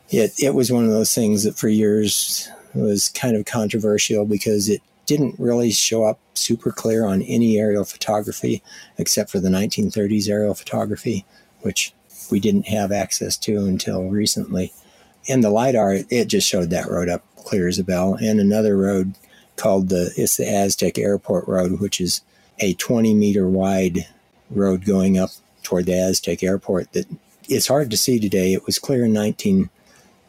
it, 0.09 0.34
it 0.41 0.53
was 0.53 0.72
one 0.72 0.86
of 0.86 0.91
those 0.91 1.13
things 1.13 1.43
that 1.43 1.57
for 1.57 1.70
years 1.70 2.49
was 2.74 3.09
kind 3.09 3.36
of 3.36 3.45
controversial 3.45 4.26
because 4.26 4.70
it 4.70 4.82
didn't 5.05 5.35
really 5.39 5.71
show 5.71 6.03
up 6.03 6.19
super 6.33 6.71
clear 6.71 7.05
on 7.05 7.21
any 7.21 7.57
aerial 7.57 7.85
photography 7.85 8.61
except 8.97 9.29
for 9.29 9.39
the 9.39 9.49
1930s 9.49 10.29
aerial 10.29 10.53
photography, 10.53 11.25
which 11.61 11.93
we 12.31 12.39
didn't 12.39 12.67
have 12.67 12.91
access 12.91 13.37
to 13.37 13.65
until 13.65 14.09
recently. 14.09 14.73
And 15.27 15.43
the 15.43 15.49
LiDAR, 15.49 15.99
it 16.09 16.25
just 16.25 16.47
showed 16.47 16.69
that 16.69 16.89
road 16.89 17.09
up 17.09 17.23
clear 17.37 17.67
as 17.67 17.79
a 17.79 17.83
bell. 17.83 18.15
And 18.15 18.39
another 18.39 18.77
road 18.77 19.15
called 19.55 19.89
the, 19.89 20.13
it's 20.17 20.37
the 20.37 20.47
Aztec 20.47 20.97
Airport 20.97 21.47
Road, 21.47 21.79
which 21.79 21.99
is 22.01 22.21
a 22.59 22.73
20 22.75 23.13
meter 23.13 23.47
wide 23.47 24.07
road 24.49 24.85
going 24.85 25.17
up 25.17 25.31
toward 25.63 25.85
the 25.85 25.97
Aztec 25.97 26.43
Airport 26.43 26.93
that 26.93 27.05
it's 27.47 27.67
hard 27.67 27.91
to 27.91 27.97
see 27.97 28.19
today. 28.19 28.53
It 28.53 28.65
was 28.65 28.79
clear 28.79 29.05
in 29.05 29.13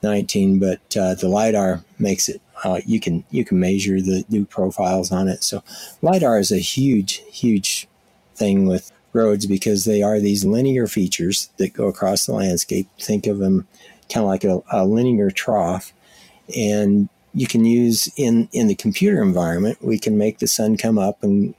1919, 0.00 0.58
but 0.58 0.96
uh, 0.96 1.14
the 1.14 1.28
LiDAR 1.28 1.82
makes 1.98 2.28
it 2.28 2.40
uh, 2.64 2.80
you 2.86 3.00
can 3.00 3.24
you 3.30 3.44
can 3.44 3.60
measure 3.60 4.00
the 4.00 4.24
new 4.28 4.44
profiles 4.44 5.12
on 5.12 5.28
it. 5.28 5.42
So 5.42 5.62
lidar 6.02 6.38
is 6.38 6.50
a 6.50 6.58
huge 6.58 7.22
huge 7.30 7.86
thing 8.34 8.66
with 8.66 8.92
roads 9.12 9.46
because 9.46 9.84
they 9.84 10.02
are 10.02 10.20
these 10.20 10.44
linear 10.44 10.86
features 10.86 11.50
that 11.58 11.74
go 11.74 11.86
across 11.86 12.26
the 12.26 12.32
landscape. 12.32 12.88
Think 12.98 13.26
of 13.26 13.38
them 13.38 13.66
kind 14.12 14.24
of 14.24 14.28
like 14.28 14.44
a, 14.44 14.62
a 14.72 14.86
linear 14.86 15.30
trough, 15.30 15.92
and 16.56 17.08
you 17.34 17.46
can 17.46 17.64
use 17.64 18.10
in 18.16 18.48
in 18.52 18.68
the 18.68 18.74
computer 18.74 19.22
environment. 19.22 19.78
We 19.82 19.98
can 19.98 20.16
make 20.16 20.38
the 20.38 20.46
sun 20.46 20.76
come 20.76 20.98
up 20.98 21.22
and 21.22 21.54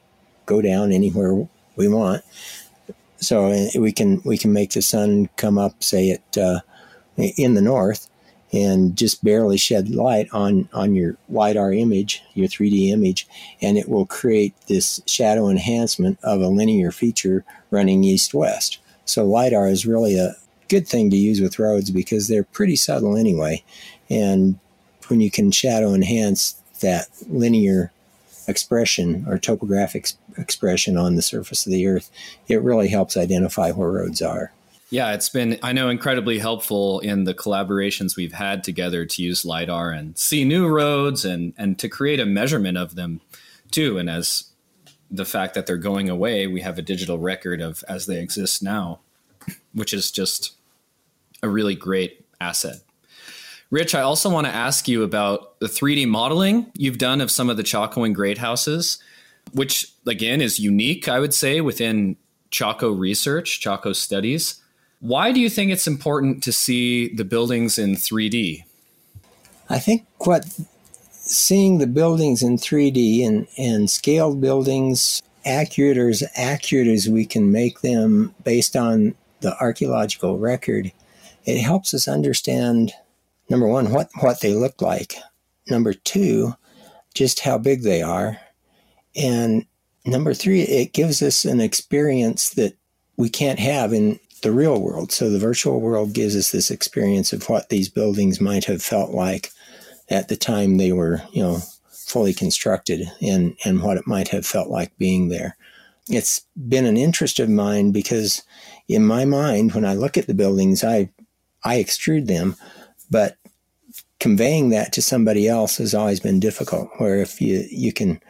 go 0.46 0.62
down 0.62 0.92
anywhere 0.92 1.48
we 1.76 1.88
want. 1.88 2.24
So 3.18 3.52
uh, 3.52 3.80
we 3.80 3.92
can 3.92 4.22
we 4.24 4.38
can 4.38 4.52
make 4.52 4.72
the 4.72 4.82
sun 4.82 5.30
come 5.38 5.58
up, 5.58 5.84
say 5.84 6.12
at 6.12 6.38
uh, 6.38 6.62
in 7.18 7.54
the 7.54 7.62
north 7.62 8.10
and 8.54 8.96
just 8.96 9.24
barely 9.24 9.58
shed 9.58 9.90
light 9.90 10.28
on, 10.32 10.70
on 10.74 10.96
your 10.96 11.18
LiDAR 11.30 11.74
image, 11.74 12.24
your 12.34 12.48
3D 12.48 12.90
image, 12.90 13.28
and 13.62 13.78
it 13.78 13.90
will 13.90 14.06
create 14.06 14.54
this 14.68 15.02
shadow 15.06 15.50
enhancement 15.50 16.18
of 16.24 16.42
a 16.42 16.48
linear 16.48 16.92
feature 16.92 17.44
running 17.72 18.04
east 18.04 18.34
west. 18.34 18.80
So, 19.06 19.26
LiDAR 19.26 19.68
is 19.68 19.86
really 19.86 20.18
a 20.18 20.36
good 20.70 20.88
thing 20.88 21.10
to 21.10 21.18
use 21.18 21.42
with 21.42 21.60
roads 21.60 21.92
because 21.92 22.28
they're 22.28 22.44
pretty 22.44 22.76
subtle 22.76 23.18
anyway. 23.18 23.64
And 24.10 24.60
when 25.08 25.22
you 25.22 25.32
can 25.32 25.52
shadow 25.52 25.94
enhance 25.94 26.62
that 26.82 27.08
linear 27.28 27.92
expression 28.48 29.26
or 29.28 29.38
topographic 29.38 30.12
expression 30.38 30.98
on 30.98 31.16
the 31.16 31.22
surface 31.22 31.66
of 31.66 31.72
the 31.72 31.88
earth, 31.88 32.10
it 32.48 32.62
really 32.62 32.88
helps 32.88 33.18
identify 33.18 33.72
where 33.72 33.92
roads 33.92 34.22
are. 34.22 34.52
Yeah, 34.90 35.14
it's 35.14 35.28
been, 35.28 35.60
I 35.62 35.74
know, 35.74 35.90
incredibly 35.90 36.40
helpful 36.40 37.00
in 37.02 37.26
the 37.26 37.34
collaborations 37.34 38.16
we've 38.16 38.34
had 38.34 38.64
together 38.64 39.06
to 39.06 39.22
use 39.22 39.44
LiDAR 39.44 39.92
and 39.92 40.18
see 40.18 40.46
new 40.46 40.68
roads 40.68 41.26
and, 41.26 41.54
and 41.58 41.78
to 41.80 41.90
create 41.90 42.22
a 42.22 42.26
measurement 42.26 42.78
of 42.78 42.96
them 42.96 43.20
too. 43.70 43.98
And 43.98 44.10
as 44.10 44.46
the 45.12 45.26
fact 45.26 45.56
that 45.56 45.66
they're 45.66 45.78
going 45.78 46.10
away, 46.10 46.48
we 46.48 46.62
have 46.62 46.78
a 46.78 46.82
digital 46.82 47.18
record 47.18 47.60
of 47.62 47.84
as 47.90 48.06
they 48.06 48.22
exist 48.22 48.64
now, 48.64 49.00
which 49.74 49.94
is 49.94 50.10
just 50.10 50.54
a 51.44 51.50
really 51.50 51.76
great 51.76 52.26
asset. 52.40 52.78
Rich, 53.70 53.94
I 53.94 54.02
also 54.02 54.30
want 54.30 54.48
to 54.48 54.56
ask 54.56 54.88
you 54.88 55.04
about 55.04 55.60
the 55.60 55.68
3D 55.68 56.08
modeling 56.08 56.72
you've 56.76 56.98
done 56.98 57.20
of 57.20 57.30
some 57.30 57.50
of 57.50 57.58
the 57.58 57.64
Chaco 57.64 58.04
and 58.04 58.16
Great 58.16 58.38
houses, 58.38 59.00
which 59.52 59.92
again 60.06 60.40
is 60.40 60.60
unique, 60.60 61.10
I 61.10 61.20
would 61.20 61.34
say, 61.34 61.60
within 61.60 62.16
Chaco 62.52 62.90
research, 62.92 63.60
Chaco 63.60 63.92
studies. 63.92 64.62
Why 65.00 65.32
do 65.32 65.40
you 65.40 65.50
think 65.50 65.72
it's 65.72 65.88
important 65.88 66.42
to 66.44 66.52
see 66.52 67.14
the 67.14 67.26
buildings 67.26 67.78
in 67.78 67.96
3D? 67.96 68.64
I 69.70 69.80
think 69.80 70.08
what 70.20 70.46
seeing 71.12 71.78
the 71.78 71.88
buildings 71.88 72.42
in 72.42 72.58
3D 72.58 73.26
and, 73.26 73.48
and 73.58 73.90
scaled 73.90 74.42
buildings 74.42 75.22
accurate 75.46 75.98
or 75.98 76.10
as 76.10 76.24
accurate 76.36 76.88
as 76.88 77.08
we 77.08 77.26
can 77.26 77.52
make 77.52 77.82
them 77.82 78.34
based 78.44 78.76
on 78.76 79.14
the 79.42 79.56
archaeological 79.60 80.40
record, 80.40 80.92
it 81.46 81.62
helps 81.62 81.94
us 81.94 82.08
understand 82.08 82.92
number 83.50 83.68
one, 83.68 83.92
what, 83.92 84.10
what 84.22 84.42
they 84.42 84.54
look 84.54 84.82
like. 84.82 85.16
Number 85.70 85.94
two, 85.94 86.54
just 87.14 87.42
how 87.42 87.58
big 87.58 87.84
they 87.84 88.02
are. 88.02 88.40
And 89.16 89.66
number 90.06 90.34
three, 90.34 90.62
it 90.62 90.94
gives 90.94 91.22
us 91.22 91.46
an 91.46 91.62
experience 91.62 92.50
that 92.52 92.76
we 93.16 93.30
can't 93.30 93.60
have 93.60 93.94
in 93.94 94.20
the 94.42 94.52
real 94.52 94.82
world. 94.82 95.12
So 95.12 95.30
the 95.30 95.40
virtual 95.40 95.80
world 95.80 96.14
gives 96.14 96.36
us 96.36 96.52
this 96.52 96.72
experience 96.72 97.34
of 97.34 97.50
what 97.50 97.70
these 97.70 97.90
buildings 97.90 98.40
might 98.40 98.66
have 98.66 98.82
felt 98.82 99.12
like 99.12 99.52
at 100.10 100.28
the 100.28 100.38
time 100.38 100.78
they 100.78 100.92
were, 100.92 101.22
you 101.32 101.42
know, 101.42 101.60
fully 101.92 102.34
constructed 102.34 103.12
and, 103.22 103.58
and 103.66 103.82
what 103.82 103.98
it 103.98 104.08
might 104.08 104.30
have 104.30 104.46
felt 104.46 104.70
like 104.70 104.98
being 104.98 105.30
there. 105.30 105.58
It's 106.10 106.46
been 106.70 106.86
an 106.86 106.96
interest 106.96 107.40
of 107.40 107.50
mine 107.50 107.92
because 107.92 108.44
in 108.88 109.06
my 109.06 109.26
mind, 109.26 109.74
when 109.74 109.84
I 109.84 109.94
look 109.94 110.18
at 110.18 110.28
the 110.28 110.34
buildings, 110.34 110.84
I, 110.84 111.10
I 111.64 111.76
extrude 111.78 112.28
them, 112.28 112.56
but 113.12 113.36
conveying 114.20 114.70
that 114.70 114.94
to 114.94 115.02
somebody 115.02 115.48
else 115.48 115.78
has 115.78 115.94
always 115.94 116.22
been 116.22 116.40
difficult. 116.40 116.90
Where 116.98 117.18
if 117.18 117.42
you, 117.42 117.66
you 117.70 117.92
can 117.92 118.22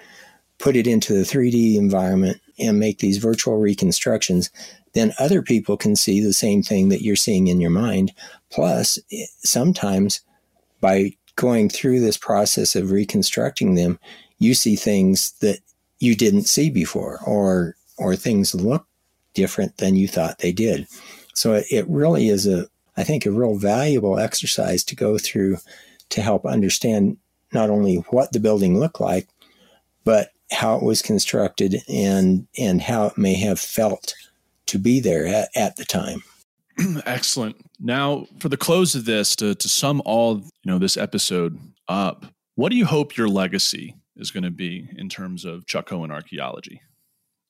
put 0.57 0.75
it 0.75 0.87
into 0.87 1.13
the 1.13 1.23
3D 1.23 1.75
environment 1.75 2.41
and 2.59 2.79
make 2.79 2.99
these 2.99 3.17
virtual 3.17 3.57
reconstructions, 3.57 4.49
then 4.97 5.13
other 5.19 5.41
people 5.41 5.77
can 5.77 5.95
see 5.95 6.19
the 6.19 6.33
same 6.33 6.63
thing 6.63 6.89
that 6.89 7.01
you're 7.01 7.15
seeing 7.15 7.47
in 7.47 7.61
your 7.61 7.69
mind. 7.69 8.13
Plus, 8.49 8.97
eh, 9.11 9.25
sometimes 9.39 10.21
by 10.81 11.15
going 11.35 11.69
through 11.69 11.99
this 11.99 12.17
process 12.17 12.75
of 12.75 12.91
reconstructing 12.91 13.75
them, 13.75 13.99
you 14.39 14.53
see 14.53 14.75
things 14.75 15.31
that 15.41 15.59
you 15.99 16.15
didn't 16.15 16.43
see 16.47 16.69
before, 16.69 17.19
or 17.25 17.75
or 17.97 18.15
things 18.15 18.53
look 18.53 18.85
different 19.33 19.77
than 19.77 19.95
you 19.95 20.07
thought 20.07 20.39
they 20.39 20.51
did. 20.51 20.87
So 21.33 21.53
it, 21.53 21.65
it 21.71 21.87
really 21.87 22.29
is 22.29 22.47
a, 22.47 22.67
I 22.95 23.03
think, 23.03 23.25
a 23.25 23.31
real 23.31 23.55
valuable 23.55 24.19
exercise 24.19 24.83
to 24.85 24.95
go 24.95 25.17
through 25.17 25.57
to 26.09 26.21
help 26.21 26.45
understand 26.45 27.17
not 27.53 27.69
only 27.69 27.97
what 28.09 28.31
the 28.31 28.39
building 28.39 28.79
looked 28.79 28.99
like, 28.99 29.27
but 30.03 30.29
how 30.51 30.75
it 30.75 30.83
was 30.83 31.01
constructed 31.01 31.77
and 31.87 32.47
and 32.57 32.81
how 32.81 33.07
it 33.07 33.17
may 33.17 33.35
have 33.35 33.59
felt 33.59 34.13
to 34.67 34.79
be 34.79 34.99
there 34.99 35.25
at, 35.25 35.49
at 35.55 35.75
the 35.75 35.85
time. 35.85 36.23
Excellent. 37.05 37.57
Now, 37.79 38.27
for 38.39 38.49
the 38.49 38.57
close 38.57 38.95
of 38.95 39.05
this, 39.05 39.35
to, 39.37 39.55
to 39.55 39.69
sum 39.69 40.01
all 40.05 40.37
you 40.37 40.71
know 40.71 40.79
this 40.79 40.97
episode 40.97 41.59
up, 41.87 42.25
what 42.55 42.69
do 42.69 42.75
you 42.75 42.85
hope 42.85 43.17
your 43.17 43.29
legacy 43.29 43.95
is 44.15 44.31
going 44.31 44.43
to 44.43 44.51
be 44.51 44.89
in 44.97 45.09
terms 45.09 45.45
of 45.45 45.65
Chacoan 45.65 46.11
archaeology 46.11 46.81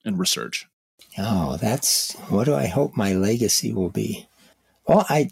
and 0.05 0.19
research? 0.19 0.67
Oh, 1.17 1.57
that's 1.57 2.13
what 2.29 2.45
do 2.45 2.55
I 2.55 2.67
hope 2.67 2.95
my 2.95 3.13
legacy 3.13 3.73
will 3.73 3.89
be? 3.89 4.27
Well, 4.87 5.05
I 5.09 5.29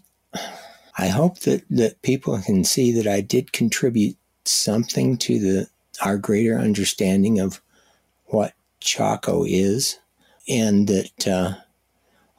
I 0.97 1.07
hope 1.07 1.39
that, 1.39 1.63
that 1.69 2.01
people 2.01 2.39
can 2.39 2.63
see 2.63 2.91
that 2.93 3.07
I 3.07 3.21
did 3.21 3.51
contribute 3.51 4.17
something 4.45 5.17
to 5.17 5.39
the 5.39 5.69
our 6.03 6.17
greater 6.17 6.57
understanding 6.57 7.39
of 7.39 7.61
what 8.25 8.53
Chaco 8.79 9.45
is, 9.45 9.99
and 10.47 10.87
that 10.87 11.27
uh, 11.27 11.53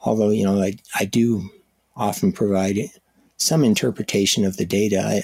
although 0.07 0.29
you 0.29 0.45
know 0.45 0.61
I, 0.61 0.73
I 0.99 1.05
do 1.05 1.49
often 1.95 2.31
provide 2.31 2.77
some 3.37 3.63
interpretation 3.63 4.45
of 4.45 4.57
the 4.57 4.65
data, 4.65 5.01
I, 5.01 5.23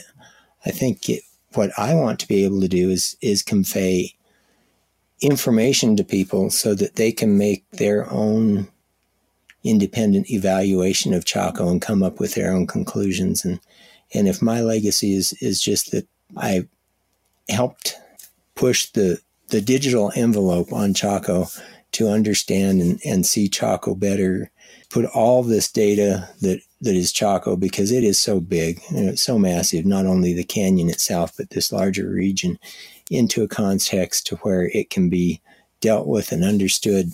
I 0.65 0.71
think 0.71 1.09
it, 1.09 1.23
what 1.53 1.71
I 1.77 1.93
want 1.95 2.19
to 2.19 2.27
be 2.27 2.43
able 2.43 2.61
to 2.61 2.67
do 2.67 2.89
is 2.89 3.15
is 3.21 3.41
convey 3.41 4.15
information 5.21 5.95
to 5.95 6.03
people 6.03 6.49
so 6.49 6.75
that 6.75 6.95
they 6.95 7.11
can 7.11 7.37
make 7.37 7.69
their 7.71 8.11
own 8.11 8.67
independent 9.63 10.29
evaluation 10.29 11.13
of 11.13 11.25
Chaco 11.25 11.69
and 11.69 11.81
come 11.81 12.03
up 12.03 12.19
with 12.19 12.35
their 12.35 12.51
own 12.51 12.67
conclusions. 12.67 13.45
And 13.45 13.59
and 14.13 14.27
if 14.27 14.41
my 14.41 14.61
legacy 14.61 15.13
is 15.13 15.33
is 15.33 15.61
just 15.61 15.91
that 15.91 16.07
I 16.35 16.67
helped 17.49 17.95
push 18.55 18.87
the 18.91 19.19
the 19.49 19.61
digital 19.61 20.11
envelope 20.15 20.73
on 20.73 20.93
Chaco 20.93 21.47
to 21.93 22.09
understand 22.09 22.81
and, 22.81 22.99
and 23.05 23.25
see 23.25 23.47
Chaco 23.47 23.93
better, 23.95 24.49
put 24.93 25.05
all 25.05 25.41
this 25.41 25.71
data 25.71 26.29
that 26.41 26.61
that 26.81 26.95
is 26.95 27.11
Chaco 27.11 27.55
because 27.55 27.91
it 27.91 28.03
is 28.03 28.19
so 28.19 28.39
big 28.39 28.79
and 28.89 29.09
it's 29.09 29.23
so 29.23 29.39
massive, 29.39 29.85
not 29.85 30.05
only 30.05 30.33
the 30.33 30.43
canyon 30.43 30.89
itself, 30.89 31.33
but 31.35 31.49
this 31.49 31.71
larger 31.71 32.09
region 32.09 32.59
into 33.09 33.41
a 33.41 33.47
context 33.47 34.27
to 34.27 34.35
where 34.37 34.69
it 34.73 34.91
can 34.91 35.09
be 35.09 35.41
dealt 35.81 36.05
with 36.05 36.31
and 36.31 36.43
understood 36.43 37.11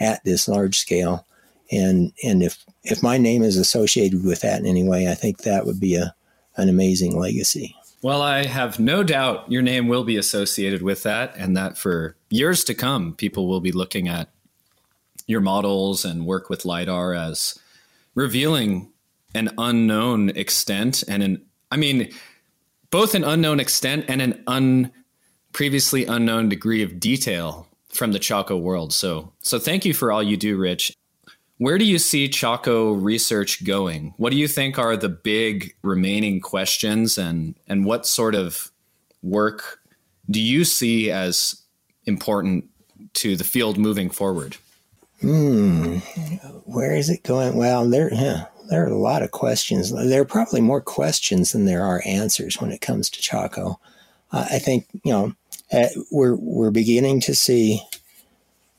at 0.00 0.24
this 0.24 0.48
large 0.48 0.78
scale 0.78 1.24
and 1.70 2.12
and 2.24 2.42
if 2.42 2.64
if 2.82 3.00
my 3.00 3.16
name 3.16 3.44
is 3.44 3.56
associated 3.56 4.24
with 4.24 4.40
that 4.40 4.58
in 4.58 4.66
any 4.66 4.82
way, 4.82 5.08
I 5.08 5.14
think 5.14 5.38
that 5.38 5.66
would 5.66 5.78
be 5.78 5.94
a 5.94 6.12
an 6.56 6.68
amazing 6.68 7.16
legacy. 7.16 7.76
Well, 8.02 8.22
I 8.22 8.46
have 8.46 8.80
no 8.80 9.04
doubt 9.04 9.52
your 9.52 9.62
name 9.62 9.86
will 9.86 10.02
be 10.04 10.16
associated 10.16 10.82
with 10.82 11.04
that, 11.04 11.34
and 11.36 11.56
that 11.56 11.78
for 11.78 12.16
years 12.28 12.64
to 12.64 12.74
come, 12.74 13.14
people 13.14 13.46
will 13.46 13.60
be 13.60 13.70
looking 13.70 14.08
at 14.08 14.30
your 15.30 15.40
models 15.40 16.04
and 16.04 16.26
work 16.26 16.50
with 16.50 16.64
lidar 16.64 17.14
as 17.14 17.58
revealing 18.14 18.90
an 19.34 19.50
unknown 19.58 20.30
extent 20.30 21.04
and 21.08 21.22
an 21.22 21.42
I 21.70 21.76
mean 21.76 22.12
both 22.90 23.14
an 23.14 23.24
unknown 23.24 23.60
extent 23.60 24.06
and 24.08 24.20
an 24.20 24.42
un 24.46 24.90
previously 25.52 26.04
unknown 26.04 26.48
degree 26.48 26.82
of 26.82 27.00
detail 27.00 27.66
from 27.88 28.12
the 28.12 28.18
Chaco 28.18 28.56
world. 28.56 28.92
So 28.92 29.32
so 29.40 29.58
thank 29.58 29.84
you 29.84 29.94
for 29.94 30.12
all 30.12 30.22
you 30.22 30.36
do, 30.36 30.56
Rich. 30.56 30.92
Where 31.58 31.78
do 31.78 31.84
you 31.84 31.98
see 31.98 32.28
Chaco 32.28 32.92
research 32.92 33.64
going? 33.64 34.14
What 34.16 34.30
do 34.30 34.38
you 34.38 34.48
think 34.48 34.78
are 34.78 34.96
the 34.96 35.08
big 35.08 35.74
remaining 35.82 36.40
questions 36.40 37.18
and 37.18 37.54
and 37.68 37.84
what 37.84 38.06
sort 38.06 38.34
of 38.34 38.72
work 39.22 39.80
do 40.28 40.40
you 40.40 40.64
see 40.64 41.10
as 41.10 41.62
important 42.06 42.64
to 43.14 43.36
the 43.36 43.44
field 43.44 43.78
moving 43.78 44.10
forward? 44.10 44.56
Hmm. 45.20 45.98
Where 46.64 46.96
is 46.96 47.10
it 47.10 47.22
going? 47.22 47.56
Well, 47.56 47.88
there 47.88 48.10
there 48.68 48.84
are 48.84 48.88
a 48.88 48.96
lot 48.96 49.22
of 49.22 49.32
questions. 49.32 49.92
There 49.92 50.22
are 50.22 50.26
probably 50.26 50.60
more 50.60 50.80
questions 50.80 51.52
than 51.52 51.64
there 51.64 51.84
are 51.84 52.02
answers 52.06 52.60
when 52.60 52.70
it 52.72 52.80
comes 52.80 53.10
to 53.10 53.20
Chaco. 53.20 53.80
Uh, 54.32 54.46
I 54.50 54.58
think 54.58 54.86
you 55.04 55.12
know 55.12 55.34
uh, 55.72 55.88
we're 56.10 56.36
we're 56.36 56.70
beginning 56.70 57.20
to 57.22 57.34
see 57.34 57.82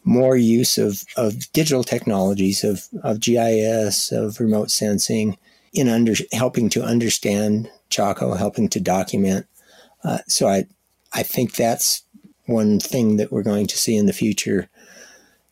more 0.03 0.35
use 0.35 0.77
of, 0.77 1.03
of 1.17 1.51
digital 1.53 1.83
technologies, 1.83 2.63
of, 2.63 2.87
of 3.03 3.19
GIS, 3.19 4.11
of 4.11 4.39
remote 4.39 4.71
sensing, 4.71 5.37
in 5.73 5.87
under, 5.87 6.13
helping 6.31 6.69
to 6.69 6.83
understand 6.83 7.69
Chaco, 7.89 8.33
helping 8.33 8.67
to 8.69 8.79
document. 8.79 9.45
Uh, 10.03 10.19
so 10.27 10.47
I, 10.47 10.65
I 11.13 11.23
think 11.23 11.55
that's 11.55 12.03
one 12.45 12.79
thing 12.79 13.17
that 13.17 13.31
we're 13.31 13.43
going 13.43 13.67
to 13.67 13.77
see 13.77 13.95
in 13.95 14.07
the 14.07 14.13
future 14.13 14.69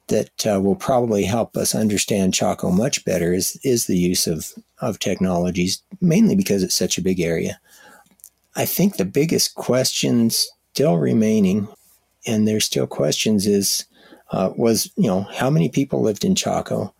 that 0.09 0.45
uh, 0.45 0.59
will 0.59 0.75
probably 0.75 1.23
help 1.23 1.55
us 1.55 1.73
understand 1.73 2.33
Chaco 2.33 2.69
much 2.69 3.05
better 3.05 3.33
is, 3.33 3.59
is 3.63 3.85
the 3.85 3.97
use 3.97 4.27
of, 4.27 4.51
of 4.81 4.99
technologies, 4.99 5.81
mainly 6.01 6.35
because 6.35 6.61
it's 6.61 6.75
such 6.75 6.97
a 6.97 7.01
big 7.01 7.19
area. 7.19 7.59
I 8.55 8.65
think 8.65 8.97
the 8.97 9.05
biggest 9.05 9.55
questions 9.55 10.49
still 10.73 10.97
remaining, 10.97 11.67
and 12.27 12.47
there's 12.47 12.65
still 12.65 12.87
questions, 12.87 13.47
is 13.47 13.85
uh, 14.31 14.51
was, 14.55 14.91
you 14.95 15.07
know, 15.07 15.21
how 15.33 15.49
many 15.49 15.69
people 15.69 16.01
lived 16.01 16.23
in 16.23 16.35
Chaco? 16.35 16.93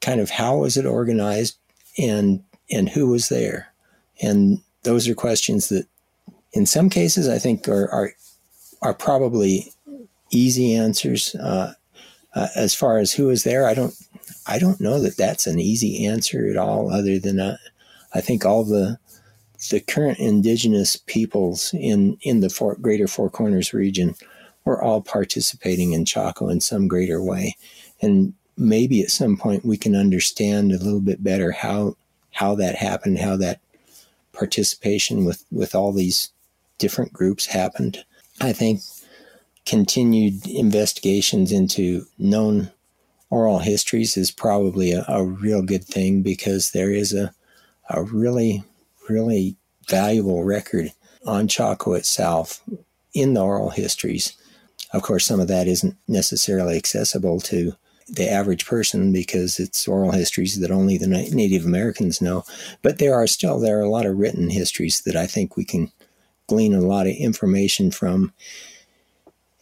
Kind 0.00 0.20
of 0.20 0.30
how 0.30 0.58
was 0.58 0.76
it 0.76 0.86
organized? 0.86 1.56
And, 1.98 2.42
and 2.70 2.88
who 2.88 3.08
was 3.08 3.28
there? 3.28 3.72
And 4.22 4.60
those 4.82 5.08
are 5.08 5.14
questions 5.14 5.68
that, 5.68 5.86
in 6.52 6.66
some 6.66 6.90
cases, 6.90 7.28
I 7.28 7.38
think 7.38 7.68
are, 7.68 7.88
are, 7.90 8.12
are 8.82 8.94
probably 8.94 9.72
easy 10.30 10.74
answers. 10.74 11.34
Uh, 11.34 11.74
uh, 12.36 12.48
as 12.54 12.74
far 12.74 12.98
as 12.98 13.12
who 13.12 13.30
is 13.30 13.44
there, 13.44 13.66
I 13.66 13.74
don't 13.74 13.94
I 14.46 14.58
don't 14.58 14.80
know 14.80 15.00
that 15.00 15.16
that's 15.16 15.46
an 15.46 15.58
easy 15.58 16.06
answer 16.06 16.48
at 16.48 16.58
all. 16.58 16.92
Other 16.92 17.18
than 17.18 17.40
uh, 17.40 17.56
I 18.14 18.20
think 18.20 18.44
all 18.44 18.62
the 18.62 18.98
the 19.70 19.80
current 19.80 20.18
indigenous 20.18 20.96
peoples 20.96 21.72
in 21.72 22.18
in 22.20 22.40
the 22.40 22.50
four, 22.50 22.76
Greater 22.76 23.08
Four 23.08 23.30
Corners 23.30 23.72
region 23.72 24.14
were 24.66 24.82
all 24.82 25.00
participating 25.00 25.94
in 25.94 26.04
Chaco 26.04 26.48
in 26.48 26.60
some 26.60 26.88
greater 26.88 27.22
way, 27.22 27.56
and 28.02 28.34
maybe 28.58 29.02
at 29.02 29.10
some 29.10 29.38
point 29.38 29.64
we 29.64 29.78
can 29.78 29.96
understand 29.96 30.72
a 30.72 30.78
little 30.78 31.00
bit 31.00 31.24
better 31.24 31.52
how 31.52 31.96
how 32.32 32.54
that 32.56 32.74
happened, 32.74 33.18
how 33.18 33.36
that 33.38 33.60
participation 34.34 35.24
with 35.24 35.42
with 35.50 35.74
all 35.74 35.90
these 35.90 36.30
different 36.76 37.14
groups 37.14 37.46
happened. 37.46 38.04
I 38.42 38.52
think 38.52 38.82
continued 39.66 40.46
investigations 40.46 41.52
into 41.52 42.06
known 42.18 42.70
oral 43.28 43.58
histories 43.58 44.16
is 44.16 44.30
probably 44.30 44.92
a, 44.92 45.04
a 45.08 45.24
real 45.24 45.62
good 45.62 45.84
thing 45.84 46.22
because 46.22 46.70
there 46.70 46.90
is 46.90 47.12
a, 47.12 47.34
a 47.90 48.02
really, 48.02 48.62
really 49.08 49.56
valuable 49.88 50.44
record 50.44 50.92
on 51.26 51.48
Chaco 51.48 51.94
itself 51.94 52.62
in 53.12 53.34
the 53.34 53.42
oral 53.42 53.70
histories. 53.70 54.36
Of 54.92 55.02
course, 55.02 55.26
some 55.26 55.40
of 55.40 55.48
that 55.48 55.66
isn't 55.66 55.96
necessarily 56.06 56.76
accessible 56.76 57.40
to 57.40 57.72
the 58.08 58.30
average 58.30 58.66
person 58.66 59.12
because 59.12 59.58
it's 59.58 59.88
oral 59.88 60.12
histories 60.12 60.60
that 60.60 60.70
only 60.70 60.96
the 60.96 61.08
Native 61.08 61.64
Americans 61.64 62.22
know. 62.22 62.44
But 62.82 62.98
there 62.98 63.14
are 63.14 63.26
still 63.26 63.58
there 63.58 63.78
are 63.78 63.82
a 63.82 63.90
lot 63.90 64.06
of 64.06 64.16
written 64.16 64.50
histories 64.50 65.00
that 65.02 65.16
I 65.16 65.26
think 65.26 65.56
we 65.56 65.64
can 65.64 65.90
glean 66.46 66.72
a 66.72 66.80
lot 66.80 67.08
of 67.08 67.14
information 67.14 67.90
from 67.90 68.32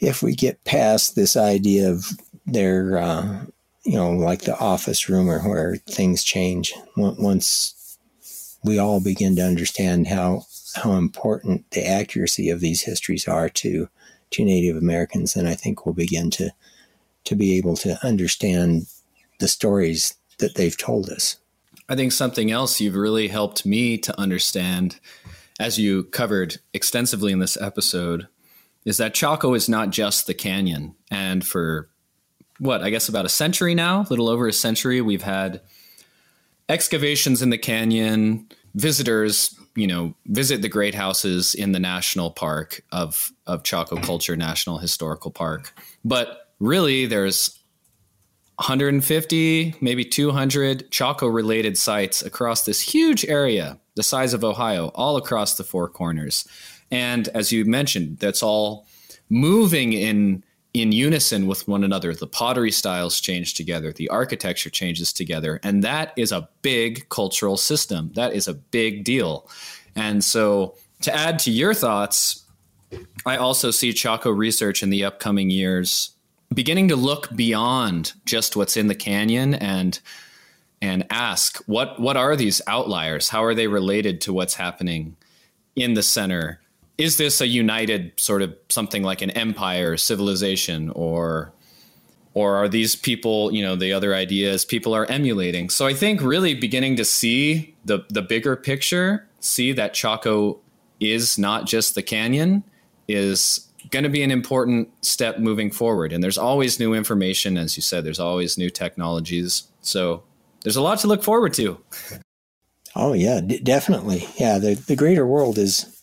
if 0.01 0.23
we 0.23 0.35
get 0.35 0.65
past 0.65 1.15
this 1.15 1.37
idea 1.37 1.91
of 1.91 2.07
their, 2.47 2.99
uh, 2.99 3.45
you 3.85 3.97
know, 3.97 4.11
like 4.11 4.43
the 4.43 4.59
office 4.59 5.09
rumor 5.09 5.41
where 5.41 5.77
things 5.77 6.25
change, 6.25 6.75
once 6.97 7.99
we 8.65 8.79
all 8.79 9.01
begin 9.01 9.37
to 9.37 9.43
understand 9.43 10.07
how 10.07 10.45
how 10.77 10.93
important 10.95 11.71
the 11.71 11.87
accuracy 11.87 12.51
of 12.51 12.61
these 12.61 12.83
histories 12.83 13.29
are 13.29 13.49
to 13.49 13.89
to 14.31 14.45
Native 14.45 14.77
Americans, 14.77 15.35
then 15.35 15.47
I 15.47 15.55
think 15.55 15.85
we'll 15.85 15.95
begin 15.95 16.31
to 16.33 16.51
to 17.25 17.35
be 17.35 17.57
able 17.57 17.77
to 17.77 17.99
understand 18.05 18.87
the 19.39 19.49
stories 19.49 20.15
that 20.39 20.55
they've 20.55 20.77
told 20.77 21.09
us. 21.09 21.37
I 21.89 21.97
think 21.97 22.13
something 22.13 22.51
else 22.51 22.81
you've 22.81 22.95
really 22.95 23.29
helped 23.29 23.67
me 23.67 23.99
to 23.99 24.19
understand, 24.19 24.99
as 25.61 25.79
you 25.79 26.05
covered 26.05 26.59
extensively 26.73 27.33
in 27.33 27.39
this 27.39 27.61
episode, 27.61 28.27
is 28.85 28.99
that 28.99 29.15
Chaco 29.15 29.55
is 29.55 29.69
not 29.69 29.91
just 29.91 30.27
the 30.27 30.35
canyon. 30.35 30.95
And 31.11 31.45
for 31.45 31.89
what, 32.59 32.83
I 32.83 32.91
guess 32.91 33.09
about 33.09 33.25
a 33.25 33.31
century 33.31 33.75
now, 33.75 34.03
a 34.03 34.11
little 34.11 34.29
over 34.29 34.47
a 34.47 34.53
century, 34.53 35.01
we've 35.01 35.23
had 35.23 35.63
excavations 36.69 37.43
in 37.43 37.51
the 37.51 37.59
canyon, 37.59 38.49
visitors, 38.75 39.59
you 39.75 39.87
know, 39.87 40.15
visit 40.27 40.63
the 40.63 40.69
great 40.69 40.95
houses 40.95 41.55
in 41.55 41.73
the 41.73 41.81
national 41.81 42.31
park 42.31 42.83
of, 42.93 43.33
of 43.47 43.65
Chaco 43.65 43.97
Culture 43.97 44.37
National 44.37 44.79
Historical 44.79 45.31
Park. 45.31 45.73
But 46.05 46.49
really, 46.61 47.07
there's 47.07 47.59
150, 48.57 49.75
maybe 49.81 50.05
200 50.05 50.91
Chaco 50.91 51.27
related 51.27 51.77
sites 51.77 52.23
across 52.23 52.65
this 52.65 52.81
huge 52.81 53.25
area, 53.25 53.79
the 53.97 54.03
size 54.03 54.33
of 54.33 54.45
Ohio, 54.45 54.89
all 54.95 55.17
across 55.17 55.57
the 55.57 55.65
four 55.65 55.89
corners. 55.89 56.47
And 56.91 57.29
as 57.29 57.51
you 57.51 57.65
mentioned, 57.65 58.19
that's 58.19 58.43
all 58.43 58.87
moving 59.29 59.93
in 59.93 60.45
in 60.73 60.91
unison 60.91 61.47
with 61.47 61.69
one 61.69 61.85
another. 61.85 62.15
The 62.15 62.27
pottery 62.27 62.73
styles 62.73 63.21
change 63.21 63.55
together, 63.55 63.93
the 63.93 64.09
architecture 64.09 64.71
changes 64.71 65.13
together, 65.13 65.61
and 65.63 65.85
that 65.85 66.13
is 66.17 66.33
a 66.33 66.49
big 66.63 67.09
cultural 67.09 67.57
system. 67.57 68.11
That 68.15 68.35
is 68.35 68.49
a 68.49 68.55
big 68.55 69.05
deal. 69.05 69.49
And 69.95 70.23
so, 70.23 70.77
to 71.03 71.15
add 71.15 71.39
to 71.41 71.51
your 71.51 71.75
thoughts, 71.75 72.45
I 73.25 73.37
also 73.37 73.71
see 73.71 73.93
Chaco 73.93 74.31
research 74.31 74.83
in 74.83 74.91
the 74.91 75.05
upcoming 75.05 75.51
years 75.51 76.14
beginning 76.55 76.89
to 76.89 76.97
look 76.97 77.35
beyond 77.35 78.13
just 78.25 78.57
what's 78.57 78.77
in 78.77 78.87
the 78.87 78.95
canyon 78.95 79.55
and 79.55 80.01
and 80.81 81.07
ask 81.11 81.59
what 81.67 82.01
what 82.01 82.17
are 82.17 82.37
these 82.37 82.63
outliers? 82.67 83.29
How 83.29 83.45
are 83.45 83.55
they 83.55 83.67
related 83.67 84.21
to 84.23 84.33
what's 84.33 84.55
happening 84.55 85.17
in 85.77 85.95
the 85.95 86.03
center? 86.03 86.61
is 86.99 87.17
this 87.17 87.41
a 87.41 87.47
united 87.47 88.13
sort 88.17 88.43
of 88.43 88.55
something 88.69 89.03
like 89.03 89.23
an 89.23 89.31
empire 89.31 89.97
civilization 89.97 90.91
or 90.91 91.53
or 92.35 92.57
are 92.57 92.69
these 92.69 92.97
people 92.97 93.53
you 93.53 93.63
know 93.63 93.77
the 93.77 93.93
other 93.93 94.15
ideas 94.15 94.65
people 94.65 94.95
are 94.95 95.07
emulating 95.07 95.69
so 95.69 95.87
i 95.87 95.95
think 95.95 96.21
really 96.23 96.55
beginning 96.55 96.97
to 96.97 97.05
see 97.05 97.75
the 97.85 98.05
the 98.11 98.23
bigger 98.23 98.57
picture 98.57 99.27
see 99.41 99.73
that 99.73 99.95
chaco 99.95 100.59
is 101.01 101.39
not 101.39 101.67
just 101.67 101.95
the 101.95 102.03
canyon 102.03 102.63
is 103.09 103.69
going 103.91 104.03
to 104.03 104.09
be 104.09 104.23
an 104.23 104.31
important 104.31 104.89
step 105.05 105.39
moving 105.39 105.71
forward 105.71 106.13
and 106.13 106.23
there's 106.23 106.39
always 106.39 106.81
new 106.81 106.95
information 106.95 107.57
as 107.57 107.77
you 107.77 107.83
said 107.83 108.05
there's 108.05 108.21
always 108.21 108.57
new 108.59 108.71
technologies 108.71 109.65
so 109.81 110.23
there's 110.63 110.77
a 110.77 110.83
lot 110.83 110.99
to 110.99 111.07
look 111.07 111.23
forward 111.23 111.53
to 111.53 111.79
oh 112.97 113.13
yeah 113.13 113.41
d- 113.41 113.61
definitely 113.61 114.27
yeah 114.39 114.59
the, 114.59 114.75
the 114.75 114.97
greater 114.97 115.27
world 115.27 115.59
is 115.59 115.95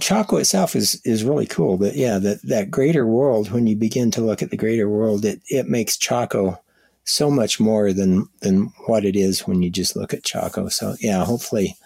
Chaco 0.00 0.36
itself 0.36 0.76
is 0.76 1.00
is 1.04 1.24
really 1.24 1.46
cool, 1.46 1.78
but 1.78 1.96
yeah, 1.96 2.18
that 2.18 2.42
that 2.42 2.70
greater 2.70 3.06
world. 3.06 3.50
When 3.50 3.66
you 3.66 3.74
begin 3.74 4.10
to 4.12 4.20
look 4.20 4.42
at 4.42 4.50
the 4.50 4.56
greater 4.56 4.88
world, 4.88 5.24
it 5.24 5.40
it 5.48 5.66
makes 5.66 5.96
Chaco 5.96 6.60
so 7.04 7.30
much 7.30 7.58
more 7.58 7.92
than 7.92 8.28
than 8.40 8.72
what 8.86 9.04
it 9.04 9.16
is 9.16 9.46
when 9.46 9.62
you 9.62 9.70
just 9.70 9.96
look 9.96 10.12
at 10.12 10.24
Chaco. 10.24 10.68
So 10.68 10.94
yeah, 11.00 11.24
hopefully, 11.24 11.76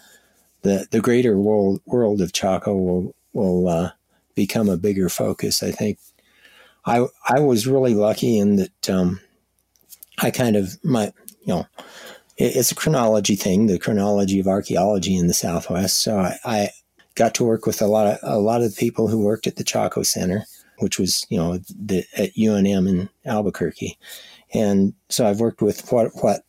the 0.63 0.87
the 0.91 0.99
greater 0.99 1.37
world 1.37 1.81
world 1.85 2.21
of 2.21 2.33
Chaco 2.33 2.75
will 2.75 3.15
will 3.33 3.67
uh, 3.67 3.91
become 4.37 4.69
a 4.69 4.77
bigger 4.77 5.09
focus. 5.09 5.61
I 5.61 5.71
think 5.71 5.97
I 6.85 7.07
I 7.27 7.41
was 7.41 7.67
really 7.67 7.93
lucky 7.93 8.37
in 8.37 8.55
that 8.55 8.89
um, 8.89 9.19
I 10.19 10.31
kind 10.31 10.55
of 10.55 10.77
my 10.83 11.11
you 11.41 11.53
know 11.53 11.67
it's 12.37 12.71
a 12.71 12.75
chronology 12.75 13.35
thing, 13.35 13.65
the 13.65 13.79
chronology 13.79 14.39
of 14.39 14.47
archaeology 14.47 15.15
in 15.15 15.25
the 15.25 15.33
Southwest. 15.33 15.97
So 15.97 16.19
I, 16.19 16.37
I 16.45 16.69
got 17.15 17.33
to 17.35 17.43
work 17.43 17.65
with 17.65 17.81
a 17.81 17.87
lot 17.87 18.05
of 18.05 18.19
a 18.21 18.39
lot 18.39 18.61
of 18.61 18.73
the 18.73 18.79
people 18.79 19.07
who 19.07 19.25
worked 19.25 19.47
at 19.47 19.55
the 19.55 19.63
Chaco 19.63 20.03
Center, 20.03 20.45
which 20.77 20.99
was 20.99 21.25
you 21.29 21.37
know 21.37 21.59
the, 21.75 22.05
at 22.15 22.33
UNM 22.35 22.87
in 22.87 23.09
Albuquerque, 23.25 23.97
and 24.53 24.93
so 25.09 25.27
I've 25.27 25.41
worked 25.41 25.61
with 25.61 25.91
what 25.91 26.11
what 26.21 26.43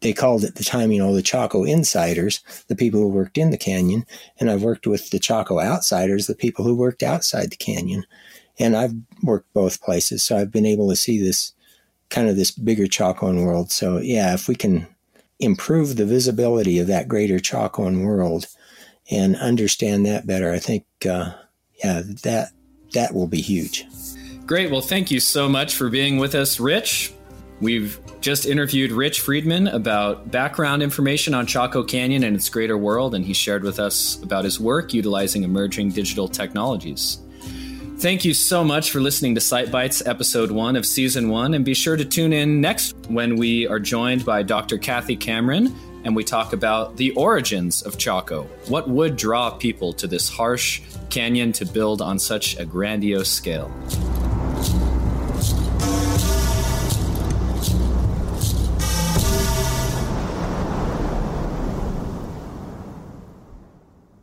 they 0.00 0.12
called 0.12 0.44
at 0.44 0.54
the 0.54 0.64
time, 0.64 0.90
you 0.92 0.98
know, 0.98 1.14
the 1.14 1.22
Chaco 1.22 1.64
insiders, 1.64 2.40
the 2.68 2.76
people 2.76 3.00
who 3.00 3.08
worked 3.08 3.36
in 3.36 3.50
the 3.50 3.58
canyon, 3.58 4.06
and 4.38 4.50
I've 4.50 4.62
worked 4.62 4.86
with 4.86 5.10
the 5.10 5.18
Chaco 5.18 5.60
outsiders, 5.60 6.26
the 6.26 6.34
people 6.34 6.64
who 6.64 6.74
worked 6.74 7.02
outside 7.02 7.50
the 7.50 7.56
canyon, 7.56 8.04
and 8.58 8.76
I've 8.76 8.94
worked 9.22 9.52
both 9.52 9.82
places, 9.82 10.22
so 10.22 10.36
I've 10.36 10.50
been 10.50 10.66
able 10.66 10.88
to 10.88 10.96
see 10.96 11.20
this 11.20 11.52
kind 12.08 12.28
of 12.28 12.36
this 12.36 12.50
bigger 12.50 12.86
Chacoan 12.86 13.44
world. 13.44 13.70
So 13.70 13.98
yeah, 13.98 14.34
if 14.34 14.48
we 14.48 14.54
can 14.54 14.86
improve 15.38 15.96
the 15.96 16.04
visibility 16.04 16.78
of 16.78 16.86
that 16.88 17.08
greater 17.08 17.38
Chacoan 17.38 18.04
world 18.04 18.46
and 19.10 19.36
understand 19.36 20.06
that 20.06 20.26
better, 20.26 20.52
I 20.52 20.58
think, 20.58 20.84
uh, 21.08 21.32
yeah, 21.82 22.02
that 22.22 22.52
that 22.92 23.14
will 23.14 23.28
be 23.28 23.40
huge. 23.40 23.86
Great. 24.46 24.70
Well, 24.70 24.80
thank 24.80 25.10
you 25.10 25.20
so 25.20 25.48
much 25.48 25.74
for 25.74 25.88
being 25.88 26.18
with 26.18 26.34
us, 26.34 26.58
Rich. 26.58 27.12
We've 27.60 28.00
just 28.20 28.46
interviewed 28.46 28.90
Rich 28.90 29.20
Friedman 29.20 29.68
about 29.68 30.30
background 30.30 30.82
information 30.82 31.34
on 31.34 31.46
Chaco 31.46 31.84
Canyon 31.84 32.24
and 32.24 32.34
its 32.34 32.48
greater 32.48 32.78
world, 32.78 33.14
and 33.14 33.24
he 33.24 33.34
shared 33.34 33.62
with 33.62 33.78
us 33.78 34.22
about 34.22 34.44
his 34.44 34.58
work 34.58 34.94
utilizing 34.94 35.42
emerging 35.42 35.90
digital 35.90 36.26
technologies. 36.26 37.18
Thank 37.98 38.24
you 38.24 38.32
so 38.32 38.64
much 38.64 38.90
for 38.90 39.00
listening 39.00 39.34
to 39.34 39.42
Site 39.42 39.70
Bites, 39.70 40.06
episode 40.06 40.50
one 40.50 40.74
of 40.74 40.86
season 40.86 41.28
one, 41.28 41.52
and 41.52 41.62
be 41.62 41.74
sure 41.74 41.96
to 41.96 42.04
tune 42.04 42.32
in 42.32 42.58
next 42.58 42.96
when 43.08 43.36
we 43.36 43.66
are 43.66 43.78
joined 43.78 44.24
by 44.24 44.42
Dr. 44.42 44.78
Kathy 44.78 45.16
Cameron 45.16 45.74
and 46.04 46.16
we 46.16 46.24
talk 46.24 46.54
about 46.54 46.96
the 46.96 47.10
origins 47.12 47.82
of 47.82 47.98
Chaco. 47.98 48.44
What 48.68 48.88
would 48.88 49.16
draw 49.16 49.50
people 49.50 49.92
to 49.94 50.06
this 50.06 50.30
harsh 50.30 50.80
canyon 51.10 51.52
to 51.52 51.66
build 51.66 52.00
on 52.00 52.18
such 52.18 52.58
a 52.58 52.64
grandiose 52.64 53.28
scale? 53.28 53.70